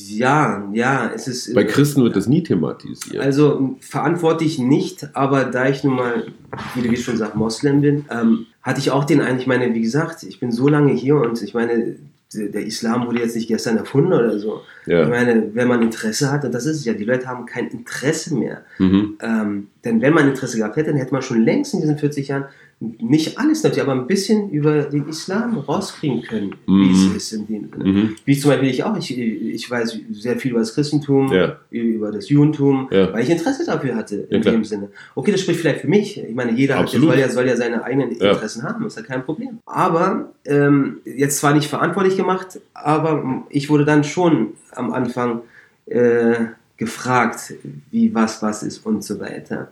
[0.07, 1.53] Ja, ja, es ist.
[1.53, 3.21] Bei Christen wird das nie thematisiert.
[3.21, 6.25] Also verantwortlich nicht, aber da ich nun mal,
[6.73, 9.81] wie du schon sagst, Moslem bin, ähm, hatte ich auch den einen, ich meine, wie
[9.81, 11.97] gesagt, ich bin so lange hier und ich meine,
[12.35, 14.61] der Islam wurde jetzt nicht gestern erfunden oder so.
[14.85, 15.03] Ja.
[15.03, 17.67] Ich meine, wenn man Interesse hat, und das ist es ja, die Leute haben kein
[17.67, 18.63] Interesse mehr.
[18.77, 19.17] Mhm.
[19.21, 22.27] Ähm, denn wenn man Interesse gehabt hätte, dann hätte man schon längst in diesen 40
[22.27, 22.45] Jahren
[22.79, 26.89] nicht alles natürlich, aber ein bisschen über den Islam rauskriegen können, mhm.
[26.89, 27.69] wie es ist in dem.
[27.77, 28.15] Mhm.
[28.25, 31.57] Wie zum Beispiel ich auch, ich, ich weiß sehr viel über das Christentum, ja.
[31.69, 33.13] über das Judentum, ja.
[33.13, 34.89] weil ich Interesse dafür hatte in ja, dem Sinne.
[35.15, 36.21] Okay, das spricht vielleicht für mich.
[36.21, 39.23] Ich meine, jeder hat, soll, ja, soll ja seine eigenen Interessen haben, ist ja kein
[39.23, 39.59] Problem.
[39.65, 45.41] Aber ähm, jetzt zwar nicht verantwortlich gemacht, aber ich wurde dann schon am Anfang
[45.85, 46.33] äh,
[46.75, 47.53] gefragt,
[47.89, 49.69] wie was was ist und so weiter.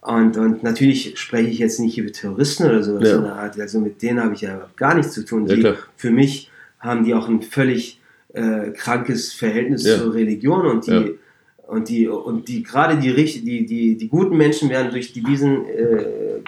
[0.00, 3.16] Und, und natürlich spreche ich jetzt nicht über Terroristen oder sowas ja.
[3.16, 3.60] in der Art.
[3.60, 5.46] Also mit denen habe ich ja gar nichts zu tun.
[5.46, 8.00] Die, für mich haben die auch ein völlig
[8.32, 9.98] äh, krankes Verhältnis ja.
[9.98, 11.04] zur Religion und die, ja.
[11.66, 16.04] und die, und die gerade die, die, die, die guten Menschen werden durch diesen äh,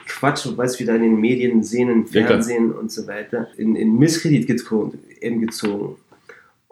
[0.07, 3.99] Quatsch, was wir da in den Medien sehen, im Fernsehen und so weiter, in, in
[3.99, 4.99] Misskredit gezogen.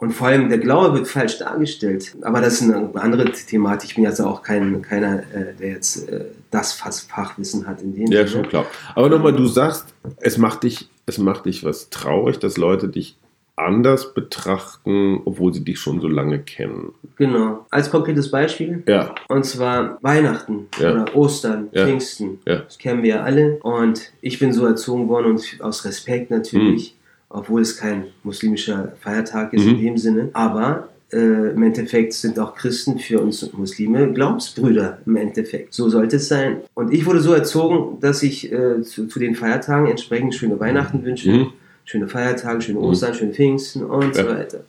[0.01, 2.14] Und vor allem der Glaube wird falsch dargestellt.
[2.22, 3.90] Aber das ist eine andere Thematik.
[3.90, 8.07] Ich bin jetzt auch kein, keiner, äh, der jetzt äh, das Fachwissen hat in dem
[8.07, 8.28] Ja, Sinne.
[8.28, 8.66] schon klar.
[8.94, 13.16] Aber nochmal, du sagst, es macht dich, es macht dich was traurig, dass Leute dich
[13.57, 16.92] anders betrachten, obwohl sie dich schon so lange kennen.
[17.16, 17.66] Genau.
[17.70, 18.84] Als konkretes Beispiel.
[18.86, 19.16] Ja.
[19.26, 20.92] Und zwar Weihnachten ja.
[20.92, 21.84] oder Ostern, ja.
[21.84, 22.38] Pfingsten.
[22.46, 22.59] Ja.
[22.61, 23.59] Das kennen wir ja alle.
[23.62, 26.92] Und ich bin so erzogen worden und aus Respekt natürlich.
[26.92, 26.97] Mhm
[27.30, 29.70] obwohl es kein muslimischer Feiertag ist mhm.
[29.70, 30.30] in dem Sinne.
[30.32, 35.74] Aber äh, im Endeffekt sind auch Christen für uns Muslime Glaubensbrüder im Endeffekt.
[35.74, 36.58] So sollte es sein.
[36.74, 41.04] Und ich wurde so erzogen, dass ich äh, zu, zu, den Feiertagen entsprechend schöne Weihnachten
[41.04, 41.46] wünsche, mhm.
[41.84, 42.84] schöne Feiertage, schöne mhm.
[42.86, 43.14] Ostern, mhm.
[43.14, 44.24] schöne Pfingsten und ja.
[44.24, 44.60] so weiter.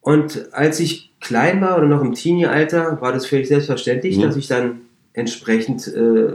[0.00, 4.22] Und als ich klein war oder noch im Teenie-Alter, war das völlig selbstverständlich, mhm.
[4.22, 4.82] dass ich dann
[5.14, 6.26] entsprechend äh,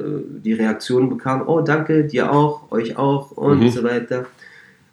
[0.44, 3.70] die Reaktionen bekam, oh danke, dir auch, euch auch und mhm.
[3.70, 4.26] so weiter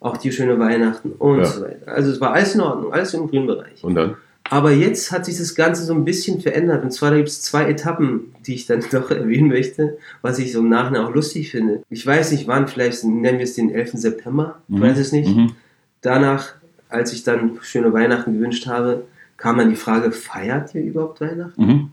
[0.01, 1.45] auch die schöne Weihnachten und ja.
[1.47, 1.89] so weiter.
[1.93, 3.83] Also es war alles in Ordnung, alles im grünen Bereich.
[3.83, 4.17] Und dann?
[4.51, 6.85] Aber jetzt hat sich das Ganze so ein bisschen verändert.
[6.85, 10.61] Und zwar gibt es zwei Etappen, die ich dann doch erwähnen möchte, was ich so
[10.61, 11.83] im Nachhinein auch lustig finde.
[11.91, 13.93] Ich weiß nicht wann, vielleicht nennen wir es den 11.
[13.95, 14.83] September, ich mhm.
[14.83, 15.35] weiß es nicht.
[15.35, 15.53] Mhm.
[16.01, 16.55] Danach,
[16.89, 19.05] als ich dann schöne Weihnachten gewünscht habe,
[19.37, 21.67] kam dann die Frage, feiert ihr überhaupt Weihnachten?
[21.67, 21.91] Mhm.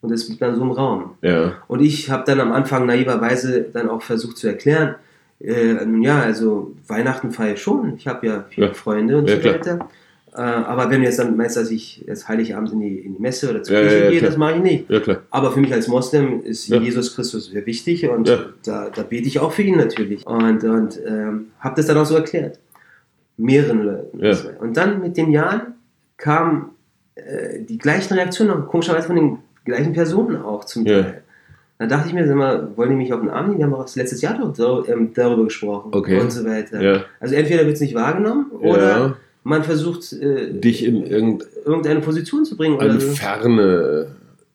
[0.00, 1.12] Und das blieb dann so im Raum.
[1.22, 1.54] Ja.
[1.66, 4.96] Und ich habe dann am Anfang naiverweise dann auch versucht zu erklären,
[5.40, 7.94] äh, nun ja, also Weihnachten feiere ich schon.
[7.96, 8.74] Ich habe ja viele Ja.
[8.74, 9.88] Freunde und Ja, so weiter.
[10.36, 13.22] Äh, aber wenn du jetzt dann meinst, dass ich jetzt Heiligabend in die, in die
[13.22, 14.84] Messe oder zur Kirche gehe, das mache ich nicht.
[15.30, 16.68] Aber für mich als Moslem ist.
[16.68, 18.28] Jesus Christus sehr wichtig und
[18.64, 20.26] da, da bete ich auch für ihn natürlich.
[20.26, 22.58] Und, und ähm, habe das dann auch so erklärt.
[23.36, 24.18] Mehreren Leuten.
[24.60, 25.74] Und dann mit den Jahren
[26.16, 26.70] kamen
[27.16, 30.84] äh, die gleichen Reaktionen, komischerweise von den gleichen Personen auch zum.
[30.84, 31.22] Teil.
[31.78, 33.58] Da dachte ich mir, sag mal, wollen die mich auf den Arm nehmen?
[33.58, 36.20] Wir haben auch letztes Jahr doch dar- ähm, darüber gesprochen Okay.
[36.20, 36.80] und so weiter.
[36.80, 37.04] Ja.
[37.20, 39.16] Also entweder wird es nicht wahrgenommen oder ja.
[39.42, 42.76] man versucht, äh, Dich in irgendeine irgendeine Position zu bringen.
[42.76, 43.08] Oder so.
[43.12, 44.06] Ferne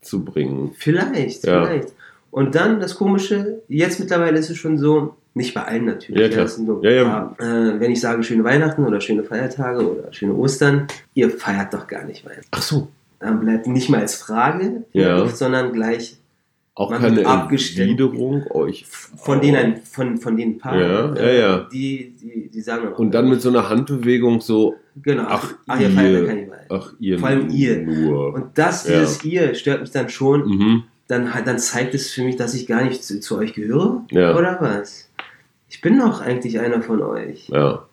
[0.02, 0.72] zu bringen.
[0.78, 1.66] Vielleicht, Ja.
[1.66, 1.90] vielleicht.
[2.32, 6.22] Und dann das Komische, jetzt mittlerweile ist es schon so, nicht bei allen natürlich.
[6.22, 6.48] Ja, klar.
[6.48, 7.36] so Ja, ja.
[7.40, 11.88] Äh, wenn ich sage schöne Weihnachten oder schöne Feiertage oder schöne Ostern, ihr feiert doch
[11.88, 12.48] gar nicht Weihnachten.
[12.52, 12.88] Ach so.
[13.20, 15.18] Dann bleibt nicht mal als Frage Ja.
[15.20, 16.16] Luft, sondern gleich
[16.76, 17.22] Auch Man keine.
[17.78, 18.86] Erwiderung euch.
[18.86, 21.68] von denen, von, von den Paaren, Ja, ja, ja.
[21.72, 25.54] Die, die, die sagen dann auch, Und dann mit so einer Handbewegung so, genau, ach,
[25.68, 26.52] ach, ihr ja ihr.
[26.70, 27.82] ach ihr Vor allem ihr.
[27.82, 28.34] nur.
[28.34, 29.00] Und das, Ja.
[29.00, 30.48] dieses ihr, stört mich dann schon.
[30.48, 30.84] mhm.
[31.08, 34.06] dann, dann zeigt es für mich, dass ich gar nicht zu, zu euch gehöre?
[34.12, 34.38] Ja.
[34.38, 35.10] Oder was?
[35.68, 37.50] Ich bin doch eigentlich einer von euch.
[37.50, 37.86] Ja.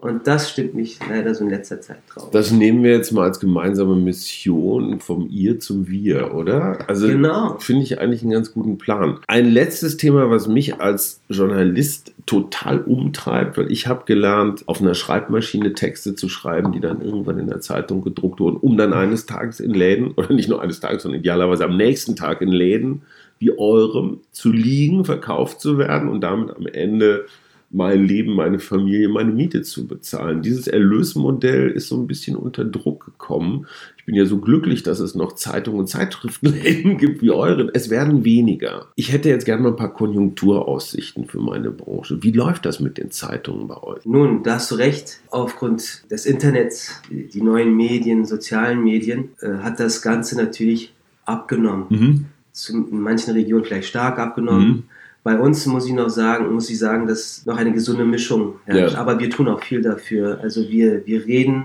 [0.00, 2.30] Und das stimmt mich leider so in letzter Zeit drauf.
[2.30, 6.78] Das nehmen wir jetzt mal als gemeinsame Mission vom Ihr zum Wir, oder?
[6.88, 7.58] Also Genau.
[7.58, 9.18] finde ich eigentlich einen ganz guten Plan.
[9.26, 14.94] Ein letztes Thema, was mich als Journalist total umtreibt, weil ich habe gelernt, auf einer
[14.94, 19.26] Schreibmaschine Texte zu schreiben, die dann irgendwann in der Zeitung gedruckt wurden, um dann eines
[19.26, 23.02] Tages in Läden, oder nicht nur eines Tages, sondern idealerweise am nächsten Tag in Läden
[23.38, 27.26] wie eurem zu liegen, verkauft zu werden und damit am Ende
[27.72, 30.42] mein Leben, meine Familie, meine Miete zu bezahlen.
[30.42, 33.66] Dieses Erlösmodell ist so ein bisschen unter Druck gekommen.
[33.96, 37.70] Ich bin ja so glücklich, dass es noch Zeitungen und Zeitschriftenläden gibt wie euren.
[37.72, 38.88] Es werden weniger.
[38.96, 42.20] Ich hätte jetzt gerne mal ein paar Konjunkturaussichten für meine Branche.
[42.24, 44.04] Wie läuft das mit den Zeitungen bei euch?
[44.04, 45.20] Nun, da hast du recht.
[45.30, 50.92] Aufgrund des Internets, die neuen Medien, sozialen Medien, äh, hat das Ganze natürlich
[51.24, 51.86] abgenommen.
[51.88, 52.24] Mhm.
[52.50, 54.68] Zu, in manchen Regionen vielleicht stark abgenommen.
[54.68, 54.84] Mhm.
[55.22, 58.94] Bei uns muss ich noch sagen, muss ich sagen, dass noch eine gesunde Mischung herrscht.
[58.94, 59.00] Ja.
[59.00, 60.40] Aber wir tun auch viel dafür.
[60.42, 61.64] Also wir, wir reden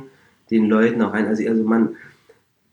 [0.51, 1.25] den Leuten auch ein.
[1.25, 1.95] Also, also man,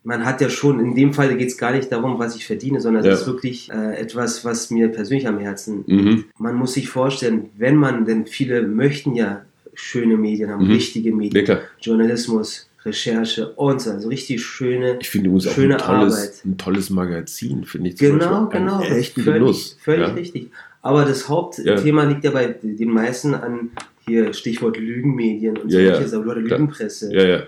[0.02, 2.80] man hat ja schon, in dem Fall geht es gar nicht darum, was ich verdiene,
[2.80, 3.12] sondern Ja.
[3.12, 6.24] es ist wirklich äh, etwas, was mir persönlich am Herzen Mhm.
[6.38, 9.42] Man muss sich vorstellen, wenn man, denn viele möchten ja
[9.74, 10.72] schöne Medien haben, Mhm.
[10.72, 11.60] richtige Ja, Medien, klar.
[11.80, 14.98] Journalismus, Recherche und so, also richtig schöne.
[15.00, 16.32] Ich finde übrigens auch ein tolles, Arbeit.
[16.44, 17.96] ein tolles Magazin, finde ich.
[17.96, 18.80] Genau, Beispiel genau.
[18.82, 19.76] Echten völlig, Genuss.
[19.80, 20.14] Völlig ja.
[20.14, 20.50] richtig.
[20.82, 23.70] Aber das Hauptthema liegt ja bei den meisten an
[24.04, 26.40] hier Stichwort Lügenmedien und Ja, ja, solche Sachen, oder.
[26.40, 27.14] Lügenpresse.
[27.14, 27.42] ja, ja.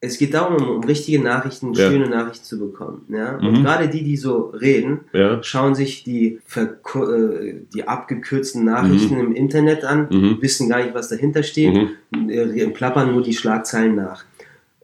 [0.00, 1.88] Es geht darum, um, richtige Nachrichten, Ja.
[1.88, 3.06] schöne Nachrichten zu bekommen.
[3.08, 3.36] Ja?
[3.38, 3.62] Und Mhm.
[3.62, 5.42] gerade die, die so reden, ja.
[5.42, 10.36] schauen sich die, äh, die abgekürzten Nachrichten im Internet an, Mhm.
[10.42, 11.72] wissen gar nicht, was dahinter steht,
[12.14, 12.28] Mhm.
[12.28, 14.26] äh, plappern nur die Schlagzeilen nach.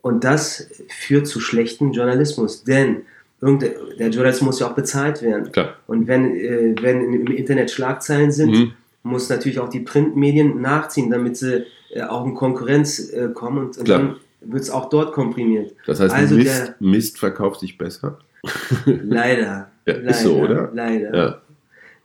[0.01, 3.03] Und das führt zu schlechtem Journalismus, denn
[3.41, 5.51] irgende- der Journalismus muss ja auch bezahlt werden.
[5.51, 5.75] Klar.
[5.87, 8.71] Und wenn, äh, wenn im Internet Schlagzeilen sind, Mhm.
[9.03, 13.77] muss natürlich auch die Printmedien nachziehen, damit sie äh, auch in Konkurrenz äh, kommen und,
[13.77, 15.73] und dann wird es auch dort komprimiert.
[15.85, 18.17] Das heißt, Also Mist, der- Mist verkauft sich besser.
[18.85, 19.69] Leider.
[19.85, 20.69] Ja, leider, ist so, oder?
[20.73, 21.15] Leider.
[21.15, 21.41] Ja.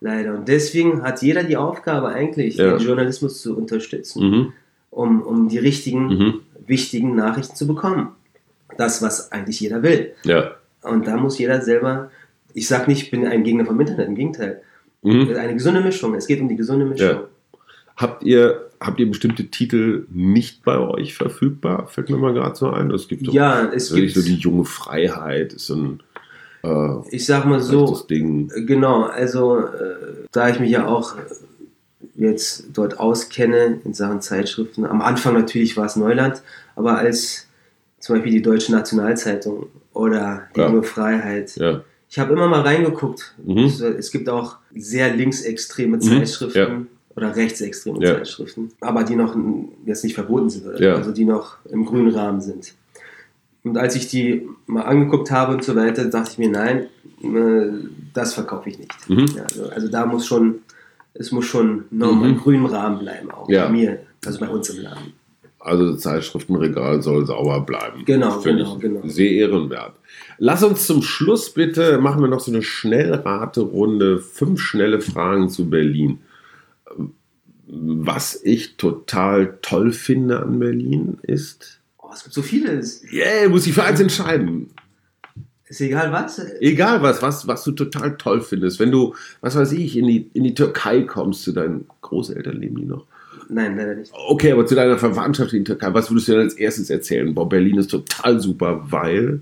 [0.01, 0.35] Leider.
[0.35, 2.77] Und deswegen hat jeder die Aufgabe eigentlich, Ja.
[2.77, 4.53] den Journalismus zu unterstützen, Mhm.
[4.91, 6.35] um, um die richtigen, Mhm.
[6.67, 8.09] wichtigen Nachrichten zu bekommen.
[8.77, 10.13] Das, was eigentlich jeder will.
[10.25, 10.53] Ja.
[10.89, 12.11] Und da muss jeder selber,
[12.55, 14.63] ich sage nicht, ich bin ein Gegner vom Internet, im Gegenteil.
[15.03, 15.35] Mhm.
[15.37, 16.15] Eine gesunde Mischung.
[16.15, 17.09] Es geht um die gesunde Mischung.
[17.09, 17.25] Ja.
[17.97, 21.87] Habt ihr, habt ihr bestimmte Titel nicht bei euch verfügbar?
[21.89, 22.91] Fällt mir mal gerade so ein.
[22.91, 26.03] Es gibt Ja, es wirklich gibt, so die junge Freiheit, ist so ein
[26.67, 28.51] äh, ich sag mal so, Ding.
[28.67, 31.15] Genau, also äh, da ich mich ja auch
[32.17, 36.43] jetzt dort auskenne in Sachen Zeitschriften, am Anfang natürlich war es Neuland,
[36.75, 37.46] aber als
[38.07, 40.69] zum Beispiel die Deutsche Nationalzeitung oder die Ja.
[40.69, 41.83] Junge Freiheit, Ja.
[42.09, 43.35] ich habe immer mal reingeguckt.
[43.45, 43.59] Mhm.
[43.99, 46.81] Es, gibt auch sehr linksextreme Mhm, Zeitschriften ja.
[47.17, 47.99] oder rechtsextreme.
[48.05, 49.37] Zeitschriften, aber die noch
[49.85, 50.97] jetzt nicht verboten sind, oder?
[50.97, 52.75] Also die noch im grünen Rahmen sind.
[53.65, 56.87] Und als ich die mal angeguckt habe und so weiter, dachte ich mir, nein,
[57.25, 57.73] äh,
[58.15, 59.11] das verkaufe ich nicht.
[59.11, 59.27] Mhm.
[59.43, 60.61] Also, also da muss schon,
[61.15, 62.25] es muss schon noch Mhm.
[62.25, 65.13] im grünen Rahmen bleiben, auch bei mir, also bei uns im Laden.
[65.67, 68.05] Also das Zeitschriftenregal soll sauber bleiben.
[68.05, 69.01] Genau, Finde genau, ich genau.
[69.05, 69.95] Sehr ehrenwert.
[70.39, 75.69] Lass uns zum Schluss bitte, machen wir noch so eine Schnellraterunde, fünf schnelle Fragen zu
[75.69, 76.21] Berlin.
[77.67, 83.03] Was ich total toll finde an Berlin ist, Oh, es gibt so vieles.
[83.13, 84.71] yeah, muss ich für eins entscheiden.
[85.69, 86.39] Ist egal was?
[86.61, 88.79] Egal was, was, was du total toll findest.
[88.79, 92.77] Wenn du, was weiß ich, in die, in die Türkei kommst, zu deinen Großeltern, leben
[92.77, 93.05] die noch?
[93.49, 94.13] Nein, leider nicht.
[94.15, 97.35] Okay, aber zu deiner Verwandtschaft in Türkei, was würdest du denn als erstes erzählen?
[97.35, 99.41] Boah, Berlin ist total super, weil.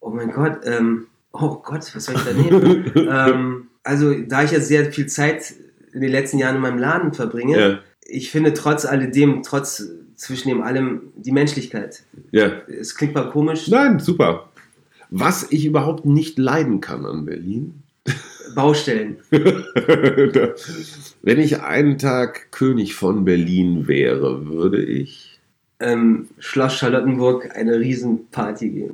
[0.00, 2.92] Oh mein Gott, ähm, oh Gott, was soll ich da nehmen?
[2.96, 5.54] ähm, also, da ich jetzt sehr viel Zeit
[5.92, 7.78] in den letzten Jahren in meinem Laden verbringe, Ja.
[8.02, 12.02] ich finde trotz alledem, trotz zwischen dem allem die Menschlichkeit.
[12.30, 12.50] Ja.
[12.68, 13.68] Es klingt mal komisch.
[13.68, 14.50] Nein, super.
[15.08, 17.82] Was ich überhaupt nicht leiden kann an Berlin,
[18.54, 19.18] Baustellen.
[19.30, 25.26] wenn ich einen Tag König von Berlin wäre, würde ich.
[25.82, 28.92] Ähm, Schloss Charlottenburg eine Riesenparty geben.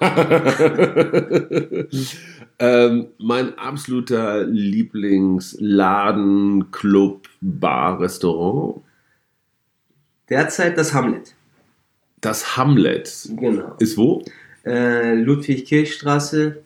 [2.60, 8.82] ähm, mein absoluter Lieblingsladen, Club, Bar, Restaurant,
[10.28, 11.34] Derzeit das Hamlet.
[12.20, 13.28] das Hamlet.
[13.36, 13.76] Genau.
[13.78, 14.24] Ist wo?
[14.64, 16.62] Äh, Ludwig-Kirchstraße,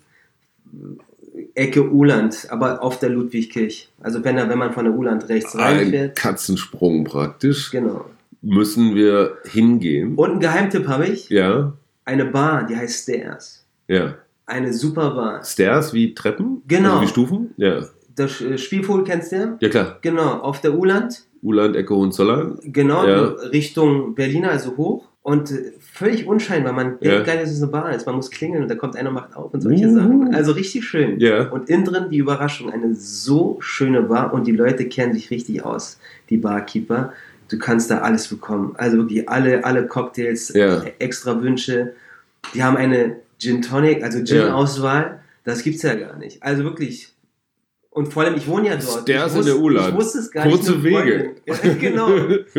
[1.54, 3.88] Ecke Uland, aber auf der Ludwigkirch.
[4.02, 6.16] Also wenn, wenn man von der Uland rechts Ein reinfährt.
[6.16, 7.70] Katzensprung praktisch.
[7.70, 8.06] Genau.
[8.40, 10.14] Müssen wir hingehen.
[10.16, 11.28] Und einen Geheimtipp habe ich.
[11.28, 11.72] Ja,
[12.04, 13.64] Eine Bar, die heißt Stairs.
[13.88, 14.14] ja.
[14.44, 15.44] Eine super Bar.
[15.44, 16.62] Stairs wie Treppen?
[16.66, 16.94] Genau.
[16.94, 17.54] Also wie Stufen?
[17.56, 17.84] Ja.
[18.16, 19.56] Das äh, Spielvogel kennst du ja?
[19.60, 19.98] Ja, klar.
[20.02, 21.22] Genau, auf der Uland.
[21.42, 22.58] Uland, Ecke, Hohenzollern.
[22.64, 23.22] Genau, Ja.
[23.52, 25.06] Richtung Berliner, also hoch.
[25.22, 26.72] Und äh, völlig unscheinbar.
[26.72, 27.22] Man denkt Ja.
[27.22, 28.06] gar nicht, dass es eine Bar ist.
[28.06, 29.94] Man muss klingeln und da kommt einer macht auf und solche Uh.
[29.94, 30.34] Sachen.
[30.34, 31.20] Also richtig schön.
[31.20, 31.48] Ja.
[31.48, 35.64] Und innen drin die Überraschung, eine so schöne Bar und die Leute kennen sich richtig
[35.64, 37.12] aus, die Barkeeper.
[37.48, 38.74] Du kannst da alles bekommen.
[38.78, 40.82] Also wirklich alle, alle Cocktails, Ja.
[40.98, 41.92] extra Wünsche.
[42.54, 45.20] Die haben eine Gin Tonic, also Gin-Auswahl.
[45.44, 46.42] Das gibt's ja gar nicht.
[46.42, 47.11] Also wirklich.
[47.94, 49.02] Und vor allem, ich wohne ja dort.
[49.02, 49.90] Stairs ich in der Uland.
[49.90, 50.84] Ich wusste es gar Kurze nicht.
[50.84, 51.34] Wege.
[51.46, 52.08] Ja, genau.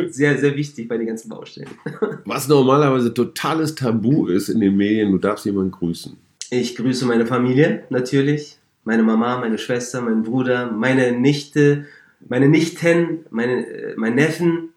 [0.10, 1.70] Sehr, sehr wichtig bei den ganzen Baustellen.
[2.26, 6.16] Was normalerweise totales Tabu ist in den Medien, du darfst jemanden grüßen.
[6.52, 11.88] Ich grüße meine Familie natürlich, meine Mama, meine Schwester, meinen Bruder, meine Nichte,
[12.30, 14.70] meine Nichten, meine, äh, mein Neffen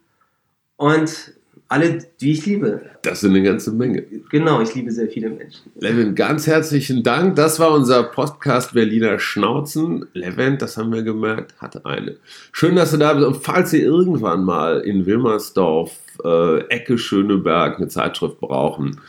[0.77, 1.35] und
[1.69, 2.83] alle, die ich liebe.
[3.03, 4.03] Das sind eine ganze Menge.
[4.31, 5.71] Genau, ich liebe sehr viele Menschen.
[5.81, 7.37] Levin, ganz herzlichen Dank.
[7.37, 10.07] Das war unser Podcast Berliner Schnauzen.
[10.13, 12.17] Levin, das haben wir gemerkt, hat eine.
[12.53, 13.27] Schön, dass du da bist.
[13.27, 19.01] Und falls ihr irgendwann mal in Wilmersdorf, äh, Ecke Schöneberg, eine Zeitschrift brauchen,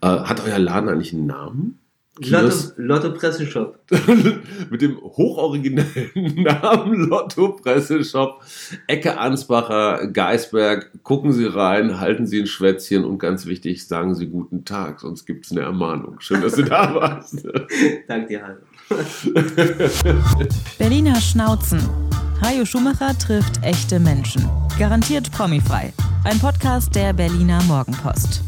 [0.00, 1.78] äh, hat euer Laden eigentlich einen Namen?
[2.18, 2.74] Lotto, Kiosk?
[2.76, 3.78] Lotto Presseshop.
[4.70, 8.40] Mit dem hochoriginellen Namen Lotto Presseshop,
[8.86, 10.90] Ecke Ansbacher, Geisberg.
[11.02, 15.26] Gucken Sie rein, halten Sie ein Schwätzchen und ganz wichtig, sagen Sie guten Tag, sonst
[15.26, 16.20] gibt es eine Ermahnung.
[16.20, 17.44] Schön, dass du da warst.
[18.06, 18.60] Dank dir, Hallo.
[20.78, 21.80] Berliner Schnauzen.
[22.40, 24.48] Hajo Schumacher trifft echte Menschen.
[24.78, 25.92] Garantiert promifrei.
[26.24, 28.42] Ein Podcast der Berliner Morgenpost.